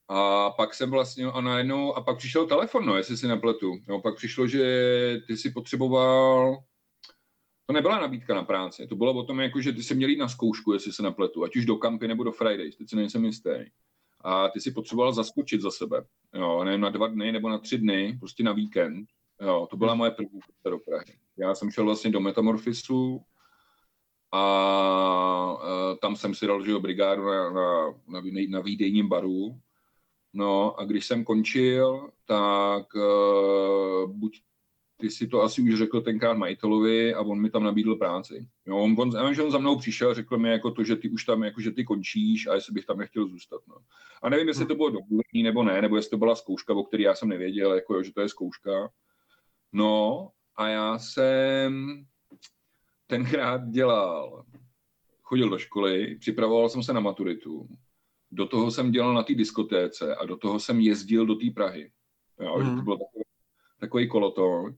A 0.08 0.50
pak 0.50 0.74
jsem 0.74 0.92
vlastně, 0.92 1.26
a 1.26 1.42
najednou, 1.42 1.94
a 1.94 2.02
pak 2.02 2.18
přišel 2.18 2.48
telefon, 2.48 2.86
no, 2.86 2.98
jestli 2.98 3.18
si 3.18 3.28
nepletu. 3.28 3.78
No, 3.88 4.02
pak 4.02 4.16
přišlo, 4.16 4.48
že 4.48 4.62
ty 5.28 5.38
si 5.38 5.52
potřeboval, 5.52 6.58
to 7.66 7.74
nebyla 7.74 8.00
nabídka 8.00 8.36
na 8.36 8.44
práci, 8.44 8.88
to 8.88 8.96
bylo 8.96 9.14
o 9.14 9.24
tom, 9.24 9.40
jako, 9.40 9.62
že 9.62 9.74
ty 9.74 9.84
si 9.84 9.96
měl 9.96 10.10
jít 10.10 10.20
na 10.20 10.28
zkoušku, 10.28 10.74
jestli 10.74 10.94
se 10.94 11.04
nepletu, 11.04 11.44
ať 11.44 11.56
už 11.56 11.66
do 11.66 11.76
kampy 11.76 12.08
nebo 12.08 12.24
do 12.24 12.32
Fridays, 12.32 12.76
teď 12.76 12.90
si 12.90 12.96
nejsem 12.96 13.26
jistý. 13.26 13.66
A 14.22 14.50
ty 14.50 14.62
si 14.62 14.72
potřeboval 14.72 15.14
zaskočit 15.14 15.62
za 15.62 15.72
sebe, 15.72 16.06
jo, 16.34 16.64
nevím, 16.64 16.82
na 16.82 16.90
dva 16.90 17.08
dny 17.08 17.32
nebo 17.32 17.50
na 17.50 17.58
tři 17.58 17.78
dny, 17.78 18.18
prostě 18.20 18.44
na 18.44 18.52
víkend. 18.52 19.10
Jo, 19.42 19.68
to 19.70 19.78
byla 19.78 19.96
moje 19.96 20.12
první 20.12 20.42
cesta 20.42 20.70
do 20.70 20.80
Prahy. 20.80 21.20
Já 21.38 21.56
jsem 21.56 21.72
šel 21.72 21.86
vlastně 21.86 22.12
do 22.12 22.20
Metamorfisu, 22.20 23.22
a 24.32 25.54
uh, 25.54 25.98
tam 26.02 26.16
jsem 26.16 26.36
si 26.36 26.48
dal 26.48 26.66
že 26.66 26.72
jo, 26.72 26.80
brigádu 26.80 27.26
na, 27.26 27.50
na, 27.50 27.92
na, 28.08 28.22
na 28.50 28.60
výdejním 28.60 29.10
baru 29.10 29.60
No 30.38 30.80
a 30.80 30.86
když 30.86 31.06
jsem 31.06 31.24
končil, 31.24 32.10
tak 32.26 32.96
uh, 32.96 34.12
buď 34.12 34.42
ty 34.98 35.10
si 35.10 35.28
to 35.28 35.42
asi 35.42 35.62
už 35.62 35.78
řekl 35.78 36.02
tenkrát 36.02 36.38
majitelovi 36.38 37.14
a 37.14 37.22
on 37.22 37.42
mi 37.42 37.50
tam 37.50 37.64
nabídl 37.64 37.96
práci. 37.96 38.48
Jo, 38.66 38.78
on, 38.78 38.96
on, 39.00 39.12
já 39.16 39.34
že 39.34 39.44
on 39.44 39.52
za 39.52 39.58
mnou 39.58 39.78
přišel, 39.78 40.14
řekl 40.14 40.38
mi 40.38 40.50
jako 40.50 40.72
to, 40.72 40.84
že 40.84 40.96
ty 40.96 41.10
už 41.10 41.26
tam, 41.26 41.44
jako 41.44 41.62
že 41.62 41.72
ty 41.72 41.84
končíš 41.84 42.48
a 42.48 42.54
jestli 42.54 42.74
bych 42.74 42.86
tam 42.86 42.98
nechtěl 42.98 43.28
zůstat. 43.28 43.62
No. 43.68 43.76
A 44.22 44.30
nevím, 44.30 44.48
jestli 44.48 44.66
to 44.66 44.76
bylo 44.76 44.90
domluvený 44.90 45.44
nebo 45.44 45.64
ne, 45.64 45.82
nebo 45.82 45.96
jestli 45.96 46.10
to 46.10 46.18
byla 46.18 46.36
zkouška, 46.36 46.74
o 46.74 46.84
které 46.84 47.04
já 47.04 47.16
jsem 47.16 47.30
nevěděl, 47.30 47.74
jako 47.74 47.96
jo, 47.96 48.04
že 48.04 48.14
to 48.14 48.22
je 48.22 48.30
zkouška. 48.30 48.90
No 49.74 50.30
a 50.56 50.68
já 50.68 51.00
jsem 51.00 52.06
tenkrát 53.08 53.70
dělal, 53.70 54.46
chodil 55.22 55.50
do 55.50 55.58
školy, 55.58 56.16
připravoval 56.20 56.70
jsem 56.70 56.84
se 56.84 56.94
na 56.94 57.00
maturitu 57.00 57.68
do 58.36 58.46
toho 58.46 58.72
jsem 58.72 58.92
dělal 58.92 59.14
na 59.14 59.24
té 59.24 59.34
diskotéce 59.34 60.16
a 60.16 60.26
do 60.26 60.38
toho 60.38 60.60
jsem 60.60 60.80
jezdil 60.80 61.26
do 61.26 61.36
té 61.36 61.46
Prahy. 61.56 61.92
Jo, 62.40 62.58
mm. 62.58 62.66
že 62.66 62.76
to 62.76 62.82
bylo 62.82 62.98
takový, 62.98 63.24
takový 63.80 64.08
kolotoč. 64.08 64.76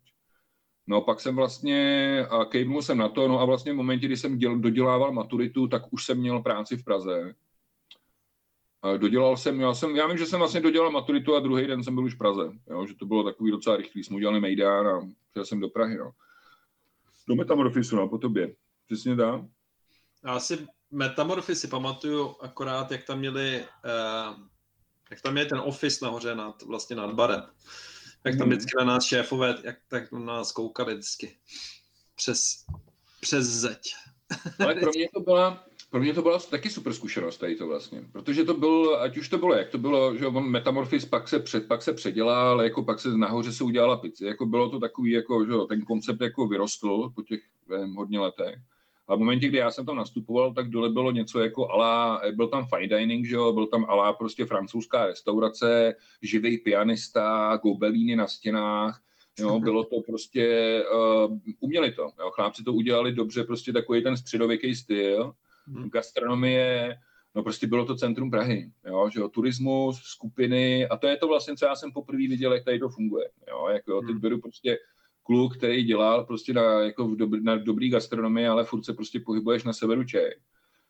No 0.88 1.02
pak 1.02 1.20
jsem 1.20 1.36
vlastně, 1.36 2.26
a 2.30 2.46
kejvnul 2.46 2.82
jsem 2.82 2.98
na 2.98 3.10
to, 3.10 3.28
no 3.28 3.39
a 3.39 3.46
vlastně 3.46 3.74
v 3.74 3.76
momentě, 3.76 4.06
kdy 4.06 4.17
jsem 4.17 4.38
děl, 4.38 4.60
dodělával 4.60 5.12
maturitu, 5.12 5.67
tak 5.67 5.93
už 5.93 6.06
jsem 6.06 6.17
měl 6.17 6.41
práci 6.41 6.78
v 6.78 6.84
Praze. 6.84 7.36
A 8.82 8.98
dodělal 8.98 9.38
jsem, 9.38 9.60
já, 9.60 9.74
jsem, 9.74 9.96
já 9.96 10.08
vím, 10.08 10.17
že 10.17 10.26
jsem 10.26 10.39
vlastně 10.39 10.62
dodělal 10.62 10.91
maturitu 10.91 11.36
a 11.36 11.39
druhý 11.39 11.67
den 11.67 11.84
jsem 11.84 11.96
byl 11.96 12.04
už 12.04 12.15
v 12.15 12.17
Praze, 12.17 12.52
jo, 12.70 12.86
že 12.86 12.96
to 12.96 13.06
bylo 13.06 13.24
takový 13.24 13.52
docela 13.52 13.78
rychlý, 13.78 14.04
jsme 14.04 14.15
udělali 14.15 14.39
Mejdán 14.39 14.88
a 14.88 15.08
přijel 15.30 15.46
jsem 15.46 15.60
do 15.60 15.70
Prahy, 15.70 15.98
no. 15.98 16.12
Do 17.28 17.36
Metamorfisu, 17.36 17.96
no, 17.96 18.10
po 18.10 18.17
tobě. 18.17 18.56
Přesně 18.86 19.15
dá. 19.15 19.46
Já 20.26 20.39
si 20.39 20.67
Metamorfy 20.91 21.56
si 21.56 21.67
pamatuju 21.67 22.36
akorát, 22.41 22.91
jak 22.91 23.04
tam 23.04 23.19
měli, 23.19 23.62
uh, 23.62 24.36
jak 25.12 25.21
tam 25.21 25.38
je 25.38 25.45
ten 25.45 25.60
office 25.60 26.06
nahoře 26.06 26.36
nad, 26.36 26.62
vlastně 26.62 26.95
nad 26.95 27.13
barem. 27.13 27.43
Jak 28.26 28.38
tam 28.38 28.47
mhm. 28.47 28.58
vždycky 28.58 28.71
na 28.80 28.86
nás 28.86 29.06
šéfové, 29.06 29.56
jak 29.63 29.76
tak 29.88 30.12
na 30.12 30.19
nás 30.19 30.52
koukali 30.52 30.93
vždycky 30.93 31.38
přes, 32.15 32.65
přes 33.21 33.45
zeď. 33.45 33.95
Ale 34.60 34.76
pro 34.76 34.91
mě 34.95 35.08
to 35.13 35.19
byla, 35.19 35.65
pro 35.89 36.00
mě 36.00 36.13
to 36.13 36.21
byla 36.21 36.39
taky 36.39 36.69
super 36.69 36.93
zkušenost 36.93 37.38
tady 37.38 37.56
to 37.56 37.67
vlastně, 37.67 38.02
protože 38.12 38.43
to 38.43 38.54
byl, 38.54 39.00
ať 39.02 39.17
už 39.17 39.30
to 39.30 39.38
bylo, 39.38 39.56
jak 39.56 39.69
to 39.69 39.78
bylo, 39.78 40.15
že 40.15 40.28
on 40.28 40.50
Metamorphis 40.50 41.06
pak 41.06 41.28
se, 41.28 41.39
před, 41.39 41.67
pak 41.67 41.82
se 41.82 41.93
předělal, 41.93 42.62
jako 42.62 42.84
pak 42.84 43.00
se 43.00 43.10
nahoře 43.10 43.54
se 43.54 43.63
udělala 43.63 43.97
pizza, 43.97 44.26
jako 44.26 44.45
bylo 44.45 44.69
to 44.69 44.80
takový, 44.80 45.12
jako, 45.12 45.45
že 45.45 45.52
ten 45.69 45.86
koncept 45.86 46.21
jako 46.21 46.47
vyrostl 46.47 47.10
po 47.15 47.21
těch 47.21 47.41
vím, 47.69 47.95
hodně 47.95 48.19
letech. 48.19 48.56
A 49.08 49.15
v 49.15 49.20
momentě, 49.20 49.48
kdy 49.48 49.58
já 49.58 49.72
jsem 49.72 49.86
tam 49.86 49.96
nastupoval, 49.96 50.54
tak 50.54 50.70
dole 50.70 50.89
bylo 50.89 51.12
něco 51.12 51.39
jako 51.39 51.70
ala, 51.70 52.22
byl 52.36 52.48
tam 52.48 52.67
fine 52.76 52.98
dining, 52.98 53.26
že 53.26 53.36
jo, 53.36 53.54
byl 53.54 53.67
tam 53.67 53.86
ala 53.89 54.13
prostě 54.13 54.46
francouzská 54.46 55.06
restaurace, 55.06 55.96
živý 56.22 56.58
pianista, 56.58 57.58
gobelíny 57.63 58.15
na 58.15 58.28
stěnách, 58.28 59.02
jo, 59.39 59.60
bylo 59.63 59.84
to 59.84 60.02
prostě, 60.08 60.84
uh, 61.28 61.38
uměli 61.60 61.91
to, 61.91 62.10
jo, 62.20 62.32
chlápci 62.32 62.63
to 62.63 62.74
udělali 62.74 63.13
dobře, 63.13 63.43
prostě 63.43 63.74
takový 63.74 64.04
ten 64.04 64.17
středověký 64.17 64.76
styl, 64.76 65.34
hmm. 65.67 65.89
gastronomie, 65.89 66.98
no 67.36 67.43
prostě 67.43 67.67
bylo 67.67 67.86
to 67.86 67.96
centrum 67.96 68.32
Prahy, 68.32 68.72
jo, 68.86 69.10
že 69.13 69.20
jo, 69.20 69.30
turismus, 69.30 70.02
skupiny 70.04 70.88
a 70.88 70.98
to 70.98 71.08
je 71.08 71.17
to 71.17 71.28
vlastně, 71.28 71.56
co 71.56 71.65
já 71.65 71.76
jsem 71.76 71.91
poprvé 71.91 72.17
viděl, 72.28 72.54
jak 72.54 72.63
tady 72.63 72.80
to 72.80 72.89
funguje, 72.89 73.30
jo, 73.50 73.67
jako 73.67 73.91
jo, 73.91 74.02
teď 74.02 74.10
hmm. 74.10 74.20
beru 74.20 74.41
prostě 74.41 74.78
kluk, 75.28 75.58
který 75.58 75.84
dělá 75.84 76.24
prostě 76.24 76.54
na, 76.54 76.62
jako 76.62 77.08
v 77.08 77.16
dobrý, 77.16 77.44
na 77.44 77.56
dobrý 77.56 77.90
gastronomii, 77.90 78.48
ale 78.48 78.63
furt 78.63 78.84
se 78.84 78.94
prostě 78.94 79.20
pohybuješ 79.20 79.63
na 79.63 79.74
severu 79.74 80.04
Čech. 80.04 80.34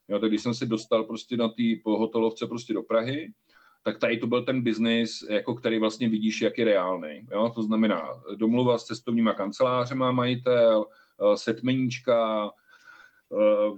Jo, 0.10 0.20
tak 0.20 0.30
když 0.30 0.42
jsem 0.42 0.54
se 0.54 0.66
dostal 0.66 1.04
prostě 1.04 1.38
na 1.38 1.48
té 1.48 1.64
hotelovce 1.86 2.48
prostě 2.48 2.74
do 2.74 2.84
Prahy, 2.84 3.34
tak 3.84 3.98
tady 3.98 4.18
to 4.18 4.28
byl 4.28 4.46
ten 4.46 4.62
biznis, 4.62 5.26
jako 5.30 5.56
který 5.56 5.80
vlastně 5.80 6.10
vidíš, 6.10 6.42
jak 6.42 6.58
je 6.58 6.66
reálný. 6.66 7.28
Jo? 7.32 7.52
To 7.56 7.64
znamená 7.64 8.10
domluva 8.36 8.78
s 8.78 8.84
cestovníma 8.84 9.34
kancelářema 9.34 10.12
majitel, 10.12 10.86
setmeníčka, 11.36 12.44
Uh, 12.44 12.50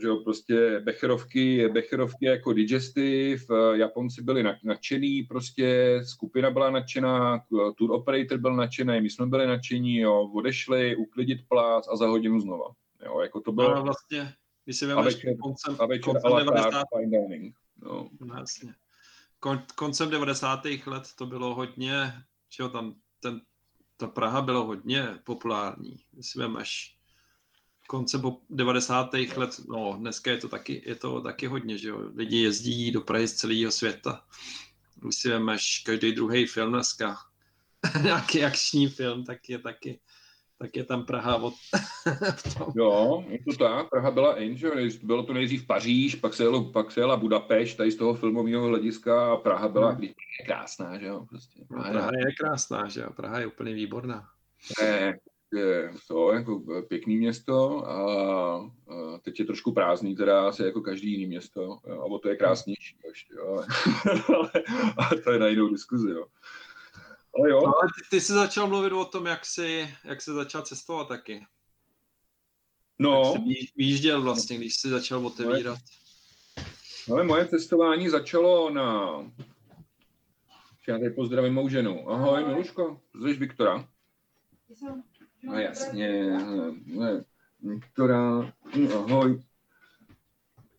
že 0.01 0.07
jo, 0.07 0.17
prostě 0.17 0.79
becherovky, 0.79 1.69
becherovky 1.69 2.25
jako 2.25 2.53
digestive, 2.53 3.43
uh, 3.49 3.75
Japonci 3.75 4.21
byli 4.21 4.43
nadšený, 4.63 5.23
prostě 5.23 5.99
skupina 6.05 6.51
byla 6.51 6.69
nadšená, 6.69 7.43
tour 7.77 7.91
operator 7.91 8.37
byl 8.37 8.55
nadšený, 8.55 9.01
my 9.01 9.09
jsme 9.09 9.25
byli 9.25 9.47
nadšení, 9.47 9.97
jo, 9.97 10.31
odešli, 10.33 10.95
uklidit 10.95 11.39
plác 11.47 11.87
a 11.91 11.95
za 11.95 12.07
hodinu 12.07 12.39
znova. 12.39 12.65
Jo, 13.05 13.19
jako 13.19 13.41
to 13.41 13.51
bylo... 13.51 13.75
No, 13.75 13.83
vlastně, 13.83 14.33
když 14.65 14.77
si 14.77 14.91
a 14.91 15.01
večer, 15.01 15.37
koncem, 15.37 15.75
a 15.79 15.85
večer 15.85 16.03
koncem 16.03 16.45
90. 16.45 16.83
fine 16.97 17.27
dining. 17.27 17.55
No. 17.77 18.09
no. 18.19 18.35
Jasně. 18.37 18.73
Kon, 19.39 19.63
koncem 19.75 20.09
90. 20.09 20.59
let 20.85 21.03
to 21.15 21.25
bylo 21.25 21.55
hodně, 21.55 22.13
že 22.49 22.63
jo, 22.63 22.69
tam 22.69 22.95
ten, 23.19 23.41
ta 23.97 24.07
Praha 24.07 24.41
bylo 24.41 24.65
hodně 24.65 25.07
populární. 25.23 25.95
Když 26.11 26.35
vemeš 26.35 26.98
konce 27.89 28.21
90. 28.49 29.13
let, 29.35 29.61
no 29.69 29.95
dneska 29.97 30.31
je 30.31 30.37
to 30.37 30.49
taky, 30.49 30.83
je 30.85 30.95
to 30.95 31.21
taky 31.21 31.47
hodně, 31.47 31.77
že 31.77 31.89
jo, 31.89 31.99
lidi 32.15 32.41
jezdí 32.41 32.91
do 32.91 33.01
Prahy 33.01 33.27
z 33.27 33.33
celého 33.33 33.71
světa. 33.71 34.23
Když 34.95 35.15
si 35.15 35.29
vemeš 35.29 35.81
každý 35.85 36.11
druhý 36.11 36.45
film 36.45 36.71
dneska, 36.71 37.17
nějaký 38.03 38.43
akční 38.43 38.87
film, 38.87 39.23
tak 39.23 39.49
je 39.49 39.59
taky, 39.59 39.99
tak 40.57 40.75
je 40.75 40.83
tam 40.83 41.05
Praha 41.05 41.35
od 41.35 41.53
Jo, 42.75 43.23
je 43.27 43.39
to 43.43 43.57
tak, 43.57 43.89
Praha 43.89 44.11
byla 44.11 44.39
in, 44.39 44.57
že 44.57 44.69
bylo 45.03 45.23
to 45.23 45.33
nejdřív 45.33 45.67
Paříž, 45.67 46.15
pak 46.15 46.33
se, 46.33 46.43
jelo, 46.43 46.71
pak 46.71 46.91
se 46.91 46.99
jela 46.99 47.17
Budapešť, 47.17 47.77
tady 47.77 47.91
z 47.91 47.95
toho 47.95 48.13
filmového 48.13 48.67
hlediska 48.67 49.33
a 49.33 49.37
Praha 49.37 49.67
byla 49.67 49.91
hmm. 49.91 50.03
je 50.03 50.13
krásná, 50.45 50.97
že 50.97 51.05
jo. 51.05 51.25
Prostě. 51.29 51.65
Praha, 51.67 51.87
no, 51.87 51.91
Praha 51.91 52.11
je 52.17 52.35
krásná, 52.39 52.87
že 52.87 53.01
jo, 53.01 53.09
Praha 53.15 53.39
je 53.39 53.47
úplně 53.47 53.73
výborná. 53.73 54.29
Ne, 54.81 55.19
je 55.53 55.93
to 56.07 56.33
jako 56.33 56.63
pěkný 56.87 57.17
město 57.17 57.87
a, 57.87 57.95
a 58.87 59.17
teď 59.21 59.39
je 59.39 59.45
trošku 59.45 59.73
prázdný 59.73 60.15
teda 60.15 60.47
asi 60.47 60.63
jako 60.63 60.81
každý 60.81 61.11
jiný 61.11 61.25
město 61.25 61.79
a 61.91 62.03
o 62.03 62.19
to 62.19 62.29
je 62.29 62.35
krásnější 62.35 62.97
ještě, 63.07 63.33
jo. 63.33 63.63
ale, 64.35 64.51
ale 64.97 65.21
to 65.21 65.31
je 65.31 65.39
na 65.39 65.47
jinou 65.47 65.69
diskuzi, 65.69 66.09
jo. 66.09 66.25
Ale 67.39 67.49
jo. 67.49 67.61
No, 67.65 67.73
ale 67.81 67.89
ty, 67.95 68.09
ty 68.09 68.21
jsi 68.21 68.33
začal 68.33 68.67
mluvit 68.67 68.93
o 68.93 69.05
tom, 69.05 69.25
jak 69.25 69.45
jsi, 69.45 69.95
jak 70.03 70.21
jsi 70.21 70.31
začal 70.31 70.61
cestovat 70.61 71.07
taky. 71.07 71.45
No. 72.99 73.23
Jak 73.35 73.43
jsi 73.43 73.67
výjížděl 73.75 74.21
vlastně, 74.21 74.57
když 74.57 74.75
jsi 74.75 74.89
začal 74.89 75.27
otevírat. 75.27 75.79
Ale 77.11 77.23
moje 77.23 77.47
cestování 77.47 78.09
začalo 78.09 78.69
na... 78.69 79.11
Já 80.87 80.97
tady 80.97 81.09
pozdravím 81.09 81.53
mou 81.53 81.69
ženu. 81.69 82.09
Ahoj, 82.11 82.45
Miluško, 82.45 83.01
zvíš 83.21 83.39
Viktora? 83.39 83.87
No 85.43 85.59
jasně, 85.59 86.37
ne, 86.85 87.23
Viktora, 87.59 88.31
no, 88.75 88.95
ahoj. 88.95 89.43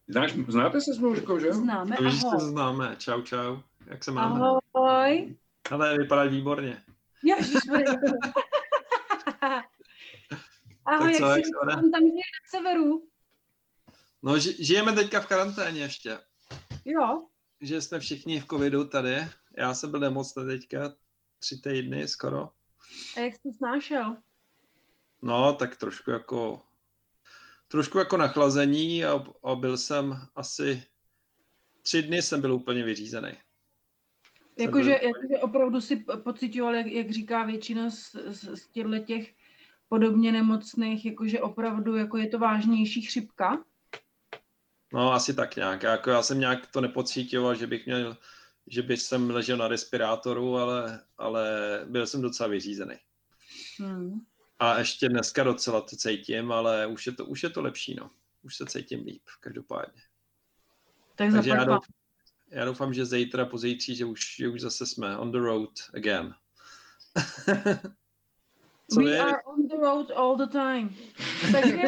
Znáš, 0.09 0.33
znáte 0.49 0.81
se 0.81 0.95
s 0.95 0.99
Miluškou, 0.99 1.39
že? 1.39 1.53
Známe, 1.53 1.97
ahoj. 1.97 2.13
Se 2.13 2.47
známe, 2.47 2.97
čau, 2.99 3.23
čau. 3.23 3.57
Jak 3.87 4.05
se 4.05 4.11
máme? 4.11 4.41
Ahoj. 4.75 5.37
Ale 5.71 5.99
vypadá 5.99 6.25
výborně. 6.25 6.83
Ježišmarja. 7.23 7.95
Ahoj, 10.87 11.15
co, 11.15 11.27
jak, 11.27 11.37
jak 11.37 11.47
jsi 11.47 11.53
tam, 11.71 11.91
tam 11.91 12.01
žije 12.01 12.15
na 12.15 12.51
severu? 12.51 13.09
No, 14.23 14.39
žijeme 14.39 14.93
teďka 14.93 15.21
v 15.21 15.27
karanténě 15.27 15.81
ještě. 15.81 16.19
Jo. 16.85 17.27
Že 17.61 17.81
jsme 17.81 18.01
všichni 18.01 18.41
v 18.41 18.47
covidu 18.47 18.85
tady. 18.85 19.17
Já 19.57 19.75
jsem 19.75 19.91
byl 19.91 20.01
nemocný 20.01 20.47
teďka 20.47 20.95
tři 21.39 21.61
týdny 21.61 22.09
skoro. 22.09 22.51
A 23.17 23.21
jak 23.21 23.35
jsi 23.35 23.43
to 23.43 23.53
snášel? 23.53 24.17
No, 25.23 25.53
tak 25.53 25.77
trošku 25.77 26.11
jako 26.11 26.63
trošku 27.69 27.99
jako 27.99 28.17
nachlazení 28.17 29.05
a, 29.05 29.25
a 29.43 29.55
byl 29.55 29.77
jsem 29.77 30.27
asi 30.35 30.83
tři 31.83 32.03
dny 32.03 32.23
jsem 32.23 32.41
byl 32.41 32.55
úplně 32.55 32.85
vyřízený. 32.85 33.33
Jakože, 34.59 34.91
jakože 34.91 35.39
opravdu 35.43 35.81
si 35.81 36.05
pocitoval, 36.23 36.75
jak, 36.75 36.87
jak 36.87 37.11
říká 37.11 37.45
většina 37.45 37.91
z, 37.91 38.17
z, 38.27 38.57
z 38.57 38.69
těchto 38.69 38.99
těch 38.99 39.35
podobně 39.89 40.33
nemocných, 40.33 41.05
jakože 41.05 41.41
opravdu 41.41 41.97
jako 41.97 42.17
je 42.17 42.29
to 42.29 42.39
vážnější 42.39 43.03
chřipka? 43.03 43.65
No 44.93 45.13
asi 45.13 45.35
tak 45.35 45.57
nějak. 45.57 45.83
Jako 45.83 46.11
já 46.11 46.23
jsem 46.23 46.41
nějak 46.41 46.67
to 46.67 46.81
nepocítil, 46.81 47.55
že 47.55 47.67
bych 47.67 47.87
měl, 47.87 48.17
že 48.67 48.83
bych 48.83 49.03
jsem 49.03 49.31
ležel 49.31 49.57
na 49.57 49.69
respirátoru, 49.69 50.57
ale, 50.57 51.01
ale 51.19 51.51
byl 51.89 52.07
jsem 52.07 52.23
docela 52.23 52.49
vyřízený. 52.49 52.95
Hmm. 53.79 54.21
A 54.61 54.79
ještě 54.79 55.09
dneska 55.09 55.45
docela 55.45 55.81
to 55.81 55.97
cítím, 55.97 56.53
ale 56.53 56.87
už 56.87 57.07
je 57.07 57.13
to, 57.13 57.27
už 57.27 57.43
je 57.43 57.51
to 57.51 57.63
lepší, 57.63 57.95
no. 57.95 58.11
Už 58.43 58.57
se 58.57 58.67
cítím 58.67 59.05
líp, 59.05 59.23
každopádně. 59.41 60.03
Tak 61.15 61.33
Takže 61.33 61.51
já 61.51 61.65
doufám, 61.65 61.81
já 62.51 62.65
doufám, 62.65 62.95
že 62.95 63.07
zítra, 63.07 63.47
pozítří, 63.47 63.97
že 63.97 64.05
už, 64.05 64.37
že 64.37 64.49
už 64.49 64.61
zase 64.61 64.87
jsme 64.87 65.19
on 65.19 65.33
the 65.33 65.39
road 65.39 65.71
again. 65.95 66.35
Co 68.91 69.01
We 69.01 69.11
je? 69.11 69.21
are 69.21 69.43
on 69.43 69.69
the 69.69 69.77
road 69.77 70.11
all 70.11 70.37
the 70.37 70.47
time. 70.47 70.97
Takže... 71.53 71.83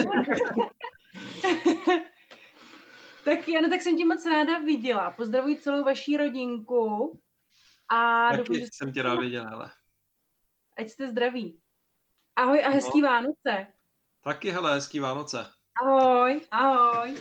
tak 3.24 3.48
Jana, 3.48 3.68
tak 3.68 3.82
jsem 3.82 3.96
tě 3.96 4.04
moc 4.04 4.26
ráda 4.26 4.58
viděla. 4.58 5.10
Pozdravuji 5.10 5.56
celou 5.56 5.84
vaší 5.84 6.16
rodinku. 6.16 7.20
A 7.88 8.28
Taky 8.30 8.38
doufám, 8.38 8.68
jsem 8.72 8.92
tě 8.92 9.02
rád 9.02 9.20
viděla, 9.20 9.48
hele. 9.48 9.70
Ať 10.78 10.88
jste 10.88 11.08
zdraví. 11.08 11.61
Ahoj 12.36 12.64
a 12.64 12.68
hezký 12.68 13.00
no. 13.00 13.08
Vánoce. 13.08 13.66
Taky, 14.24 14.50
hele, 14.50 14.74
hezký 14.74 15.00
Vánoce. 15.00 15.46
Ahoj, 15.82 16.40
ahoj. 16.50 17.14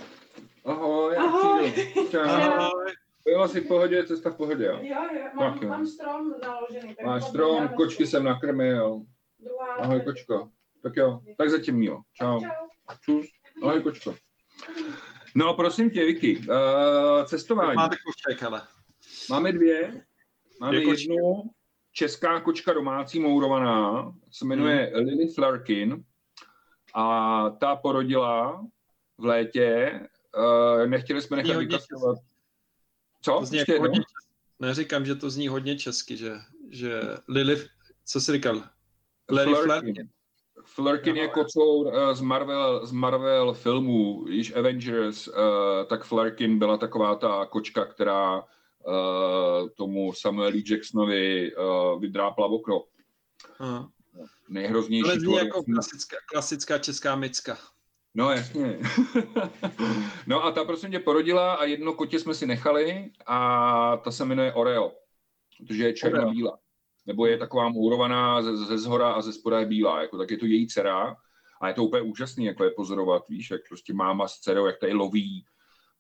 Ahoj. 0.65 1.17
Ahoj. 1.17 1.74
Čau. 2.12 2.19
Ahoj. 2.19 2.91
Bylo 3.26 3.47
si 3.47 3.62
v 3.62 3.67
pohodě, 3.67 4.04
cesta 4.04 4.30
v 4.30 4.36
pohodě, 4.36 4.65
jo? 4.65 4.80
Jo, 4.82 5.04
jo, 5.13 5.21
mám, 5.34 5.54
tak, 5.54 5.62
jo. 5.62 5.69
mám 5.69 5.88
strom 5.88 6.34
naložený. 6.41 6.95
Máš 7.06 7.24
strom, 7.24 7.67
kočky 7.67 8.08
jsem 8.08 8.24
nakrmil. 8.24 9.02
Ahoj, 9.80 10.02
kočko. 10.02 10.50
Tak 10.84 10.95
jo, 10.95 11.21
tak 11.38 11.50
zatím 11.50 11.84
jo. 11.84 12.02
Čau. 12.13 12.41
Čus. 13.02 13.26
Ahoj, 13.63 13.82
kočko. 13.82 14.15
No, 15.36 15.54
prosím 15.54 15.89
tě, 15.89 16.06
Vicky, 16.06 16.38
uh, 16.38 17.26
cestování. 17.26 17.76
Máte 17.76 17.95
koček, 17.95 18.43
ale. 18.43 18.62
Máme 19.30 19.52
dvě. 19.52 20.06
Máme 20.60 20.80
dvě 20.80 20.89
jednu 20.89 21.43
česká 21.92 22.40
kočka 22.40 22.74
domácí 22.74 23.20
mourovaná, 23.20 24.12
se 24.32 24.46
jmenuje 24.46 24.92
hmm. 24.96 25.06
Lily 25.06 25.28
Flarkin 25.28 26.04
a 26.94 27.50
ta 27.50 27.76
porodila 27.76 28.66
v 29.18 29.26
létě. 29.26 30.00
Uh, 30.38 30.88
nechtěli 30.88 31.22
jsme 31.22 31.38
nechat 31.38 31.58
vykazovat. 31.58 32.18
Co? 33.22 33.40
To 33.40 33.46
zní 33.46 33.58
jako 33.58 33.80
hodně, 33.80 34.02
neříkám, 34.60 35.06
že 35.06 35.16
to 35.16 35.30
zní 35.30 35.48
hodně 35.48 35.78
česky, 35.78 36.18
že, 36.18 36.34
že 36.70 37.02
Lily, 37.28 37.68
co 38.06 38.22
jsi 38.22 38.32
říkal? 38.32 38.64
Larry 39.32 39.54
Flarkin. 39.54 40.10
Flarkin 40.66 41.16
je 41.16 41.28
kocour 41.28 41.88
uh, 41.88 42.14
z, 42.14 42.22
Marvel, 42.22 42.86
z 42.86 42.92
Marvel 42.92 43.54
filmů, 43.54 44.26
již 44.28 44.56
Avengers, 44.56 45.28
uh, 45.28 45.34
tak 45.88 46.04
Flarkin 46.04 46.60
byla 46.60 46.78
taková 46.78 47.16
ta 47.16 47.46
kočka, 47.46 47.86
která 47.86 48.44
tomu 49.76 50.13
Samueli 50.13 50.63
Jacksonovi 50.70 51.56
uh, 51.56 52.02
vydrápla 52.02 52.46
okno. 52.46 52.84
Uh. 53.60 53.86
Nejhroznější. 54.50 55.10
Ale 55.10 55.20
zní 55.20 55.36
jako 55.36 55.63
klasická, 55.63 56.17
klasická 56.32 56.78
česká 56.78 57.15
micka. 57.15 57.58
No 58.13 58.32
jasně. 58.32 58.80
no 60.28 60.46
a 60.46 60.52
ta 60.52 60.63
prosím 60.63 60.91
tě 60.91 61.00
porodila 61.00 61.54
a 61.54 61.65
jedno 61.65 61.94
kotě 61.94 62.20
jsme 62.20 62.34
si 62.34 62.48
nechali 62.48 63.12
a 63.26 63.98
ta 63.98 64.12
se 64.12 64.26
jmenuje 64.26 64.54
Oreo, 64.54 64.91
protože 65.58 65.84
je 65.84 65.94
černobílá. 65.94 66.60
Nebo 67.06 67.26
je 67.26 67.38
taková 67.38 67.70
mourovaná 67.70 68.41
ze, 68.41 68.58
ze 68.58 68.78
zhora 68.78 69.12
a 69.13 69.22
ze 69.22 69.34
spoda 69.34 69.60
je 69.60 69.65
bílá, 69.65 70.02
jako 70.02 70.17
tak 70.17 70.32
je 70.32 70.38
to 70.38 70.46
její 70.46 70.67
dcera 70.67 71.15
a 71.62 71.67
je 71.67 71.74
to 71.74 71.84
úplně 71.84 72.02
úžasný, 72.02 72.46
jak 72.46 72.60
je 72.63 72.72
pozorovat, 72.72 73.28
víš, 73.30 73.52
jak 73.52 73.62
prostě 73.67 73.94
máma 73.94 74.28
s 74.28 74.39
dcerou, 74.39 74.65
jak 74.65 74.80
tady 74.80 74.94
loví, 74.94 75.46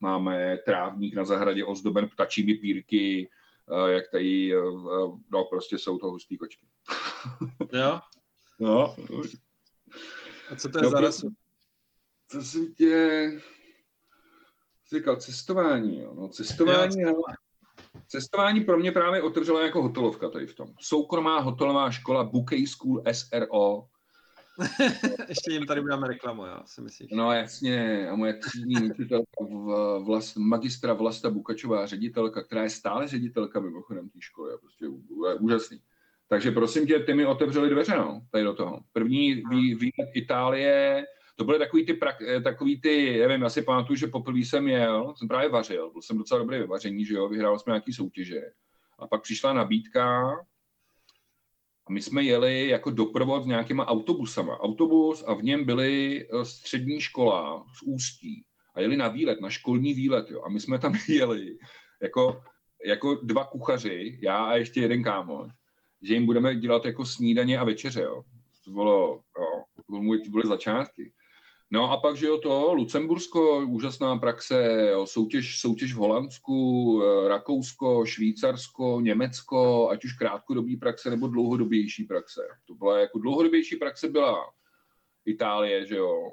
máme 0.01 0.57
trávník 0.57 1.15
na 1.15 1.25
zahradě 1.25 1.65
ozdoben 1.65 2.09
ptačími 2.09 2.53
pírky, 2.53 3.29
eh, 3.71 3.91
jak 3.91 4.03
tady, 4.11 4.55
eh, 4.55 4.61
no 5.31 5.45
prostě 5.49 5.77
jsou 5.77 5.97
to 5.97 6.11
hustý 6.11 6.37
kočky. 6.37 6.65
jo? 7.73 7.99
No. 8.59 8.95
A 10.51 10.55
co 10.55 10.69
to 10.69 10.77
je 10.77 10.83
no, 10.83 10.89
za 10.89 11.01
rasu? 11.01 11.29
Co 12.27 12.41
jsem 12.41 12.73
tě 12.73 13.31
říkal, 14.95 15.15
cestování, 15.15 15.99
jo. 15.99 16.13
No, 16.13 16.27
cestování, 16.27 17.01
jo, 17.01 17.21
cestování 18.07 18.61
pro 18.61 18.77
mě 18.77 18.91
právě 18.91 19.21
otevřela 19.21 19.63
jako 19.63 19.81
hotelovka 19.81 20.29
tady 20.29 20.47
v 20.47 20.55
tom. 20.55 20.67
Soukromá 20.79 21.39
hotelová 21.39 21.91
škola 21.91 22.23
Bouquet 22.23 22.67
School 22.67 23.03
SRO. 23.11 23.87
Ještě 25.29 25.51
jim 25.51 25.65
tady 25.65 25.81
uděláme 25.81 26.07
reklamu, 26.07 26.45
já 26.45 26.63
si 26.65 26.81
myslím. 26.81 27.07
No 27.11 27.31
jasně, 27.31 28.07
a 28.09 28.15
moje 28.15 28.33
třídní 28.33 28.91
učitelka 28.91 29.25
v 29.39 29.99
vlast, 30.05 30.37
magistra 30.37 30.93
Vlasta 30.93 31.29
Bukačová, 31.29 31.85
ředitelka, 31.85 32.43
která 32.43 32.63
je 32.63 32.69
stále 32.69 33.07
ředitelka 33.07 33.59
mimochodem 33.59 34.09
té 34.09 34.21
školy, 34.21 34.57
prostě 34.59 34.85
je 34.85 35.35
úžasný. 35.39 35.79
Takže 36.27 36.51
prosím 36.51 36.87
tě, 36.87 36.99
ty 36.99 37.13
mi 37.13 37.25
otevřeli 37.25 37.69
dveře, 37.69 37.97
no, 37.97 38.21
tady 38.31 38.43
do 38.43 38.53
toho. 38.53 38.79
První 38.93 39.35
výlet 39.75 40.09
Itálie, 40.13 41.05
to 41.35 41.43
byly 41.43 41.59
takový 41.59 41.85
ty, 41.85 41.93
prak, 41.93 42.21
eh, 42.21 42.41
takový 42.41 42.81
ty, 42.81 43.19
nevím, 43.27 43.41
já 43.41 43.49
si 43.49 43.61
pamatuju, 43.61 43.97
že 43.97 44.07
poprvé 44.07 44.39
jsem 44.39 44.67
jel, 44.67 45.13
jsem 45.17 45.27
právě 45.27 45.49
vařil, 45.49 45.91
byl 45.91 46.01
jsem 46.01 46.17
docela 46.17 46.39
dobrý 46.39 46.59
ve 46.59 46.67
vaření, 46.67 47.05
že 47.05 47.13
jo, 47.13 47.29
vyhrál 47.29 47.59
jsme 47.59 47.71
nějaký 47.71 47.93
soutěže. 47.93 48.41
A 48.99 49.07
pak 49.07 49.21
přišla 49.21 49.53
nabídka 49.53 50.35
my 51.91 52.01
jsme 52.01 52.23
jeli 52.23 52.67
jako 52.67 52.91
doprovod 52.91 53.43
s 53.43 53.47
nějakýma 53.47 53.87
autobusama. 53.87 54.59
Autobus 54.59 55.23
a 55.27 55.33
v 55.33 55.43
něm 55.43 55.65
byly 55.65 56.21
eh, 56.25 56.45
střední 56.45 57.01
škola 57.01 57.65
z 57.79 57.81
Ústí 57.81 58.45
a 58.75 58.81
jeli 58.81 58.97
na 58.97 59.07
výlet, 59.07 59.41
na 59.41 59.49
školní 59.49 59.93
výlet, 59.93 60.31
jo. 60.31 60.41
A 60.43 60.49
my 60.49 60.59
jsme 60.59 60.79
tam 60.79 60.93
jeli 61.07 61.57
jako, 62.01 62.43
jako 62.85 63.15
dva 63.15 63.43
kuchaři, 63.43 64.19
já 64.23 64.45
a 64.45 64.55
ještě 64.55 64.81
jeden 64.81 65.03
kámoš, 65.03 65.51
že 66.01 66.13
jim 66.13 66.25
budeme 66.25 66.55
dělat 66.55 66.85
jako 66.85 67.05
snídaně 67.05 67.59
a 67.59 67.63
večeře, 67.63 68.01
jo. 68.01 68.23
To 68.65 68.71
bylo, 68.71 69.21
jo, 69.39 69.63
byly, 69.89 70.21
to 70.21 70.29
byly 70.29 70.47
začátky. 70.47 71.13
No 71.73 71.91
a 71.91 71.97
pak, 71.97 72.17
že 72.17 72.27
jo, 72.27 72.37
to 72.37 72.73
Lucembursko, 72.73 73.65
úžasná 73.67 74.17
praxe, 74.17 74.87
jo, 74.91 75.07
soutěž, 75.07 75.59
soutěž 75.59 75.93
v 75.93 75.97
Holandsku, 75.97 77.01
eh, 77.03 77.27
Rakousko, 77.27 78.05
Švýcarsko, 78.05 79.01
Německo, 79.01 79.89
ať 79.89 80.05
už 80.05 80.13
krátkodobý 80.13 80.77
praxe 80.77 81.09
nebo 81.09 81.27
dlouhodobější 81.27 82.03
praxe. 82.03 82.41
To 82.65 82.73
byla 82.73 82.99
jako 82.99 83.19
dlouhodobější 83.19 83.75
praxe 83.75 84.09
byla 84.09 84.51
Itálie, 85.25 85.87
že 85.87 85.95
jo. 85.95 86.31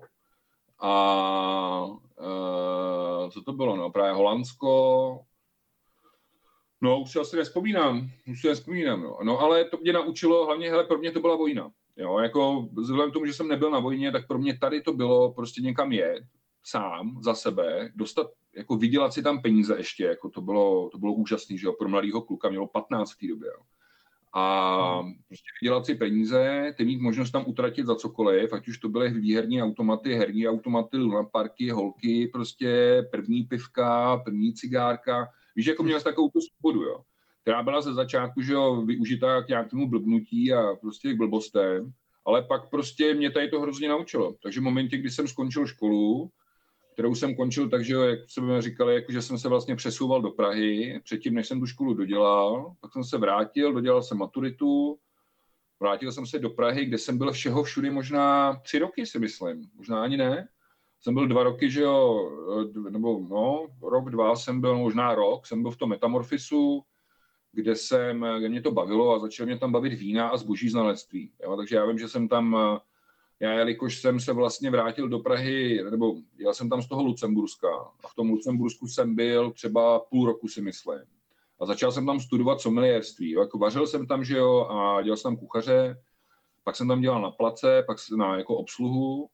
A 0.81 1.85
uh, 1.87 3.31
co 3.31 3.43
to 3.43 3.53
bylo, 3.53 3.77
no, 3.77 3.91
právě 3.91 4.13
Holandsko, 4.13 5.21
No, 6.81 7.01
už 7.01 7.11
si 7.13 7.19
asi 7.19 7.37
nespomínám, 7.37 8.11
už 8.31 8.41
si 8.41 8.49
nespomínám, 8.49 9.03
no. 9.03 9.19
no. 9.23 9.39
ale 9.39 9.65
to 9.65 9.77
mě 9.77 9.93
naučilo, 9.93 10.47
hlavně, 10.47 10.71
hele, 10.71 10.85
pro 10.85 10.99
mě 10.99 11.13
to 11.13 11.21
byla 11.21 11.37
vojna. 11.37 11.71
Jo, 11.99 12.19
jako 12.19 12.69
vzhledem 12.73 13.11
k 13.11 13.13
tomu, 13.13 13.27
že 13.27 13.33
jsem 13.33 13.49
nebyl 13.49 13.71
na 13.71 13.79
vojně, 13.79 14.13
tak 14.13 14.27
pro 14.27 14.39
mě 14.39 14.59
tady 14.59 14.81
to 14.81 14.93
bylo 14.93 15.33
prostě 15.33 15.61
někam 15.61 15.93
jet, 15.93 16.25
sám, 16.65 17.23
za 17.23 17.35
sebe, 17.35 17.93
dostat, 17.95 18.27
jako 18.57 18.77
vydělat 18.77 19.13
si 19.13 19.23
tam 19.23 19.43
peníze 19.43 19.77
ještě, 19.77 20.05
jako 20.05 20.31
to 20.31 20.41
bylo, 20.41 20.89
to 20.91 20.99
bylo 20.99 21.13
úžasný, 21.13 21.59
že 21.59 21.67
jo, 21.67 21.73
pro 21.73 21.89
mladého 21.89 22.23
kluka, 22.23 22.49
mělo 22.49 22.67
15 22.67 23.13
v 23.13 23.19
té 23.19 23.27
době, 23.27 23.49
jo. 23.49 23.63
A 24.35 25.01
hmm. 25.01 25.13
prostě 25.29 25.47
vydělat 25.63 25.87
si 25.87 25.95
peníze, 25.95 26.75
ty 26.77 26.85
mít 26.85 27.01
možnost 27.01 27.31
tam 27.31 27.45
utratit 27.47 27.87
za 27.87 27.95
cokoliv, 27.95 28.53
ať 28.53 28.69
už 28.69 28.79
to 28.79 28.89
byly 28.89 29.11
výherní 29.11 29.63
automaty, 29.63 30.15
herní 30.15 30.49
automaty, 30.49 30.97
lunaparky, 30.97 31.71
holky, 31.71 32.31
prostě 32.33 33.03
první 33.11 33.43
pivka, 33.43 34.17
první 34.17 34.55
cigárka, 34.55 35.29
víš, 35.57 35.67
jako 35.67 35.83
měl 35.83 36.01
takovou 36.01 36.29
tu 36.29 36.41
svobodu, 36.41 36.83
jo 36.83 37.05
která 37.49 37.63
byla 37.63 37.81
ze 37.81 37.95
začátku 37.95 38.43
že 38.43 38.53
jo, 38.53 38.83
využitá 38.83 39.43
k 39.43 39.49
nějakému 39.49 39.89
blbnutí 39.89 40.53
a 40.53 40.77
prostě 40.81 41.15
k 41.15 41.17
blbostem, 41.17 41.93
ale 42.25 42.43
pak 42.43 42.71
prostě 42.71 43.15
mě 43.15 43.31
tady 43.31 43.49
to 43.49 43.61
hrozně 43.61 43.89
naučilo. 43.89 44.35
Takže 44.43 44.61
v 44.61 44.63
momentě, 44.63 44.97
kdy 44.97 45.11
jsem 45.11 45.29
skončil 45.29 45.67
školu, 45.67 46.31
kterou 46.93 47.15
jsem 47.15 47.37
končil 47.37 47.69
takže 47.69 47.95
jak 47.95 48.19
jsme 48.31 48.63
říkali, 48.63 48.95
jako, 48.95 49.13
že 49.13 49.23
jsem 49.23 49.39
se 49.39 49.49
vlastně 49.49 49.77
přesouval 49.77 50.23
do 50.23 50.31
Prahy, 50.31 51.01
předtím, 51.05 51.35
než 51.35 51.49
jsem 51.49 51.61
tu 51.61 51.67
školu 51.67 51.95
dodělal, 51.95 52.75
pak 52.81 52.93
jsem 52.93 53.05
se 53.05 53.19
vrátil, 53.19 53.73
dodělal 53.73 54.03
jsem 54.03 54.19
maturitu, 54.19 54.99
vrátil 55.81 56.13
jsem 56.13 56.27
se 56.27 56.39
do 56.39 56.51
Prahy, 56.51 56.85
kde 56.85 56.99
jsem 56.99 57.19
byl 57.19 57.33
všeho 57.33 57.63
všudy 57.63 57.91
možná 57.91 58.57
tři 58.57 58.79
roky, 58.79 59.07
si 59.07 59.19
myslím, 59.19 59.71
možná 59.75 60.03
ani 60.03 60.17
ne. 60.17 60.49
Jsem 61.01 61.15
byl 61.15 61.27
dva 61.27 61.43
roky, 61.43 61.71
že 61.71 61.81
jo, 61.81 62.31
nebo 62.91 63.21
no, 63.31 63.67
rok, 63.83 64.11
dva 64.11 64.37
jsem 64.37 64.61
byl, 64.61 64.79
možná 64.79 65.15
rok, 65.15 65.47
jsem 65.47 65.63
byl 65.63 65.71
v 65.71 65.77
tom 65.77 65.91
metamorfisu, 65.91 66.85
kde, 67.53 67.77
jsem, 67.77 68.27
kde 68.39 68.49
mě 68.49 68.63
to 68.63 68.71
bavilo 68.71 69.15
a 69.15 69.19
začalo 69.19 69.47
mě 69.47 69.59
tam 69.59 69.73
bavit 69.73 69.95
vína 69.95 70.29
a 70.29 70.37
zboží 70.37 70.69
znalectví. 70.69 71.33
Jo? 71.43 71.57
Takže 71.57 71.77
já 71.77 71.87
vím, 71.87 71.99
že 71.99 72.09
jsem 72.09 72.29
tam, 72.29 72.57
já 73.41 73.53
jelikož 73.53 74.01
jsem 74.01 74.21
se 74.21 74.33
vlastně 74.33 74.71
vrátil 74.71 75.09
do 75.09 75.19
Prahy, 75.19 75.85
nebo 75.91 76.15
já 76.39 76.53
jsem 76.53 76.69
tam 76.71 76.83
z 76.83 76.89
toho 76.89 77.03
Lucemburska 77.03 77.69
a 78.05 78.09
v 78.09 78.15
tom 78.15 78.31
Lucembursku 78.31 78.87
jsem 78.87 79.15
byl 79.15 79.51
třeba 79.51 79.99
půl 79.99 80.27
roku 80.27 80.49
si 80.49 80.61
myslím. 80.61 81.01
A 81.61 81.67
začal 81.67 81.93
jsem 81.93 82.07
tam 82.07 82.21
studovat 82.21 82.61
sommelierství. 82.61 83.31
Jo? 83.31 83.41
Jako 83.41 83.59
vařil 83.59 83.87
jsem 83.87 84.07
tam, 84.07 84.25
že 84.25 84.37
jo, 84.37 84.67
a 84.71 85.03
dělal 85.03 85.17
jsem 85.17 85.31
tam 85.31 85.37
kuchaře, 85.37 86.03
pak 86.65 86.77
jsem 86.77 86.89
tam 86.89 87.01
dělal 87.01 87.23
na 87.23 87.31
place, 87.31 87.83
pak 87.87 87.99
na 88.17 88.37
jako 88.37 88.57
obsluhu 88.57 89.29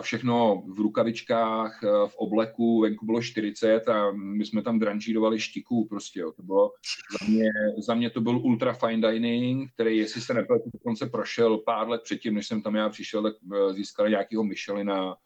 všechno 0.00 0.62
v 0.66 0.78
rukavičkách, 0.78 1.84
eh, 1.84 2.08
v 2.08 2.16
obleku, 2.16 2.80
venku 2.80 3.06
bylo 3.06 3.22
40 3.22 3.88
a 3.88 4.12
my 4.12 4.46
jsme 4.46 4.62
tam 4.62 4.78
dranžírovali 4.78 5.40
štiku 5.40 5.86
prostě, 5.88 6.20
jo. 6.20 6.32
To 6.32 6.42
bylo, 6.42 6.72
za 7.20 7.26
mě, 7.28 7.50
za 7.78 7.94
mě 7.94 8.10
to 8.10 8.20
byl 8.20 8.38
ultra 8.38 8.72
fine 8.72 9.10
dining, 9.10 9.72
který, 9.72 9.98
jestli 9.98 10.20
se 10.20 10.34
nepletu, 10.34 10.70
dokonce 10.74 11.06
prošel 11.06 11.58
pár 11.58 11.88
let 11.88 12.02
předtím, 12.04 12.34
než 12.34 12.46
jsem 12.46 12.62
tam 12.62 12.74
já 12.74 12.88
přišel, 12.88 13.22
tak 13.22 13.34
eh, 13.54 13.72
získal 13.72 14.08
nějakýho 14.08 14.44
Michelina, 14.44 15.16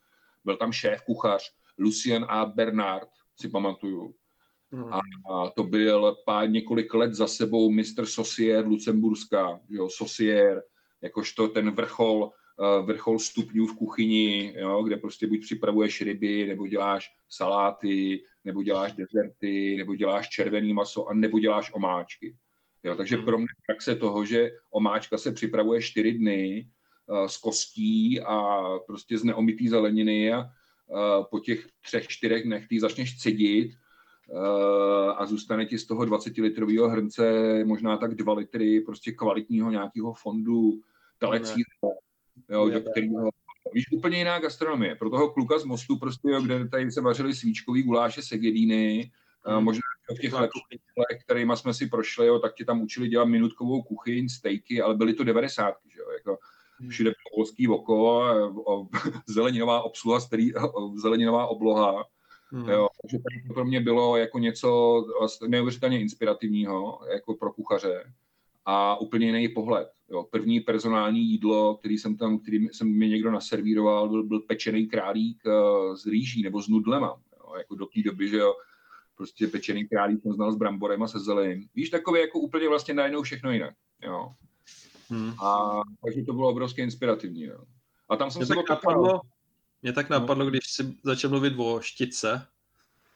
byl 0.45 0.57
tam 0.57 0.73
šéf 0.73 1.03
kuchař, 1.03 1.51
Lucien 1.79 2.27
a 2.29 2.47
Bernard, 2.47 3.09
si 3.41 3.49
pamatuju. 3.49 4.15
Hmm. 4.73 4.93
A, 4.93 5.01
to 5.57 5.63
byl 5.63 6.17
pár 6.27 6.51
několik 6.51 6.95
let 6.95 7.15
za 7.15 7.27
sebou 7.27 7.71
mistr 7.71 8.07
Saucier 8.07 8.67
Lucemburska, 8.67 9.61
jo, 9.69 9.89
Saucier, 9.91 10.63
jakožto 11.03 11.49
ten 11.49 11.71
vrchol 11.71 12.31
vrchol 12.83 13.19
stupňů 13.19 13.67
v 13.67 13.77
kuchyni, 13.77 14.55
jo, 14.57 14.83
kde 14.83 14.97
prostě 14.97 15.27
buď 15.27 15.41
připravuješ 15.41 16.03
ryby, 16.03 16.47
nebo 16.47 16.67
děláš 16.67 17.09
saláty, 17.29 18.25
nebo 18.45 18.63
děláš 18.63 18.93
dezerty, 18.93 19.77
nebo 19.77 19.95
děláš 19.95 20.29
červený 20.29 20.73
maso, 20.73 21.07
a 21.07 21.15
nebo 21.15 21.39
děláš 21.39 21.71
omáčky. 21.75 22.37
Jo, 22.85 22.95
takže 22.95 23.17
hmm. 23.17 23.25
pro 23.25 23.39
mě 23.39 23.47
praxe 23.67 23.97
toho, 23.97 24.25
že 24.25 24.51
omáčka 24.71 25.19
se 25.19 25.33
připravuje 25.33 25.83
čtyři 25.83 26.13
dny 26.13 26.69
uh, 27.07 27.27
z 27.27 27.37
kostí 27.37 28.21
a 28.21 28.63
prostě 28.87 29.19
z 29.19 29.25
neomytý 29.25 29.69
zeleniny 29.69 30.33
a 30.33 30.39
uh, 30.41 31.25
po 31.31 31.41
těch 31.41 31.67
třech, 31.81 32.09
čtyřech 32.09 32.45
dnech 32.45 32.69
ty 32.69 32.81
začneš 32.81 33.19
cedit 33.19 33.73
uh, 34.29 34.39
a 35.17 35.27
zůstane 35.27 35.67
ti 35.67 35.79
z 35.79 35.87
toho 35.87 36.03
20-litrového 36.03 36.89
hrnce 36.89 37.65
možná 37.65 37.97
tak 37.97 38.15
2 38.15 38.33
litry 38.33 38.81
prostě 38.81 39.13
kvalitního 39.13 39.71
nějakého 39.71 40.13
fondu 40.15 40.81
telecí 41.19 41.63
jo, 42.49 42.71
do 42.71 42.81
kterého 42.81 43.31
Víš, 43.75 43.85
úplně 43.93 44.19
jiná 44.19 44.39
gastronomie. 44.39 44.95
Pro 44.95 45.11
toho 45.11 45.31
kluka 45.31 45.59
z 45.59 45.65
Mostu, 45.65 45.99
prostě, 45.99 46.29
jo, 46.29 46.43
kde 46.43 46.69
tady 46.69 46.93
se 46.93 47.01
vařili 47.01 47.35
svíčkový 47.35 47.83
guláše 47.83 48.23
segedíny, 48.23 49.11
hmm. 49.45 49.65
možná 49.65 49.83
v 50.17 50.21
těch 50.21 50.33
lepších, 50.33 50.81
kterými 51.25 51.57
jsme 51.57 51.75
si 51.75 51.87
prošli, 51.87 52.27
jo, 52.27 52.39
tak 52.39 52.55
ti 52.55 52.65
tam 52.65 52.83
učili 52.83 53.09
dělat 53.09 53.25
minutkovou 53.25 53.83
kuchyň, 53.83 54.29
stejky, 54.29 54.83
ale 54.83 54.95
byly 54.95 55.15
to 55.15 55.25
90. 55.25 55.75
Že 55.95 56.01
jo, 56.01 56.11
jako 56.11 56.39
hmm. 56.81 56.91
všude 56.91 57.13
polský 57.35 57.69
oko, 57.69 58.21
o, 58.67 58.89
zeleninová 59.27 59.83
obsluha, 59.83 60.21
starý, 60.21 60.55
o, 60.55 60.97
zeleninová 61.03 61.47
obloha. 61.47 62.05
Hmm. 62.51 62.69
Jo, 62.69 62.89
takže 63.03 63.19
to 63.19 63.55
pro 63.55 63.65
mě 63.65 63.81
bylo 63.81 64.17
jako 64.17 64.39
něco 64.39 65.05
neuvěřitelně 65.47 66.01
inspirativního, 66.01 67.01
jako 67.13 67.35
pro 67.35 67.53
kuchaře 67.53 68.13
a 68.65 69.01
úplně 69.01 69.27
jiný 69.27 69.49
pohled. 69.49 69.89
Jo. 70.11 70.25
První 70.31 70.61
personální 70.61 71.21
jídlo, 71.21 71.77
který 71.77 71.99
jsem 71.99 72.17
tam, 72.17 72.39
který 72.39 72.69
jsem 72.69 72.99
mi 72.99 73.09
někdo 73.09 73.31
naservíroval, 73.31 74.09
byl, 74.09 74.23
byl 74.25 74.41
pečený 74.41 74.87
králík 74.87 75.43
uh, 75.47 75.95
z 75.97 76.07
rýží 76.07 76.43
nebo 76.43 76.63
s 76.63 76.69
nudlema. 76.69 77.21
Jo. 77.39 77.55
Jako 77.59 77.75
do 77.75 77.87
té 77.87 78.03
doby, 78.03 78.29
že 78.29 78.37
jo, 78.37 78.55
prostě 79.17 79.47
pečený 79.47 79.89
králík 79.89 80.23
jsem 80.23 80.33
znal 80.33 80.53
s 80.53 80.57
bramborem 80.57 81.03
a 81.03 81.09
se 81.09 81.19
zelením. 81.19 81.69
Víš, 81.75 81.91
takové 81.91 82.21
jako 82.21 82.39
úplně 82.39 82.69
vlastně 82.69 82.95
najednou 82.95 83.23
všechno 83.23 83.53
jinak. 83.53 83.75
Jo. 84.03 84.35
Hmm. 85.09 85.35
A 85.45 85.81
takže 86.05 86.23
to 86.23 86.33
bylo 86.33 86.49
obrovské 86.49 86.83
inspirativní. 86.83 87.43
Jo. 87.43 87.65
A 88.09 88.17
tam 88.17 88.31
jsem 88.31 88.41
mě 88.41 88.47
se 88.47 88.55
tak 88.55 88.69
napadlo, 88.69 89.21
mě 89.83 89.93
tak 89.93 90.11
napadlo, 90.11 90.45
no. 90.45 90.51
když 90.51 90.61
si 90.67 90.97
začal 91.05 91.31
mluvit 91.31 91.55
o 91.57 91.81
štice, 91.81 92.47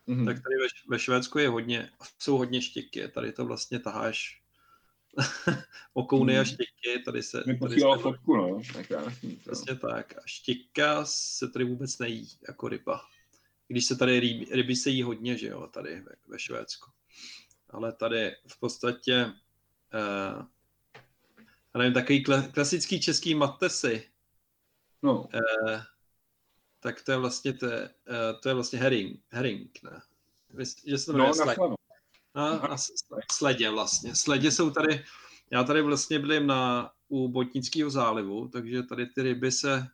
mm-hmm. 0.08 0.24
tak 0.24 0.36
tady 0.36 0.54
ve, 0.60 0.66
ve 0.88 0.98
Švédsku 0.98 1.38
je 1.38 1.48
hodně, 1.48 1.90
jsou 2.18 2.38
hodně 2.38 2.62
štiky. 2.62 3.08
Tady 3.08 3.32
to 3.32 3.46
vlastně 3.46 3.78
taháš 3.78 4.42
okouny 5.94 6.32
hmm. 6.32 6.40
a 6.40 6.44
štěky, 6.44 7.02
tady 7.04 7.22
se... 7.22 7.42
Mi 7.46 7.56
posílal 7.56 7.98
fotku, 7.98 8.36
no, 8.36 8.62
tak 8.72 8.86
Přesně 9.38 9.76
tak. 9.76 10.18
A 10.18 10.20
štěka 10.24 11.04
se 11.04 11.48
tady 11.48 11.64
vůbec 11.64 11.98
nejí 11.98 12.28
jako 12.48 12.68
ryba. 12.68 13.00
Když 13.68 13.84
se 13.84 13.96
tady 13.96 14.20
ryby, 14.20 14.46
ryby 14.50 14.76
se 14.76 14.90
jí 14.90 15.02
hodně, 15.02 15.38
že 15.38 15.46
jo, 15.46 15.66
tady 15.66 16.00
ve, 16.00 16.12
ve 16.26 16.38
Švédsku. 16.38 16.90
Ale 17.70 17.92
tady 17.92 18.32
v 18.46 18.60
podstatě 18.60 19.32
uh, 19.94 20.46
nevím, 21.78 21.94
takový 21.94 22.24
klasický 22.52 23.00
český 23.00 23.34
matesy. 23.34 24.08
No. 25.02 25.20
Uh, 25.20 25.80
tak 26.80 27.02
to 27.02 27.12
je 27.12 27.18
vlastně, 27.18 27.52
to 27.52 27.66
je, 27.66 27.82
uh, 27.82 28.40
to 28.40 28.48
je 28.48 28.54
vlastně 28.54 28.78
herring, 28.78 29.20
herring, 29.28 29.82
ne? 29.82 30.00
Že 30.86 30.98
se 30.98 31.12
to 31.12 31.18
no, 31.18 31.32
na 31.46 31.54
a, 32.36 32.48
a 32.48 32.76
sledě 33.32 33.70
vlastně. 33.70 34.14
Sledě 34.14 34.50
jsou 34.50 34.70
tady, 34.70 35.04
já 35.50 35.64
tady 35.64 35.82
vlastně 35.82 36.18
byl 36.18 36.40
na, 36.40 36.90
u 37.08 37.28
Botnického 37.28 37.90
zálivu, 37.90 38.48
takže 38.48 38.82
tady 38.82 39.06
ty 39.06 39.22
ryby 39.22 39.52
se, 39.52 39.86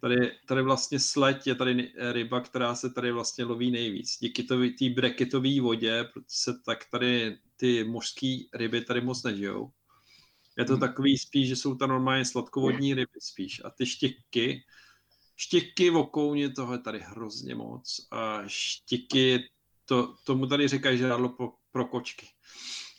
tady, 0.00 0.32
tady 0.46 0.62
vlastně 0.62 1.00
sled 1.00 1.46
je 1.46 1.54
tady 1.54 1.92
ryba, 2.12 2.40
která 2.40 2.74
se 2.74 2.90
tady 2.90 3.12
vlastně 3.12 3.44
loví 3.44 3.70
nejvíc. 3.70 4.18
Díky 4.20 4.42
té 4.78 4.90
breketové 4.94 5.60
vodě, 5.60 6.04
protože 6.04 6.26
se 6.28 6.52
tak 6.66 6.84
tady 6.90 7.38
ty 7.56 7.84
mořské 7.84 8.36
ryby 8.54 8.80
tady 8.80 9.00
moc 9.00 9.22
nežijou. 9.22 9.70
Je 10.58 10.64
to 10.64 10.72
hmm. 10.72 10.80
takový 10.80 11.18
spíš, 11.18 11.48
že 11.48 11.56
jsou 11.56 11.74
to 11.74 11.86
normálně 11.86 12.24
sladkovodní 12.24 12.94
ryby 12.94 13.20
spíš. 13.20 13.62
A 13.64 13.70
ty 13.70 13.86
štěky, 13.86 14.64
Štěky 15.40 15.90
v 15.90 15.96
okouně, 15.96 16.50
toho 16.50 16.72
je 16.72 16.78
tady 16.78 17.00
hrozně 17.00 17.54
moc. 17.54 18.06
A 18.10 18.42
štěky, 18.46 19.48
to, 19.90 20.14
tomu 20.24 20.46
tady 20.46 20.68
říkají 20.68 20.98
žrádlo 20.98 21.28
pro, 21.28 21.52
pro 21.72 21.84
kočky. 21.84 22.26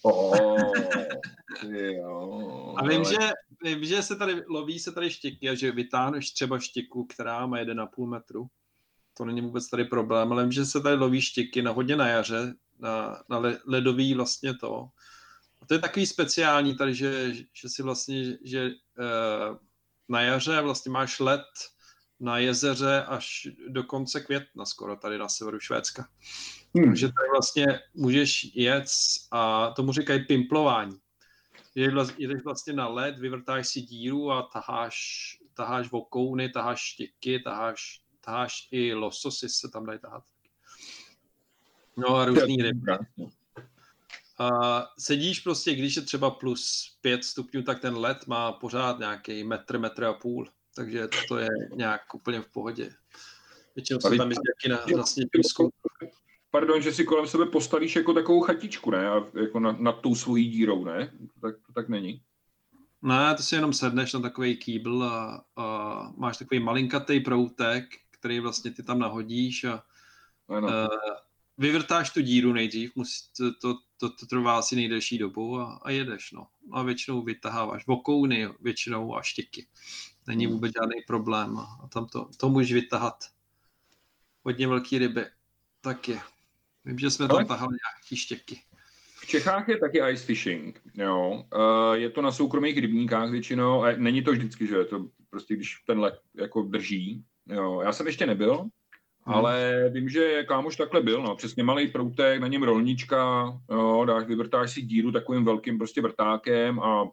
Oh, 0.01 0.37
jo, 1.69 2.75
a 2.77 2.87
vím, 2.87 3.01
ale... 3.05 3.09
že, 3.09 3.31
vím, 3.63 3.83
že 3.83 4.03
se 4.03 4.15
tady 4.15 4.43
loví 4.47 4.79
se 4.79 4.91
tady 4.91 5.11
štěky 5.11 5.49
a 5.49 5.55
že 5.55 5.71
vytáhneš 5.71 6.31
třeba 6.31 6.59
štěku, 6.59 7.05
která 7.05 7.45
má 7.45 7.57
1,5 7.57 8.07
metru. 8.07 8.47
To 9.17 9.25
není 9.25 9.41
vůbec 9.41 9.69
tady 9.69 9.85
problém, 9.85 10.31
ale 10.31 10.43
vím, 10.43 10.51
že 10.51 10.65
se 10.65 10.81
tady 10.81 10.95
loví 10.95 11.21
štěky 11.21 11.61
na 11.61 11.71
hodně 11.71 11.95
na 11.95 12.07
jaře, 12.07 12.53
na, 12.79 13.23
na 13.29 13.41
ledový 13.65 14.13
vlastně 14.13 14.53
to. 14.53 14.87
A 15.61 15.65
to 15.65 15.73
je 15.73 15.79
takový 15.79 16.05
speciální 16.05 16.77
tady, 16.77 16.95
že, 16.95 17.33
že 17.33 17.69
si 17.69 17.83
vlastně, 17.83 18.37
že 18.43 18.67
uh, 18.67 19.57
na 20.09 20.21
jaře 20.21 20.61
vlastně 20.61 20.91
máš 20.91 21.19
led 21.19 21.45
na 22.19 22.37
jezeře 22.37 23.03
až 23.07 23.47
do 23.67 23.83
konce 23.83 24.21
května 24.21 24.65
skoro 24.65 24.95
tady 24.95 25.17
na 25.17 25.29
severu 25.29 25.59
Švédska. 25.59 26.07
Hmm. 26.75 26.85
Takže 26.85 27.07
tady 27.07 27.29
vlastně 27.31 27.65
můžeš 27.93 28.51
jet 28.55 28.85
a 29.31 29.69
tomu 29.69 29.93
říkají 29.93 30.25
pimplování. 30.25 30.97
Jdeš 31.75 32.43
vlastně 32.43 32.73
na 32.73 32.87
led, 32.87 33.19
vyvrtáš 33.19 33.67
si 33.67 33.81
díru 33.81 34.31
a 34.31 34.41
taháš, 34.41 34.97
taháš 35.53 35.91
vokouny, 35.91 36.49
taháš 36.49 36.81
štěky, 36.81 37.39
taháš, 37.39 38.01
taháš 38.21 38.67
i 38.71 38.93
lososy 38.93 39.49
se 39.49 39.69
tam 39.69 39.85
dají 39.85 39.99
tahat. 39.99 40.23
No 41.97 42.15
a 42.15 42.25
různý 42.25 42.57
ryby. 42.57 42.91
A 44.37 44.49
sedíš 44.99 45.39
prostě, 45.39 45.75
když 45.75 45.95
je 45.95 46.01
třeba 46.01 46.31
plus 46.31 46.95
pět 47.01 47.23
stupňů, 47.23 47.63
tak 47.63 47.79
ten 47.79 47.97
led 47.97 48.27
má 48.27 48.51
pořád 48.51 48.99
nějaký 48.99 49.43
metr, 49.43 49.79
metr 49.79 50.03
a 50.03 50.13
půl. 50.13 50.49
Takže 50.75 51.07
to 51.27 51.37
je 51.37 51.47
nějak 51.75 52.13
úplně 52.13 52.41
v 52.41 52.47
pohodě. 52.47 52.93
Většinou 53.75 53.99
se 53.99 54.17
tam 54.17 54.29
jezdí 54.29 54.69
na, 54.69 54.97
na 54.97 55.03
sněžku. 55.03 55.71
Pardon, 56.51 56.81
že 56.81 56.93
si 56.93 57.03
kolem 57.03 57.27
sebe 57.27 57.45
postavíš 57.45 57.95
jako 57.95 58.13
takovou 58.13 58.41
chatičku, 58.41 58.91
ne? 58.91 59.09
A 59.09 59.23
jako 59.41 59.59
nad, 59.59 59.79
nad 59.79 60.01
tou 60.01 60.15
svojí 60.15 60.49
dírou, 60.49 60.85
ne? 60.85 61.13
Tak, 61.41 61.55
to 61.67 61.73
tak 61.73 61.89
není. 61.89 62.21
Ne, 63.01 63.35
to 63.35 63.43
si 63.43 63.55
jenom 63.55 63.73
sedneš 63.73 64.13
na 64.13 64.19
takový 64.19 64.57
kýbl 64.57 65.03
a, 65.03 65.45
a 65.55 66.13
máš 66.17 66.37
takový 66.37 66.59
malinkatý 66.59 67.19
proutek, 67.19 67.85
který 68.11 68.39
vlastně 68.39 68.71
ty 68.71 68.83
tam 68.83 68.99
nahodíš 68.99 69.63
a 69.63 69.83
ano. 70.49 70.67
Uh, 70.67 70.87
vyvrtáš 71.57 72.09
tu 72.09 72.21
díru 72.21 72.53
nejdřív, 72.53 72.95
musí, 72.95 73.19
to, 73.37 73.53
to, 73.53 73.77
to, 73.97 74.09
to 74.09 74.25
trvá 74.25 74.59
asi 74.59 74.75
nejdelší 74.75 75.17
dobu 75.17 75.59
a, 75.59 75.79
a 75.83 75.91
jedeš, 75.91 76.31
no. 76.31 76.47
A 76.71 76.83
většinou 76.83 77.21
vytaháváš 77.21 77.87
vokouny 77.87 78.49
většinou 78.61 79.15
a 79.15 79.21
štěky. 79.21 79.67
Není 80.27 80.45
hmm. 80.45 80.53
vůbec 80.53 80.71
žádný 80.81 81.01
problém 81.07 81.57
a 81.57 81.87
tam 81.93 82.05
to, 82.05 82.29
to 82.37 82.49
můžeš 82.49 82.73
vytahat. 82.73 83.23
Hodně 84.43 84.67
velký 84.67 84.97
ryby. 84.97 85.25
Tak 85.81 86.07
je. 86.07 86.19
Vím, 86.85 86.99
že 86.99 87.09
jsme 87.09 87.27
tam 87.27 87.45
tahali 87.45 87.77
nějaký 87.85 88.15
štěky. 88.15 88.59
V 89.21 89.27
Čechách 89.27 89.67
je 89.67 89.77
taky 89.77 90.01
ice 90.11 90.25
fishing, 90.25 90.81
jo. 90.93 91.43
Uh, 91.55 91.93
je 91.93 92.09
to 92.09 92.21
na 92.21 92.31
soukromých 92.31 92.77
rybníkách 92.77 93.31
většinou, 93.31 93.83
a 93.83 93.91
není 93.97 94.21
to 94.23 94.31
vždycky, 94.31 94.67
že 94.67 94.75
je 94.75 94.85
to 94.85 95.05
prostě, 95.29 95.55
když 95.55 95.75
ten 95.87 95.99
let 95.99 96.19
jako 96.35 96.61
drží, 96.61 97.23
jo. 97.49 97.81
Já 97.81 97.93
jsem 97.93 98.07
ještě 98.07 98.25
nebyl, 98.25 98.57
hmm. 98.57 98.69
ale 99.25 99.85
vím, 99.93 100.09
že 100.09 100.43
kámoš 100.43 100.75
takhle 100.75 101.01
byl, 101.01 101.23
no, 101.23 101.35
přesně 101.35 101.63
malý 101.63 101.87
proutek, 101.87 102.41
na 102.41 102.47
něm 102.47 102.63
rolnička, 102.63 103.43
jo, 103.71 104.05
dáš, 104.05 104.25
vyvrtáš 104.25 104.71
si 104.71 104.81
díru 104.81 105.11
takovým 105.11 105.45
velkým 105.45 105.77
prostě 105.77 106.01
vrtákem 106.01 106.79
a, 106.79 107.01
a, 107.01 107.05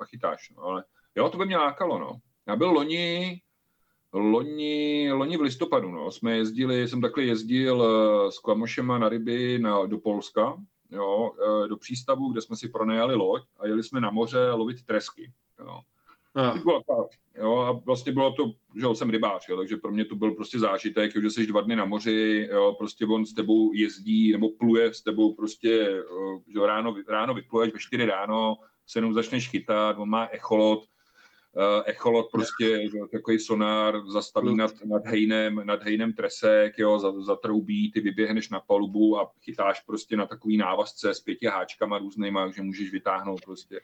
a 0.00 0.04
chytáš, 0.04 0.52
no, 0.56 0.62
ale 0.62 0.84
jo, 1.16 1.28
to 1.28 1.38
by 1.38 1.46
mě 1.46 1.56
lákalo, 1.56 1.98
no. 1.98 2.12
Já 2.48 2.56
byl 2.56 2.70
loni, 2.70 3.40
loni, 4.12 5.12
loni 5.12 5.36
v 5.36 5.40
listopadu, 5.40 5.90
no, 5.90 6.10
jsme 6.10 6.36
jezdili, 6.36 6.88
jsem 6.88 7.00
takhle 7.00 7.24
jezdil 7.24 7.84
eh, 7.84 8.32
s 8.32 8.38
Klamošema 8.38 8.98
na 8.98 9.08
ryby 9.08 9.58
na, 9.58 9.86
do 9.86 9.98
Polska, 9.98 10.56
jo, 10.90 11.32
eh, 11.64 11.68
do 11.68 11.76
přístavu, 11.76 12.32
kde 12.32 12.40
jsme 12.40 12.56
si 12.56 12.68
pronajali 12.68 13.14
loď 13.14 13.42
a 13.58 13.66
jeli 13.66 13.82
jsme 13.82 14.00
na 14.00 14.10
moře 14.10 14.50
lovit 14.50 14.82
tresky. 14.86 15.32
Jo. 15.58 15.80
jo, 17.38 17.58
a 17.58 17.72
vlastně 17.72 18.12
bylo 18.12 18.32
to, 18.32 18.52
že 18.76 18.86
jsem 18.94 19.10
rybář, 19.10 19.48
jo, 19.48 19.56
takže 19.56 19.76
pro 19.76 19.92
mě 19.92 20.04
to 20.04 20.16
byl 20.16 20.30
prostě 20.30 20.58
zážitek, 20.58 21.22
že 21.22 21.30
jsi 21.30 21.46
dva 21.46 21.60
dny 21.60 21.76
na 21.76 21.84
moři, 21.84 22.48
jo, 22.52 22.74
prostě 22.78 23.06
on 23.06 23.26
s 23.26 23.32
tebou 23.32 23.72
jezdí 23.72 24.32
nebo 24.32 24.48
pluje 24.50 24.94
s 24.94 25.02
tebou 25.02 25.34
prostě, 25.34 25.88
eh, 25.90 26.52
že 26.52 26.66
ráno, 26.66 26.94
ráno 27.08 27.34
vypluješ 27.34 27.72
ve 27.72 27.78
čtyři 27.78 28.06
ráno, 28.06 28.56
se 28.86 28.98
jenom 28.98 29.14
začneš 29.14 29.48
chytat, 29.48 29.98
on 29.98 30.08
má 30.08 30.28
echolot, 30.30 30.84
echolot 31.84 32.30
prostě, 32.32 32.88
že, 32.90 32.98
takový 33.12 33.38
sonár 33.38 34.06
zastaví 34.06 34.56
nad, 34.56 34.70
nad, 34.84 35.06
hejnem, 35.06 35.62
nad 35.64 35.82
hejnem 35.82 36.12
tresek, 36.12 36.78
jo, 36.78 37.22
zatroubí, 37.22 37.92
ty 37.92 38.00
vyběhneš 38.00 38.48
na 38.48 38.60
palubu 38.60 39.18
a 39.18 39.32
chytáš 39.42 39.80
prostě 39.80 40.16
na 40.16 40.26
takový 40.26 40.56
návazce 40.56 41.14
s 41.14 41.20
pěti 41.20 41.46
háčkama 41.46 41.98
různýma, 41.98 42.50
že 42.50 42.62
můžeš 42.62 42.92
vytáhnout 42.92 43.40
prostě 43.44 43.80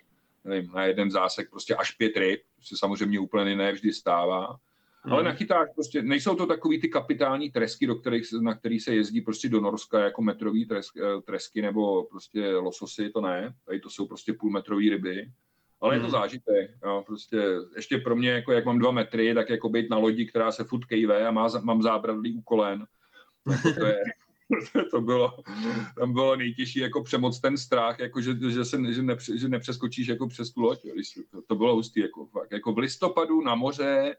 nevím, 0.47 0.71
na 0.75 0.85
jeden 0.85 1.11
zásek 1.11 1.51
prostě 1.51 1.75
až 1.75 1.91
pět 1.91 2.17
ryb, 2.17 2.41
se 2.61 2.77
samozřejmě 2.77 3.21
úplně 3.21 3.57
ne 3.57 3.73
vždy 3.73 3.93
stává. 3.93 4.59
Hmm. 5.03 5.13
Ale 5.13 5.23
nachytáš 5.23 5.69
prostě, 5.75 6.03
nejsou 6.03 6.35
to 6.35 6.47
takový 6.47 6.81
ty 6.81 6.89
kapitální 6.89 7.51
tresky, 7.51 7.87
do 7.87 7.95
kterých, 7.95 8.27
na 8.41 8.55
který 8.55 8.81
se 8.81 8.95
jezdí 8.95 9.21
prostě 9.21 9.49
do 9.49 9.61
Norska 9.61 10.01
jako 10.01 10.23
metrový 10.23 10.67
tresky, 10.67 11.01
eh, 11.03 11.23
tresky 11.23 11.63
nebo 11.63 12.05
prostě 12.05 12.57
lososy, 12.57 13.11
to 13.11 13.21
ne. 13.21 13.55
Tady 13.65 13.81
to 13.81 13.91
jsou 13.91 14.07
prostě 14.07 14.33
půlmetrový 14.33 14.91
ryby. 14.91 15.31
Ale 15.87 15.95
hmm. 15.95 16.05
je 16.05 16.11
to 16.11 16.17
hmm. 16.17 16.23
zážitek. 16.23 16.71
Jo, 16.85 17.03
prostě 17.07 17.43
ještě 17.77 17.99
pro 17.99 18.17
mě, 18.17 18.31
jako 18.31 18.53
jak 18.53 18.65
mám 18.65 18.79
dva 18.79 18.91
metry, 18.91 19.35
tak 19.35 19.51
jako 19.51 19.69
být 19.69 19.91
na 19.91 19.99
lodi, 19.99 20.27
která 20.27 20.53
se 20.53 20.65
furt 20.65 20.85
kejve 20.85 21.27
a 21.27 21.31
má, 21.31 21.49
mám 21.63 21.83
zábradlí 21.83 22.39
u 22.39 22.43
kolen. 22.43 22.87
Jako 23.51 23.81
to, 23.81 23.87
je, 23.87 23.99
to 24.91 25.01
bylo, 25.01 25.37
tam 25.99 26.13
bylo 26.13 26.37
nejtěžší 26.37 26.79
jako 26.79 27.03
přemoc 27.03 27.41
ten 27.41 27.57
strach, 27.57 27.99
jako 27.99 28.21
že, 28.21 28.37
že, 28.51 28.65
se, 28.65 28.93
že, 28.93 29.03
nepře, 29.03 29.39
že 29.39 29.49
nepřeskočíš 29.49 30.07
jako 30.07 30.29
přes 30.29 30.51
tu 30.51 30.61
loď. 30.61 30.81
To, 31.31 31.43
to 31.43 31.55
bylo 31.55 31.75
hustý, 31.75 32.01
jako, 32.01 32.27
fakt, 32.27 32.53
jako 32.53 32.73
v 32.73 32.79
listopadu 32.79 33.41
na 33.41 33.55
moře, 33.55 34.17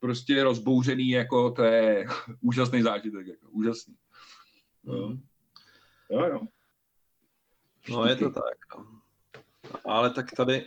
prostě 0.00 0.44
rozbouřený, 0.44 1.10
jako 1.10 1.50
to 1.50 1.62
je 1.62 2.06
úžasný 2.40 2.82
zážitek, 2.82 3.26
jako, 3.26 3.46
úžasný. 3.50 3.94
Jo. 4.84 5.06
Hmm. 5.06 5.22
Jo, 6.10 6.24
jo. 6.24 6.40
No 7.90 8.06
je 8.06 8.16
to 8.16 8.30
tak, 8.30 8.76
no. 8.78 9.00
Ale 9.84 10.10
tak 10.10 10.32
tady, 10.36 10.66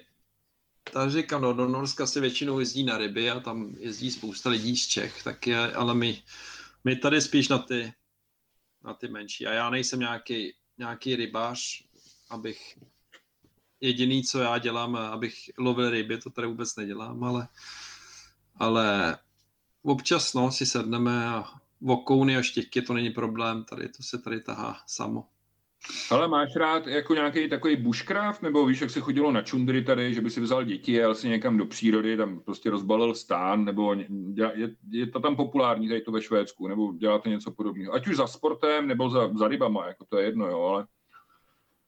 tady 0.91 1.11
říkám, 1.11 1.41
no, 1.41 1.53
do 1.53 1.67
Norska 1.67 2.07
se 2.07 2.19
většinou 2.19 2.59
jezdí 2.59 2.83
na 2.83 2.97
ryby 2.97 3.31
a 3.31 3.39
tam 3.39 3.75
jezdí 3.79 4.11
spousta 4.11 4.49
lidí 4.49 4.77
z 4.77 4.87
Čech, 4.87 5.23
tak 5.23 5.47
je, 5.47 5.73
ale 5.73 5.95
my, 5.95 6.23
my 6.83 6.95
tady 6.95 7.21
spíš 7.21 7.47
na 7.47 7.57
ty, 7.57 7.93
na 8.83 8.93
ty 8.93 9.07
menší. 9.07 9.47
A 9.47 9.53
já 9.53 9.69
nejsem 9.69 9.99
nějaký, 9.99 10.53
nějaký 10.77 11.15
rybář, 11.15 11.83
abych 12.29 12.79
jediný, 13.81 14.23
co 14.23 14.39
já 14.39 14.57
dělám, 14.57 14.95
abych 14.95 15.51
lovil 15.57 15.89
ryby, 15.89 16.17
to 16.17 16.29
tady 16.29 16.47
vůbec 16.47 16.75
nedělám, 16.75 17.23
ale, 17.23 17.47
ale 18.55 19.17
občas 19.83 20.33
no, 20.33 20.51
si 20.51 20.65
sedneme 20.65 21.27
a 21.27 21.45
vokouny 21.81 22.37
a 22.37 22.41
štěky, 22.41 22.81
to 22.81 22.93
není 22.93 23.09
problém, 23.09 23.63
tady 23.63 23.89
to 23.89 24.03
se 24.03 24.17
tady 24.17 24.41
tahá 24.41 24.83
samo. 24.87 25.27
Ale 26.11 26.27
máš 26.27 26.55
rád 26.55 26.87
jako 26.87 27.13
nějaký 27.13 27.49
takový 27.49 27.75
bushcraft, 27.75 28.41
nebo 28.41 28.65
víš, 28.65 28.81
jak 28.81 28.89
se 28.89 28.99
chodilo 28.99 29.31
na 29.31 29.41
čundry 29.41 29.83
tady, 29.83 30.13
že 30.13 30.21
by 30.21 30.29
si 30.29 30.41
vzal 30.41 30.63
děti 30.63 30.97
a 30.97 31.01
jel 31.01 31.15
si 31.15 31.29
někam 31.29 31.57
do 31.57 31.65
přírody, 31.65 32.17
tam 32.17 32.39
prostě 32.39 32.69
rozbalil 32.69 33.15
stán, 33.15 33.65
nebo 33.65 33.95
je, 34.33 34.75
je 34.91 35.07
to 35.07 35.19
tam 35.19 35.35
populární 35.35 35.87
tady 35.87 36.01
to 36.01 36.11
ve 36.11 36.21
Švédsku, 36.21 36.67
nebo 36.67 36.93
děláte 36.93 37.29
něco 37.29 37.51
podobného. 37.51 37.93
Ať 37.93 38.07
už 38.07 38.15
za 38.15 38.27
sportem, 38.27 38.87
nebo 38.87 39.09
za, 39.09 39.33
za 39.37 39.47
rybama, 39.47 39.87
jako 39.87 40.05
to 40.09 40.17
je 40.17 40.25
jedno, 40.25 40.47
jo, 40.47 40.61
ale... 40.61 40.85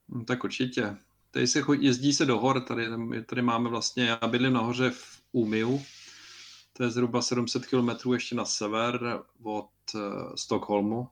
No, 0.10 0.26
tak 0.26 0.44
určitě. 0.44 0.96
Tady 1.32 1.48
se 1.48 1.62
chodí, 1.62 1.86
jezdí 1.86 2.14
se 2.14 2.26
do 2.26 2.40
hor, 2.40 2.62
tady, 2.62 2.86
tady 3.26 3.42
máme 3.42 3.70
vlastně, 3.70 4.06
já 4.06 4.28
bydlím 4.28 4.54
nahoře 4.54 4.90
v 4.90 5.22
Umiu, 5.32 5.82
to 6.74 6.84
je 6.84 6.90
zhruba 6.90 7.22
700 7.22 7.66
km 7.66 8.14
ještě 8.14 8.36
na 8.36 8.46
sever 8.46 9.22
od 9.44 9.70
uh, 9.96 10.02
Stockholmu. 10.36 11.00
Uh, 11.00 11.08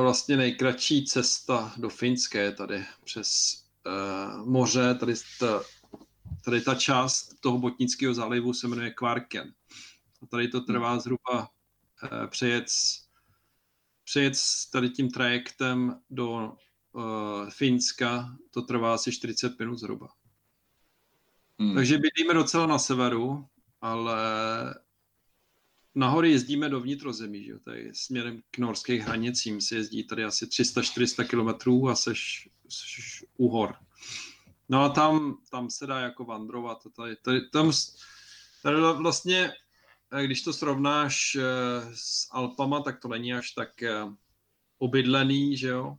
vlastně 0.00 0.36
nejkratší 0.36 1.04
cesta 1.04 1.72
do 1.76 1.88
Finské 1.88 2.38
je 2.38 2.52
tady 2.52 2.84
přes 3.04 3.58
uh, 3.86 4.46
moře, 4.46 4.94
tady 4.94 5.14
ta, 5.40 5.62
tady 6.44 6.60
ta 6.60 6.74
část 6.74 7.40
toho 7.40 7.58
botnického 7.58 8.14
zálivu 8.14 8.54
se 8.54 8.68
jmenuje 8.68 8.90
Kvarken. 8.90 9.54
A 10.22 10.26
tady 10.26 10.48
to 10.48 10.60
trvá 10.60 10.98
zhruba 10.98 11.38
uh, 11.38 12.26
přejet, 12.26 12.66
přejet 14.04 14.32
tady 14.72 14.90
tím 14.90 15.10
trajektem 15.10 16.00
do 16.10 16.56
uh, 16.92 17.50
Finska, 17.50 18.36
to 18.50 18.62
trvá 18.62 18.94
asi 18.94 19.12
40 19.12 19.58
minut 19.58 19.78
zhruba. 19.78 20.08
Hmm. 21.58 21.74
Takže 21.74 21.98
bydlíme 21.98 22.34
docela 22.34 22.66
na 22.66 22.78
severu, 22.78 23.46
ale 23.80 24.16
nahory 25.94 26.30
jezdíme 26.30 26.68
do 26.68 26.80
vnitrozemí, 26.80 27.44
že 27.44 27.58
tady 27.58 27.90
směrem 27.94 28.42
k 28.50 28.58
norských 28.58 29.02
hranicím 29.02 29.60
se 29.60 29.74
jezdí 29.74 30.04
tady 30.04 30.24
asi 30.24 30.46
300-400 30.46 31.26
kilometrů 31.26 31.88
a 31.88 31.96
seš, 31.96 32.48
seš 32.68 33.24
u 33.36 33.48
hor. 33.48 33.74
No 34.68 34.82
a 34.82 34.88
tam, 34.88 35.38
tam 35.50 35.70
se 35.70 35.86
dá 35.86 36.00
jako 36.00 36.24
vandrovat. 36.24 36.78
Tady, 36.96 37.16
tady, 37.16 37.40
tam 37.48 37.72
Tady 38.64 38.80
vlastně, 38.80 39.52
eh, 40.12 40.24
když 40.24 40.42
to 40.42 40.52
srovnáš 40.52 41.36
s 41.94 42.28
Alpama, 42.30 42.80
tak 42.80 43.00
to 43.00 43.08
není 43.08 43.34
až 43.34 43.50
tak 43.50 43.70
obydlený, 44.78 45.56
že 45.56 45.68
jo? 45.68 45.98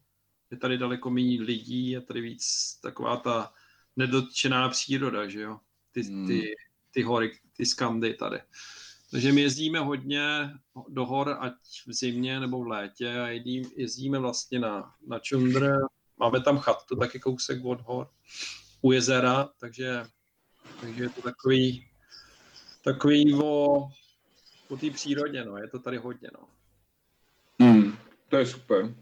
Je 0.51 0.57
tady 0.57 0.77
daleko 0.77 1.09
méně 1.09 1.41
lidí, 1.41 1.89
je 1.89 2.01
tady 2.01 2.21
víc 2.21 2.45
taková 2.81 3.17
ta 3.17 3.53
nedotčená 3.95 4.69
příroda, 4.69 5.29
že 5.29 5.41
jo? 5.41 5.59
Ty, 5.91 6.01
hmm. 6.01 6.27
ty, 6.27 6.55
ty 6.91 7.03
hory, 7.03 7.39
ty 7.57 7.65
skandy 7.65 8.13
tady. 8.13 8.39
Takže 9.15 9.31
my 9.31 9.41
jezdíme 9.41 9.79
hodně 9.79 10.49
do 10.87 11.05
hor, 11.05 11.37
ať 11.39 11.53
v 11.87 11.93
zimě 11.93 12.39
nebo 12.39 12.63
v 12.63 12.67
létě 12.67 13.19
a 13.19 13.27
jezdíme 13.77 14.19
vlastně 14.19 14.59
na, 14.59 14.93
na 15.07 15.19
čundr. 15.19 15.77
Máme 16.19 16.41
tam 16.41 16.57
chatu, 16.57 16.95
taky 16.95 17.19
kousek 17.19 17.65
od 17.65 17.81
hor, 17.81 18.09
u 18.81 18.91
jezera, 18.91 19.49
takže, 19.59 20.03
takže 20.81 21.03
je 21.03 21.09
to 21.09 21.21
takový, 21.21 21.87
takový 22.83 23.33
o, 23.33 23.75
o 24.67 24.77
té 24.79 24.89
přírodě, 24.89 25.45
no. 25.45 25.57
je 25.57 25.67
to 25.67 25.79
tady 25.79 25.97
hodně. 25.97 26.29
No. 26.33 26.47
Hmm, 27.59 27.97
to 28.29 28.37
je 28.37 28.45
super. 28.45 28.95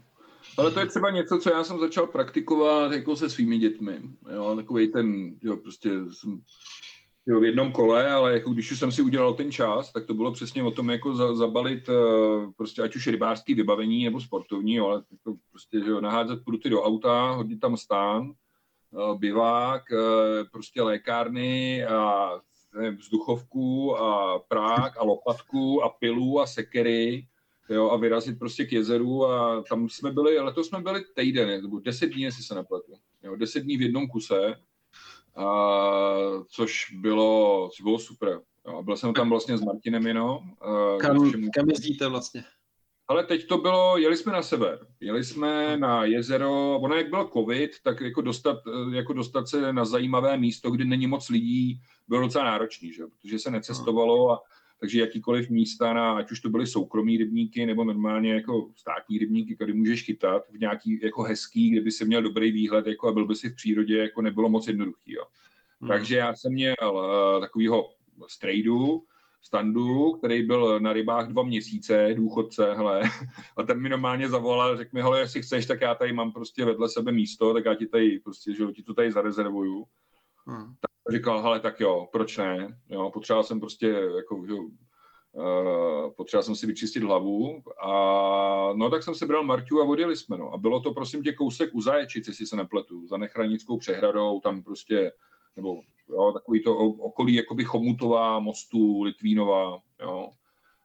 Ale 0.58 0.70
to 0.70 0.80
je 0.80 0.86
třeba 0.86 1.10
něco, 1.10 1.38
co 1.38 1.50
já 1.50 1.64
jsem 1.64 1.78
začal 1.78 2.06
praktikovat 2.06 2.92
jako 2.92 3.16
se 3.16 3.30
svými 3.30 3.58
dětmi. 3.58 4.02
Jo, 4.34 4.56
takový 4.56 4.92
ten, 4.92 5.38
jo, 5.42 5.56
prostě 5.56 5.90
jsem 6.12 6.42
jo, 7.26 7.40
v 7.40 7.44
jednom 7.44 7.72
kole, 7.72 8.12
ale 8.12 8.32
jako 8.32 8.50
když 8.50 8.72
už 8.72 8.78
jsem 8.78 8.92
si 8.92 9.02
udělal 9.02 9.34
ten 9.34 9.52
čas, 9.52 9.92
tak 9.92 10.06
to 10.06 10.14
bylo 10.14 10.32
přesně 10.32 10.62
o 10.62 10.70
tom, 10.70 10.90
jako 10.90 11.16
za, 11.16 11.34
zabalit 11.34 11.88
uh, 11.88 12.52
prostě 12.56 12.82
ať 12.82 12.96
už 12.96 13.06
rybářský 13.06 13.54
vybavení 13.54 14.04
nebo 14.04 14.20
sportovní, 14.20 14.74
jo, 14.74 14.86
ale 14.86 15.02
jako 15.12 15.38
prostě 15.50 15.80
že 15.80 15.90
jo, 15.90 16.00
naházet 16.00 16.44
pruty 16.44 16.70
do 16.70 16.82
auta, 16.82 17.30
hodit 17.30 17.60
tam 17.60 17.76
stán, 17.76 18.32
uh, 18.90 19.18
bivák, 19.18 19.82
uh, 19.92 20.48
prostě 20.52 20.82
lékárny 20.82 21.84
a 21.84 22.30
nevím, 22.74 22.96
vzduchovku 22.96 23.96
a 23.96 24.38
prák 24.38 24.96
a 24.98 25.04
lopatku 25.04 25.84
a 25.84 25.88
pilu 25.88 26.40
a 26.40 26.46
sekery 26.46 27.26
jo, 27.70 27.90
a 27.90 27.96
vyrazit 27.96 28.38
prostě 28.38 28.64
k 28.64 28.72
jezeru 28.72 29.26
a 29.26 29.62
tam 29.68 29.88
jsme 29.88 30.12
byli, 30.12 30.38
letos 30.38 30.68
jsme 30.68 30.80
byli 30.80 31.04
týden, 31.14 31.62
nebo 31.62 31.80
deset 31.80 32.06
dní, 32.06 32.22
jestli 32.22 32.42
se 32.42 32.54
nepletu. 32.54 32.92
Jo, 33.22 33.36
deset 33.36 33.60
dní 33.60 33.76
v 33.76 33.82
jednom 33.82 34.08
kuse, 34.08 34.54
a, 35.36 35.46
což 36.48 36.86
bylo, 36.92 37.68
což 37.76 37.82
bylo 37.82 37.98
super. 37.98 38.40
Jo, 38.68 38.82
byl 38.82 38.96
jsem 38.96 39.14
tam 39.14 39.30
vlastně 39.30 39.58
s 39.58 39.64
Martinem 39.64 40.06
jenom. 40.06 40.38
Kam, 41.00 41.30
kam 41.54 41.68
jezdíte 41.68 42.08
vlastně? 42.08 42.44
Ale 43.08 43.24
teď 43.24 43.46
to 43.46 43.58
bylo, 43.58 43.98
jeli 43.98 44.16
jsme 44.16 44.32
na 44.32 44.42
sever, 44.42 44.86
jeli 45.00 45.24
jsme 45.24 45.76
na 45.76 46.04
jezero, 46.04 46.80
ono 46.80 46.94
jak 46.94 47.10
byl 47.10 47.30
covid, 47.32 47.70
tak 47.82 48.00
jako 48.00 48.20
dostat, 48.20 48.56
jako 48.92 49.12
dostat 49.12 49.48
se 49.48 49.72
na 49.72 49.84
zajímavé 49.84 50.36
místo, 50.36 50.70
kde 50.70 50.84
není 50.84 51.06
moc 51.06 51.28
lidí, 51.28 51.80
bylo 52.08 52.20
docela 52.20 52.44
náročný, 52.44 52.92
že? 52.92 53.02
protože 53.06 53.38
se 53.38 53.50
necestovalo 53.50 54.30
a 54.30 54.40
takže 54.84 55.00
jakýkoliv 55.00 55.50
místa, 55.50 55.92
na, 55.92 56.16
ať 56.16 56.30
už 56.30 56.40
to 56.40 56.50
byly 56.50 56.66
soukromí 56.66 57.16
rybníky 57.16 57.66
nebo 57.66 57.84
normálně 57.84 58.34
jako 58.34 58.70
státní 58.76 59.18
rybníky, 59.18 59.56
kde 59.58 59.72
můžeš 59.72 60.02
chytat 60.02 60.42
v 60.50 60.60
nějaký 60.60 61.00
jako 61.02 61.22
hezký, 61.22 61.70
kde 61.70 61.80
by 61.80 61.90
si 61.90 62.04
měl 62.04 62.22
dobrý 62.22 62.52
výhled 62.52 62.86
jako 62.86 63.08
a 63.08 63.12
byl 63.12 63.26
by 63.26 63.34
si 63.34 63.48
v 63.48 63.54
přírodě, 63.54 63.98
jako 63.98 64.22
nebylo 64.22 64.48
moc 64.48 64.68
jednoduchý. 64.68 65.12
Jo. 65.12 65.24
Hmm. 65.80 65.88
Takže 65.88 66.16
já 66.16 66.34
jsem 66.34 66.52
měl 66.52 66.74
uh, 66.82 67.40
takovýho 67.40 67.90
strejdu, 68.26 69.02
standu, 69.42 70.12
který 70.12 70.42
byl 70.42 70.80
na 70.80 70.92
rybách 70.92 71.28
dva 71.28 71.42
měsíce, 71.42 72.14
důchodce, 72.14 72.74
hele, 72.74 73.02
a 73.56 73.62
ten 73.62 73.80
mi 73.80 73.88
normálně 73.88 74.28
zavolal, 74.28 74.76
řekl 74.76 74.90
mi, 74.92 75.02
hele, 75.02 75.20
jestli 75.20 75.42
chceš, 75.42 75.66
tak 75.66 75.80
já 75.80 75.94
tady 75.94 76.12
mám 76.12 76.32
prostě 76.32 76.64
vedle 76.64 76.88
sebe 76.88 77.12
místo, 77.12 77.54
tak 77.54 77.64
já 77.64 77.74
ti 77.74 77.86
tady 77.86 78.20
prostě, 78.20 78.54
že 78.54 78.64
ti 78.72 78.82
to 78.82 78.94
tady 78.94 79.12
zarezervuju. 79.12 79.84
Hmm. 80.46 80.74
Tak 80.80 80.93
říkal, 81.10 81.42
hele, 81.42 81.60
tak 81.60 81.80
jo, 81.80 82.08
proč 82.12 82.36
ne? 82.36 82.78
Jo, 82.90 83.10
potřeboval 83.10 83.44
jsem 83.44 83.60
prostě, 83.60 83.86
jako, 84.16 84.46
že, 84.46 84.54
uh, 84.54 86.10
potřeboval 86.16 86.42
jsem 86.42 86.56
si 86.56 86.66
vyčistit 86.66 87.02
hlavu 87.02 87.62
a 87.82 87.88
no 88.74 88.90
tak 88.90 89.02
jsem 89.02 89.14
si 89.14 89.26
bral 89.26 89.44
Marťu 89.44 89.80
a 89.80 89.84
odjeli 89.84 90.16
jsme, 90.16 90.38
no. 90.38 90.52
A 90.52 90.58
bylo 90.58 90.80
to, 90.80 90.94
prosím 90.94 91.22
tě, 91.22 91.32
kousek 91.32 91.74
u 91.74 91.80
Zaječic, 91.80 92.28
jestli 92.28 92.46
se 92.46 92.56
nepletu, 92.56 93.06
za 93.06 93.16
Nechranickou 93.16 93.78
přehradou, 93.78 94.40
tam 94.40 94.62
prostě, 94.62 95.12
nebo 95.56 95.80
jo, 96.08 96.32
takový 96.32 96.62
to 96.62 96.76
okolí, 96.76 97.34
jakoby 97.34 97.64
Chomutová, 97.64 98.38
Mostu, 98.38 99.02
Litvínová, 99.02 99.78
jo. 100.00 100.30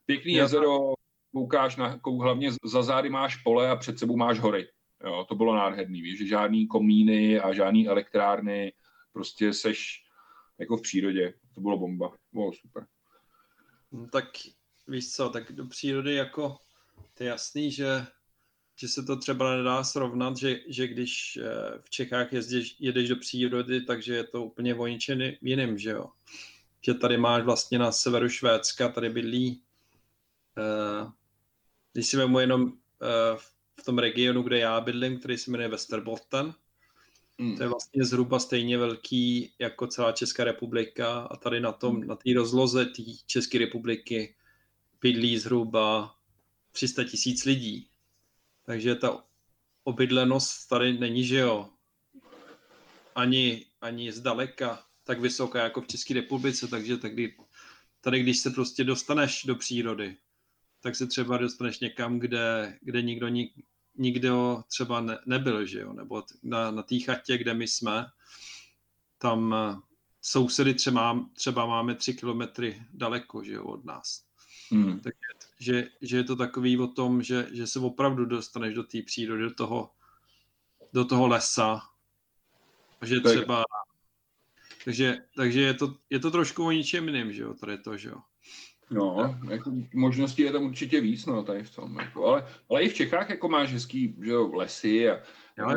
Pěkný 0.06 0.34
Já, 0.34 0.44
jezero, 0.44 0.94
koukáš 1.34 1.76
na, 1.76 1.98
kou, 1.98 2.18
hlavně 2.18 2.52
za 2.64 2.84
zády 2.84 3.10
máš 3.10 3.36
pole 3.36 3.70
a 3.70 3.76
před 3.76 4.00
sebou 4.00 4.18
máš 4.18 4.40
hory. 4.40 4.68
Jo, 5.04 5.26
to 5.30 5.36
bylo 5.36 5.56
nádherný, 5.56 6.02
víš, 6.02 6.18
že 6.18 6.26
žádný 6.26 6.68
komíny 6.68 7.40
a 7.40 7.54
žádný 7.54 7.88
elektrárny, 7.88 8.74
prostě 9.14 9.54
seš 9.54 10.09
jako 10.60 10.78
v 10.78 10.82
přírodě. 10.82 11.34
To 11.56 11.62
bylo 11.62 11.78
bomba. 11.78 12.18
Bylo 12.34 12.54
super. 12.54 12.86
No, 13.92 14.08
tak 14.08 14.26
víš 14.88 15.12
co, 15.12 15.30
tak 15.30 15.52
do 15.52 15.66
přírody 15.66 16.16
jako 16.16 16.58
to 17.14 17.24
je 17.24 17.30
jasný, 17.30 17.72
že, 17.72 18.06
že 18.76 18.88
se 18.88 19.04
to 19.04 19.16
třeba 19.16 19.58
nedá 19.58 19.84
srovnat, 19.84 20.38
že, 20.38 20.60
že 20.68 20.88
když 20.88 21.38
eh, 21.38 21.80
v 21.82 21.90
Čechách 21.90 22.34
jezdíš, 22.34 22.76
jedeš 22.80 23.10
do 23.10 23.16
přírody, 23.16 23.82
takže 23.82 24.16
je 24.16 24.24
to 24.24 24.44
úplně 24.44 24.76
o 24.76 24.86
jiným, 24.86 25.78
že 25.78 25.90
jo. 25.90 26.06
Že 26.82 26.94
tady 26.94 27.18
máš 27.18 27.44
vlastně 27.44 27.80
na 27.80 27.92
severu 27.92 28.30
Švédska, 28.30 28.90
tady 28.90 29.10
bydlí, 29.10 29.64
uh, 30.58 31.12
když 31.94 32.08
si 32.08 32.18
vemu 32.18 32.40
jenom 32.40 32.64
uh, 32.64 32.70
v 33.82 33.86
tom 33.86 34.00
regionu, 34.00 34.44
kde 34.44 34.60
já 34.60 34.82
bydlím, 34.82 35.20
který 35.20 35.38
se 35.38 35.52
jmenuje 35.52 35.70
Westerbotten, 35.70 36.54
Hmm. 37.40 37.58
To 37.58 37.64
je 37.64 37.70
vlastně 37.70 38.06
zhruba 38.06 38.40
stejně 38.40 38.78
velký 38.78 39.54
jako 39.60 39.88
celá 39.88 40.12
Česká 40.12 40.44
republika 40.44 41.20
a 41.20 41.36
tady 41.38 41.60
na 41.60 41.72
tom, 41.72 41.96
hmm. 41.96 42.08
na 42.08 42.16
té 42.16 42.34
rozloze 42.36 42.86
té 42.86 43.04
České 43.26 43.58
republiky 43.58 44.36
bydlí 45.02 45.38
zhruba 45.38 46.16
300 46.72 47.04
tisíc 47.04 47.46
lidí. 47.46 47.90
Takže 48.66 48.96
ta 48.96 49.24
obydlenost 49.84 50.68
tady 50.68 51.00
není, 51.00 51.24
že 51.24 51.38
jo, 51.38 51.70
ani, 53.16 53.66
ani 53.82 54.12
zdaleka 54.12 54.84
tak 55.04 55.20
vysoká 55.20 55.64
jako 55.64 55.82
v 55.82 55.88
České 55.88 56.14
republice, 56.14 56.68
takže 56.68 56.98
tady, 56.98 57.36
tady 58.02 58.20
když 58.20 58.40
se 58.40 58.50
prostě 58.50 58.84
dostaneš 58.84 59.44
do 59.46 59.56
přírody, 59.56 60.18
tak 60.82 60.96
se 60.96 61.08
třeba 61.08 61.38
dostaneš 61.38 61.80
někam, 61.80 62.20
kde, 62.20 62.78
kde 62.82 63.02
nikdo 63.02 63.28
nik, 63.28 63.54
nikdo 64.00 64.64
třeba 64.68 65.02
ne, 65.02 65.20
nebyl, 65.26 65.66
že 65.66 65.80
jo, 65.80 65.94
nebo 65.94 66.24
na, 66.44 66.72
na 66.72 66.84
té 66.84 67.00
chatě, 67.00 67.38
kde 67.38 67.54
my 67.54 67.68
jsme, 67.68 68.06
tam 69.18 69.56
eh, 69.56 69.76
sousedy 70.22 70.74
třeba, 70.74 71.26
třeba 71.34 71.66
máme 71.66 71.96
tři 71.96 72.14
kilometry 72.14 72.82
daleko, 72.94 73.44
že 73.44 73.54
jo, 73.54 73.64
od 73.64 73.86
nás. 73.86 74.24
Hmm. 74.72 75.00
Takže 75.00 75.20
že, 75.60 75.90
že 76.02 76.18
je 76.18 76.24
to 76.24 76.36
takový 76.36 76.80
o 76.80 76.88
tom, 76.88 77.24
že, 77.24 77.48
že 77.52 77.68
se 77.68 77.80
opravdu 77.80 78.26
dostaneš 78.26 78.74
do 78.74 78.84
té 78.84 79.02
přírody, 79.02 79.44
do 79.44 79.54
toho, 79.54 79.92
do 80.94 81.06
toho 81.06 81.28
lesa, 81.28 81.82
že 83.02 83.20
třeba 83.20 83.64
takže, 84.86 85.18
takže 85.36 85.62
je, 85.62 85.74
to, 85.74 85.96
je 86.10 86.20
to 86.20 86.32
trošku 86.32 86.66
o 86.66 86.72
ničem 86.72 87.08
jiným, 87.08 87.34
že 87.34 87.42
jo, 87.44 87.54
tady 87.54 87.78
to, 87.78 87.98
že 87.98 88.10
jo. 88.10 88.22
No, 88.92 89.38
jako 89.50 89.72
možností 89.94 90.42
je 90.42 90.52
tam 90.52 90.64
určitě 90.64 91.02
víc, 91.02 91.26
no, 91.26 91.44
tady 91.44 91.64
v 91.64 91.76
tom, 91.76 91.98
jako, 92.00 92.26
ale, 92.26 92.48
ale 92.70 92.84
i 92.84 92.90
v 92.90 92.94
Čechách 92.94 93.30
jako 93.30 93.50
máš 93.50 93.74
hezký, 93.74 94.16
že 94.24 94.32
jo, 94.32 94.52
lesy 94.54 95.10
a 95.10 95.20
jo, 95.58 95.70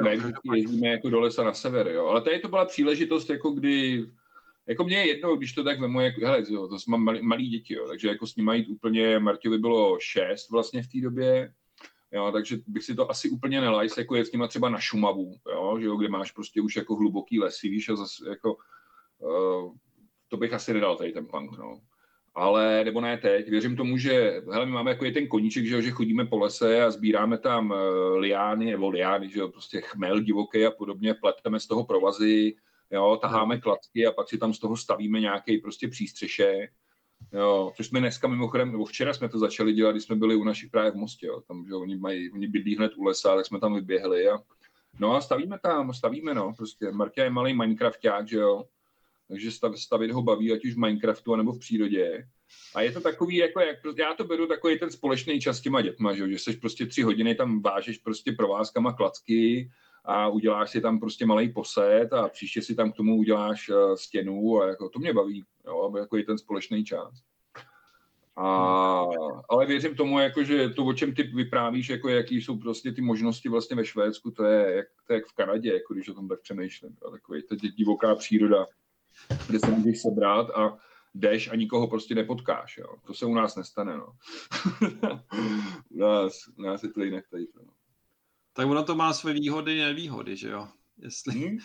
jo, 0.44 0.54
jezdíme 0.54 0.88
jako 0.88 1.10
do 1.10 1.20
lesa 1.20 1.44
na 1.44 1.52
sever, 1.52 1.88
jo, 1.88 2.06
ale 2.06 2.20
tady 2.20 2.38
to 2.38 2.48
byla 2.48 2.64
příležitost, 2.64 3.30
jako 3.30 3.50
kdy, 3.50 4.06
jako 4.66 4.84
mě 4.84 4.96
je 4.96 5.08
jedno, 5.08 5.36
když 5.36 5.52
to 5.52 5.64
tak 5.64 5.80
vemu, 5.80 6.00
jako, 6.00 6.20
hele, 6.26 6.44
jo, 6.48 6.68
to 6.68 6.76
mám 6.88 7.04
malý, 7.04 7.22
malý 7.22 7.48
děti, 7.48 7.74
jo, 7.74 7.88
takže 7.88 8.08
jako 8.08 8.26
s 8.26 8.36
nimi 8.36 8.56
jít 8.56 8.68
úplně, 8.68 9.18
Marťovi 9.18 9.58
bylo 9.58 9.98
šest 10.00 10.50
vlastně 10.50 10.82
v 10.82 10.88
té 10.88 11.00
době, 11.00 11.52
jo, 12.12 12.32
takže 12.32 12.58
bych 12.66 12.84
si 12.84 12.94
to 12.94 13.10
asi 13.10 13.30
úplně 13.30 13.60
nelajs, 13.60 13.98
jako 13.98 14.14
je 14.14 14.24
s 14.24 14.32
nima 14.32 14.48
třeba 14.48 14.68
na 14.68 14.80
Šumavu, 14.80 15.36
jo, 15.52 15.76
že 15.80 15.86
jo, 15.86 15.96
kde 15.96 16.08
máš 16.08 16.32
prostě 16.32 16.60
už 16.60 16.76
jako 16.76 16.96
hluboký 16.96 17.40
lesy, 17.40 17.68
víš, 17.68 17.88
a 17.88 17.96
zase 17.96 18.28
jako, 18.28 18.56
uh, 19.18 19.72
to 20.28 20.36
bych 20.36 20.52
asi 20.52 20.74
nedal 20.74 20.96
tady 20.96 21.12
ten 21.12 21.26
punk, 21.26 21.58
no 21.58 21.80
ale 22.35 22.85
nebo 22.85 23.01
ne 23.01 23.18
teď. 23.18 23.49
Věřím 23.49 23.76
tomu, 23.76 23.99
že 23.99 24.43
hele, 24.53 24.66
my 24.66 24.72
máme 24.72 24.91
jako 24.91 25.05
je 25.05 25.12
ten 25.12 25.28
koníček, 25.28 25.66
že, 25.66 25.83
že 25.83 25.91
chodíme 25.91 26.24
po 26.24 26.39
lese 26.39 26.85
a 26.85 26.91
sbíráme 26.91 27.39
tam 27.39 27.70
uh, 27.70 27.76
liány 28.16 28.70
nebo 28.70 28.89
liány, 28.89 29.28
že 29.28 29.41
jo, 29.41 29.49
prostě 29.49 29.80
chmel 29.80 30.20
divoký 30.20 30.66
a 30.66 30.70
podobně, 30.70 31.14
pleteme 31.14 31.61
z 31.61 31.66
toho 31.66 31.85
provazy, 31.85 32.55
jo, 32.91 33.18
taháme 33.22 33.61
klacky 33.61 34.07
a 34.07 34.12
pak 34.12 34.28
si 34.28 34.39
tam 34.39 34.55
z 34.55 34.59
toho 34.59 34.76
stavíme 34.76 35.20
nějaký 35.20 35.59
prostě 35.59 35.89
přístřeše, 35.89 36.68
jo, 37.33 37.72
což 37.76 37.87
jsme 37.87 38.01
dneska 38.01 38.28
mimochodem, 38.28 38.72
nebo 38.72 38.85
včera 38.85 39.14
jsme 39.14 39.28
to 39.28 39.39
začali 39.39 39.72
dělat, 39.72 39.93
když 39.93 40.05
jsme 40.05 40.16
byli 40.16 40.37
u 40.37 40.45
našich 40.45 40.70
právě 40.70 40.91
v 40.91 40.97
Mostě, 40.97 41.26
jo, 41.26 41.41
tam, 41.41 41.64
že 41.68 41.74
oni, 41.74 41.97
mají, 41.97 42.30
oni 42.33 42.49
bydlí 42.49 42.76
hned 42.76 42.93
u 42.97 43.05
lesa, 43.05 43.37
tak 43.37 43.47
jsme 43.47 43.61
tam 43.61 43.74
vyběhli 43.74 44.28
a 44.28 44.39
no 45.01 45.16
a 45.16 45.20
stavíme 45.20 45.59
tam, 45.59 45.93
stavíme, 45.95 46.35
no, 46.35 46.55
prostě 46.57 46.91
Marta 46.91 47.24
je 47.24 47.30
malý 47.30 47.55
Minecrafták, 47.55 48.28
že 48.28 48.37
jo, 48.37 48.64
takže 49.33 49.51
stav, 49.51 49.78
stavit 49.78 50.11
ho 50.11 50.22
baví, 50.22 50.53
ať 50.53 50.64
už 50.64 50.74
v 50.74 50.78
Minecraftu, 50.78 51.37
nebo 51.37 51.53
v 51.53 51.59
přírodě. 51.59 52.28
A 52.74 52.80
je 52.80 52.93
to 52.93 53.01
takový, 53.01 53.37
jako 53.37 53.61
jak, 53.61 53.76
já 53.99 54.14
to 54.14 54.24
beru 54.24 54.47
takový 54.47 54.78
ten 54.78 54.91
společný 54.91 55.41
čas 55.41 55.59
s 55.59 55.61
těma 55.61 55.80
dětma, 55.80 56.14
že, 56.14 56.30
že 56.30 56.39
seš 56.39 56.57
prostě 56.57 56.87
tři 56.87 57.03
hodiny 57.03 57.35
tam 57.35 57.62
vážeš 57.62 57.99
prostě 57.99 58.33
provázkama 58.33 58.93
klacky 58.93 59.70
a 60.05 60.28
uděláš 60.28 60.70
si 60.70 60.80
tam 60.80 61.01
prostě 61.01 61.26
malý 61.26 61.53
poset 61.53 62.12
a 62.12 62.28
příště 62.28 62.62
si 62.62 62.74
tam 62.74 62.93
k 62.93 62.97
tomu 62.97 63.16
uděláš 63.16 63.68
uh, 63.68 63.95
stěnu 63.95 64.61
a 64.62 64.68
jako 64.68 64.89
to 64.89 64.99
mě 64.99 65.12
baví, 65.12 65.45
jo, 65.66 65.93
jako 65.99 66.16
i 66.16 66.22
ten 66.22 66.39
společný 66.39 66.85
čas. 66.85 67.22
A, 68.37 69.07
ale 69.49 69.66
věřím 69.66 69.95
tomu, 69.95 70.18
jako, 70.18 70.45
že 70.45 70.68
to, 70.68 70.85
o 70.85 70.93
čem 70.93 71.14
ty 71.14 71.22
vyprávíš, 71.22 71.89
jako 71.89 72.09
jaký 72.09 72.43
jsou 72.43 72.57
prostě 72.57 72.93
ty 72.93 73.01
možnosti 73.01 73.49
vlastně 73.49 73.76
ve 73.76 73.85
Švédsku, 73.85 74.30
to 74.30 74.45
je 74.45 74.76
jak, 74.76 74.87
to 75.07 75.12
je 75.12 75.16
jak 75.16 75.26
v 75.26 75.33
Kanadě, 75.33 75.72
jako 75.72 75.95
když 75.95 76.09
o 76.09 76.14
tom 76.14 76.28
tak 76.28 76.41
přemýšlím. 76.41 76.97
Takový 77.12 77.43
ta 77.43 77.57
divoká 77.76 78.14
příroda, 78.14 78.66
kde 79.46 79.58
se 79.58 79.70
můžeš 79.70 80.02
sebrat 80.02 80.50
a 80.50 80.78
jdeš 81.14 81.48
a 81.48 81.56
nikoho 81.56 81.88
prostě 81.88 82.14
nepotkáš. 82.14 82.78
Jo. 82.78 82.86
To 83.06 83.14
se 83.14 83.26
u 83.26 83.34
nás 83.34 83.56
nestane. 83.56 83.96
No. 83.96 84.06
u, 85.90 85.98
nás, 85.98 86.48
u 86.58 86.62
nás 86.62 86.82
je 86.82 86.88
to 86.88 87.02
jinak 87.02 87.24
tady. 87.30 87.46
No. 87.56 87.72
Tak 88.52 88.66
ono 88.66 88.84
to 88.84 88.94
má 88.94 89.12
své 89.12 89.32
výhody 89.32 89.82
a 89.82 89.86
nevýhody, 89.86 90.36
že 90.36 90.48
jo? 90.48 90.68
Jestli, 90.98 91.34
hmm? 91.34 91.58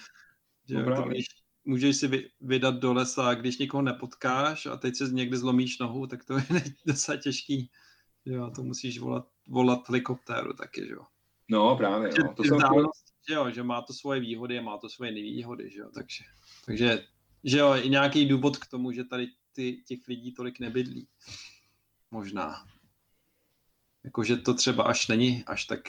že 0.69 0.75
no, 0.75 0.95
to, 0.95 1.09
když, 1.09 1.25
můžeš 1.65 1.97
si 1.97 2.29
vydat 2.41 2.75
do 2.75 2.93
lesa, 2.93 3.33
když 3.33 3.57
nikoho 3.57 3.81
nepotkáš 3.81 4.65
a 4.65 4.77
teď 4.77 4.95
se 4.95 5.03
někde 5.03 5.37
zlomíš 5.37 5.79
nohu, 5.79 6.07
tak 6.07 6.23
to 6.23 6.37
je 6.53 6.63
docela 6.85 7.17
těžký. 7.17 7.71
Jo, 8.25 8.51
to 8.55 8.63
musíš 8.63 8.99
volat, 8.99 9.27
volat 9.47 9.89
helikoptéru 9.89 10.53
taky, 10.53 10.81
že 10.87 10.93
jo. 10.93 11.01
No, 11.49 11.77
právě, 11.77 12.09
no. 12.23 12.33
To 12.33 12.43
jsem 12.43 12.57
že 13.29 13.33
jo, 13.33 13.51
že 13.51 13.63
má 13.63 13.81
to 13.81 13.93
svoje 13.93 14.19
výhody 14.19 14.59
a 14.59 14.61
má 14.61 14.77
to 14.77 14.89
svoje 14.89 15.11
nevýhody, 15.11 15.69
že 15.69 15.79
jo, 15.79 15.89
takže, 15.93 16.23
takže 16.65 17.07
že 17.47 17.57
jo, 17.57 17.75
i 17.75 17.89
nějaký 17.89 18.25
důvod 18.25 18.57
k 18.57 18.67
tomu, 18.67 18.91
že 18.91 19.03
tady 19.03 19.27
ty, 19.53 19.83
těch 19.85 20.07
lidí 20.07 20.31
tolik 20.31 20.59
nebydlí. 20.59 21.07
Možná. 22.11 22.65
Jakože 24.03 24.37
to 24.37 24.53
třeba 24.53 24.83
až 24.83 25.07
není 25.07 25.43
až 25.45 25.65
tak 25.65 25.79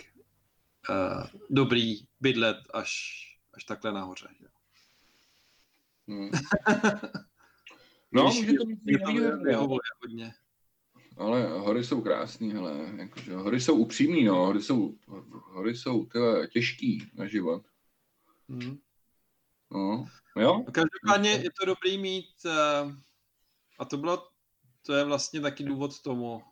uh, 0.90 1.26
dobrý 1.50 2.00
bydlet 2.20 2.56
až, 2.74 3.22
až 3.54 3.64
takhle 3.64 3.92
nahoře. 3.92 4.28
Že? 4.40 4.46
Hmm. 6.08 6.30
no, 8.12 8.24
může 8.24 8.52
to 8.52 8.64
být 8.64 9.00
hodně. 10.00 10.34
Ale 11.16 11.46
hory 11.46 11.84
jsou 11.84 12.00
krásný, 12.00 12.52
hele, 12.52 12.94
jakože, 12.96 13.34
hory 13.34 13.60
jsou 13.60 13.76
upřímný, 13.76 14.24
no, 14.24 14.34
hory 14.34 14.62
jsou, 14.62 14.98
hory 15.30 15.76
jsou 15.76 16.06
tyhle, 16.06 16.48
těžký 16.48 17.10
na 17.14 17.26
život. 17.26 17.66
Hmm. 18.48 18.78
No, 19.72 20.06
jo. 20.36 20.64
Každopádně 20.72 21.30
je 21.30 21.50
to 21.60 21.66
dobrý 21.66 21.98
mít, 21.98 22.26
uh, 22.44 22.92
a 23.78 23.84
to 23.84 23.96
bylo, 23.96 24.28
to 24.86 24.94
je 24.94 25.04
vlastně 25.04 25.40
taky 25.40 25.64
důvod 25.64 26.02
tomu, 26.02 26.42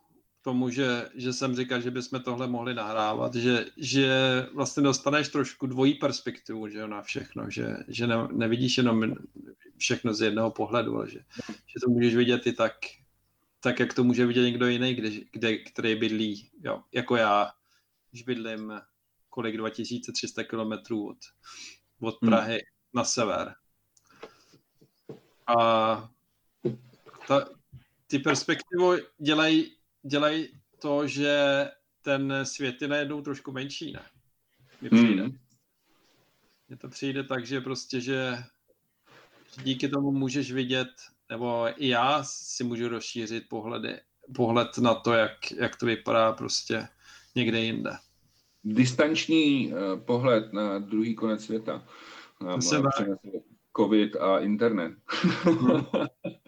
tomu, 0.47 0.71
že, 0.71 1.11
že 1.15 1.33
jsem 1.33 1.57
říkal, 1.57 1.81
že 1.81 1.91
bychom 1.91 2.21
tohle 2.21 2.47
mohli 2.47 2.75
nahrávat, 2.75 3.35
že, 3.35 3.67
že 3.77 4.11
vlastně 4.55 4.83
dostaneš 4.83 5.29
trošku 5.29 5.67
dvojí 5.67 5.95
perspektivu 5.95 6.69
že 6.69 6.89
na 6.89 7.03
všechno, 7.03 7.51
že, 7.51 7.77
že 7.89 8.07
ne, 8.07 8.29
nevidíš 8.33 8.79
jenom 8.79 9.15
všechno 9.77 10.15
z 10.15 10.21
jednoho 10.21 10.51
pohledu, 10.51 10.97
ale 10.97 11.11
že, 11.11 11.19
že 11.49 11.81
to 11.85 11.91
můžeš 11.91 12.15
vidět 12.15 12.47
i 12.47 12.53
tak, 12.53 12.75
tak, 13.61 13.81
jak 13.81 13.95
to 13.95 14.05
může 14.05 14.27
vidět 14.27 14.43
někdo 14.43 14.67
jiný, 14.67 14.95
kde, 14.95 15.11
kde, 15.33 15.59
který 15.59 15.95
bydlí, 15.95 16.51
jo, 16.63 16.83
jako 16.93 17.17
já, 17.17 17.53
když 18.11 18.23
bydlím 18.23 18.73
kolik 19.29 19.57
2300 19.57 20.45
kilometrů 20.45 21.09
od, 21.09 21.19
od 22.01 22.17
hmm. 22.23 22.31
Prahy 22.31 22.53
hmm. 22.53 22.76
Na 22.95 23.05
sever. 23.05 23.55
A 25.47 26.11
ta, 27.29 27.49
ty 28.07 28.19
perspektivy 28.19 29.07
dělají 29.19 29.77
dělají 30.07 30.49
to, 30.79 31.07
že 31.07 31.65
ten 32.03 32.33
svět 32.43 32.83
je 32.83 32.89
najednou 32.89 33.23
trošku 33.23 33.53
menší, 33.53 33.93
ne? 33.93 34.03
Mně 34.81 34.91
přijde. 34.91 35.23
Hmm. 35.23 35.39
Mně 36.69 36.77
to 36.77 36.89
přijde 36.89 37.25
tak, 37.25 37.47
že 37.47 37.61
prostě, 37.61 38.01
že 38.01 38.45
díky 39.63 39.89
tomu 39.89 40.11
můžeš 40.11 40.53
vidět, 40.53 40.89
nebo 41.31 41.67
i 41.77 41.89
já 41.89 42.25
si 42.25 42.65
můžu 42.65 42.89
rozšířit 42.89 43.49
pohledy, 43.49 44.01
pohled 44.35 44.79
na 44.79 44.95
to, 44.95 45.13
jak, 45.13 45.53
jak 45.53 45.77
to 45.77 45.87
vypadá 45.87 46.33
prostě 46.33 46.89
někde 47.35 47.61
jinde. 47.61 47.91
Distanční 48.65 49.73
uh, 49.73 50.01
pohled 50.01 50.53
na 50.53 50.79
druhý 50.79 51.15
konec 51.15 51.45
světa. 51.45 51.89
Na, 52.41 52.61
se 52.61 52.77
COVID 53.73 54.17
a 54.17 54.41
internet. 54.41 54.93